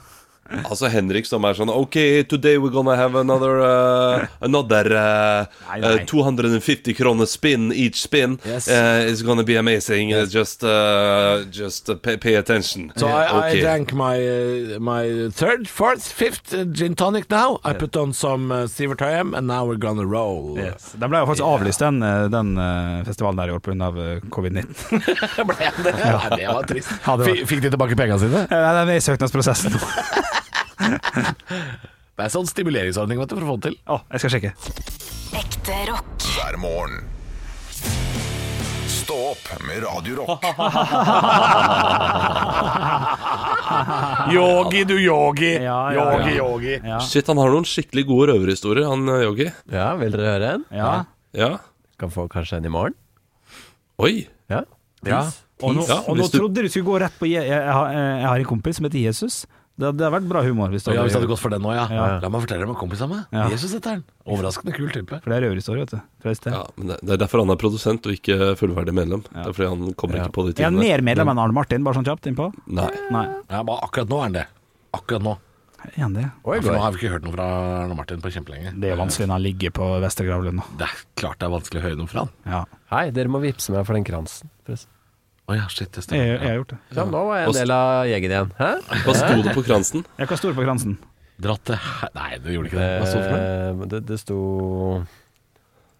Altså 0.69 0.87
Henrik 0.91 1.25
som 1.27 1.43
er 1.47 1.53
sånn 1.57 1.69
OK, 1.71 1.97
today 2.29 2.57
we're 2.57 2.71
gonna 2.73 2.95
have 2.95 3.15
another 3.19 3.59
uh, 3.61 4.25
Another 4.41 4.85
uh, 4.95 5.45
Nei, 5.69 5.79
nei. 5.81 5.93
uh, 6.01 6.05
250 6.07 6.93
kroner 6.97 7.25
spin 7.27 7.71
each 7.73 8.01
spin. 8.01 8.37
Yes. 8.45 8.67
Uh, 8.67 9.05
it's 9.09 9.21
gonna 9.21 9.43
be 9.43 9.55
amazing. 9.57 10.13
Uh, 10.13 10.25
just 10.25 10.63
uh, 10.63 11.43
just 11.51 11.89
uh, 11.89 11.95
pay, 11.95 12.17
pay 12.17 12.35
attention. 12.35 12.91
So 12.95 13.07
I, 13.07 13.49
I 13.51 13.59
drank 13.61 13.93
my 13.93 14.15
uh, 14.17 14.79
my 14.79 15.29
third, 15.31 15.67
fourth, 15.67 16.05
fifth 16.07 16.53
gin 16.73 16.95
tonic 16.95 17.29
now. 17.29 17.59
I 17.63 17.73
put 17.73 17.95
on 17.97 18.13
some 18.13 18.51
uh, 18.51 18.67
Sivert 18.67 18.99
Høyem, 19.03 19.33
and 19.37 19.47
now 19.47 19.65
we're 19.65 19.75
gonna 19.81 20.05
roll. 20.05 20.55
Yes. 20.57 20.91
Den 20.97 21.09
ble 21.11 21.19
jo 21.23 21.27
faktisk 21.29 21.45
avlyst, 21.47 21.81
den, 21.83 22.01
eh, 22.03 22.27
den 22.33 22.53
eh, 22.57 23.03
festivalen 23.07 23.37
der 23.41 23.51
i 23.51 23.55
år 23.57 23.63
pga. 23.65 23.91
covid-19. 24.33 25.01
Ble 25.51 25.71
det? 25.83 25.93
Ja, 25.99 26.21
det 26.35 26.47
var 26.47 26.63
trist. 26.69 26.91
Ja, 27.05 27.17
det 27.17 27.27
var- 27.29 27.43
Fikk- 27.49 27.61
de 27.65 27.69
tilbake 27.73 27.95
pengene 27.99 28.19
sine? 28.21 28.45
Nei, 28.51 28.73
Den 28.81 28.89
er 28.95 28.97
i 28.97 29.03
søknadsprosessen. 29.03 29.77
Det 32.17 32.25
er 32.25 32.31
sånn 32.33 32.47
stimuleringsordning 32.49 33.19
vet 33.21 33.29
du, 33.29 33.35
for 33.37 33.45
å 33.45 33.49
få 33.51 33.55
det 33.61 33.67
til. 33.69 33.75
Å, 33.93 33.99
jeg 34.15 34.19
skal 34.23 34.31
sjekke. 34.33 34.51
Ekte 35.37 35.75
rock. 35.91 36.09
hver 36.33 36.55
morgen. 36.57 37.05
Stå 38.89 39.17
opp 39.35 39.45
med 39.67 39.85
Radio 39.85 40.23
Rock. 40.23 40.41
Yogi, 44.33 44.81
du 44.89 44.95
yogi. 44.99 45.53
Ja, 45.63 45.93
ja, 45.93 46.05
yogi, 46.17 46.35
ja. 46.35 46.43
yogi. 46.43 46.75
Ja. 46.83 46.99
Shit, 47.03 47.27
han 47.29 47.37
har 47.39 47.51
noen 47.53 47.65
skikkelig 47.67 48.03
gode 48.09 48.31
røverhistorier, 48.33 48.87
han 48.89 49.07
uh, 49.09 49.19
Yogi. 49.23 49.47
Ja, 49.71 49.91
vil 49.99 50.11
dere 50.13 50.31
høre 50.33 50.49
en? 50.57 50.65
Ja. 50.75 50.91
Ja. 51.37 51.49
Kan 52.01 52.11
få 52.13 52.27
kanskje 52.31 52.59
en 52.59 52.67
i 52.67 52.71
morgen? 52.73 52.95
Oi. 54.03 54.25
Ja. 54.51 54.63
Ja. 55.07 55.21
Og 55.63 55.75
nå, 55.77 55.85
Ja, 55.89 56.01
og 56.05 56.17
nå 56.17 56.21
hvis 56.23 56.33
du- 56.33 56.39
trodde 56.41 56.65
du 56.65 56.69
skulle 56.69 56.85
gå 56.85 56.99
rett 57.01 57.15
på 57.17 57.25
Jeg, 57.29 57.47
jeg, 57.49 57.61
har, 57.73 57.87
jeg 57.93 58.27
har 58.27 58.37
en 58.43 58.49
kompis 58.49 58.77
som 58.77 58.85
heter 58.85 58.99
Jesus. 59.01 59.39
Det, 59.77 59.91
det 59.93 60.05
har 60.07 60.13
vært 60.15 60.25
bra 60.29 60.41
humor. 60.41 60.71
Hvis 60.73 60.87
du 60.87 60.89
Ja, 60.89 61.03
Hvis 61.05 61.13
det 61.13 61.19
hadde 61.19 61.29
gått 61.29 61.41
for 61.43 61.53
den 61.53 61.61
nå, 61.61 61.69
ja. 61.75 61.83
Ja. 61.93 62.05
La 62.23 62.29
meg 62.33 62.41
fortelle 62.41 62.63
deg 62.63 62.69
om 62.71 62.73
en 62.73 62.79
kompis 62.79 63.01
av 63.05 63.11
meg. 63.11 63.25
Ja. 63.35 63.45
Jesus 63.53 63.75
heter 63.77 63.93
han. 63.93 64.03
Overraskende 64.25 64.73
kul 64.73 64.89
type. 64.89 65.19
For 65.21 65.29
det 65.29 65.37
er 65.37 65.45
røverhistorie, 65.45 65.85
vet 65.85 65.93
du. 65.93 65.99
Fra 66.23 66.33
sted. 66.39 66.55
Ja, 66.57 66.63
men 66.79 66.95
det, 66.95 66.97
er 67.13 67.21
derfor 67.21 67.43
han 67.43 67.53
er 67.53 67.59
produsent 67.61 68.09
og 68.09 68.15
ikke 68.17 68.55
fullverdig 68.57 68.95
medlem. 68.97 69.21
Det 69.29 69.43
er 69.45 69.53
fordi 69.53 69.69
han 69.69 69.93
kommer 69.93 70.23
ikke 70.23 70.33
på 70.39 70.47
de 70.49 70.55
Er 70.57 70.71
han 70.71 70.79
mer 70.81 71.05
medlem 71.05 71.29
enn 71.29 71.43
Arne 71.45 71.53
Martin, 71.53 71.85
bare 71.85 71.99
sånn 71.99 72.09
kjapt 72.09 72.25
innpå? 72.31 72.49
Nei. 72.65 72.89
Nei. 73.13 73.27
Ja, 73.53 73.61
bare 73.61 73.85
akkurat 73.85 74.09
nå 74.09 74.17
er 74.23 74.25
han 74.25 74.39
det. 74.39 74.47
Akkurat 74.97 75.27
nå. 75.29 75.37
Er 75.93 76.09
det? 76.09 76.25
Oi, 76.43 76.57
For 76.57 76.73
nå 76.73 76.81
har 76.81 76.91
vi 76.91 76.97
ikke 77.03 77.13
hørt 77.13 77.25
noe 77.27 77.37
fra 77.37 77.45
Arne 77.83 77.95
Martin 77.95 78.21
på 78.23 78.33
kjempelenge. 78.33 78.73
Det 78.81 78.89
er 78.91 78.97
vanskelig 78.97 79.29
når 79.29 79.37
han 79.37 79.45
ligger 79.45 79.77
på 79.77 79.93
Vestre 80.01 80.25
Gravlund 80.25 80.57
nå. 80.57 80.65
Det 80.81 80.89
er 80.89 81.01
klart 81.21 81.37
det 81.37 81.47
er 81.47 81.53
vanskelig 81.53 81.83
å 81.83 81.85
høre 81.85 81.99
noe 82.01 82.09
fra 82.11 82.25
han. 82.25 82.33
Ja. 82.49 82.63
Hei, 82.89 83.05
dere 83.13 83.29
må 83.31 83.45
vippse 83.45 83.71
meg 83.75 83.85
for 83.85 83.93
den 83.93 84.07
kransen. 84.07 84.49
forresten. 84.65 84.89
Å 85.47 85.55
ja, 85.55 85.67
shit, 85.71 85.87
det 85.95 86.01
Jeg, 86.01 86.03
stemmer. 86.03 86.25
jeg 86.27 86.39
har 86.43 86.57
gjort 86.59 86.71
det. 86.73 86.77
Ja, 86.97 87.03
nå 87.07 87.19
var 87.29 87.37
jeg 87.39 87.47
en 87.47 87.55
del 87.55 87.71
av 87.71 88.07
gjengen 88.09 88.33
igjen. 88.33 88.49
Hæ? 88.57 88.71
Hva 89.05 89.13
sto 89.15 89.37
det 89.45 89.53
på 89.55 89.63
kransen? 89.63 90.03
Jeg 90.19 90.27
kan 90.27 90.37
stå 90.41 90.51
på 90.57 90.65
kransen. 90.65 90.97
Dratt 91.39 91.61
til 91.69 91.77
he- 91.77 92.09
Nei, 92.17 92.31
du 92.43 92.49
gjorde 92.51 92.67
ikke 92.71 92.81
det. 92.81 92.89
Hva 92.99 93.07
sto 93.07 93.21
det 93.21 93.27
for 93.29 93.37
noe? 93.37 93.45
Eh, 93.85 93.87
det, 93.93 93.99
det 94.09 94.17
sto 94.19 94.37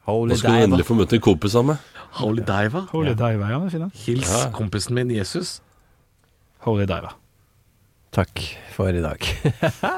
Holy 0.07 0.33
Nå 0.33 0.37
skal 0.39 0.57
du 0.57 0.63
endelig 0.65 0.85
få 0.87 0.97
møte 0.99 1.15
en 1.19 1.23
kompis 1.23 1.55
av 1.59 1.65
meg. 1.69 1.93
Holy 2.17 2.43
Diva. 2.47 2.81
Holy 2.91 3.13
Diva, 3.19 3.49
ja, 3.53 3.59
det 3.61 3.67
er 3.69 3.73
fint. 3.75 3.85
da. 3.85 4.03
Hils 4.03 4.33
kompisen 4.55 4.95
min 4.97 5.11
Jesus. 5.15 5.57
Holy 6.67 6.87
Diva. 6.89 7.13
Takk 8.15 8.43
for 8.75 8.89
i 8.91 9.03
dag. 9.03 9.23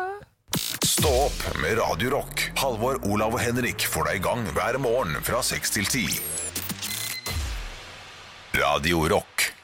Stå 0.89 1.09
opp 1.27 1.41
med 1.61 1.77
Radio 1.77 2.09
Rock. 2.17 2.47
Halvor, 2.59 2.97
Olav 3.07 3.37
og 3.37 3.41
Henrik 3.41 3.85
får 3.87 4.09
deg 4.09 4.19
i 4.19 4.23
gang 4.25 4.41
hver 4.57 4.77
morgen 4.81 5.13
fra 5.23 5.41
6 5.45 5.75
til 5.77 5.85
10. 5.85 6.19
Radio 8.53 9.07
Rock. 9.07 9.58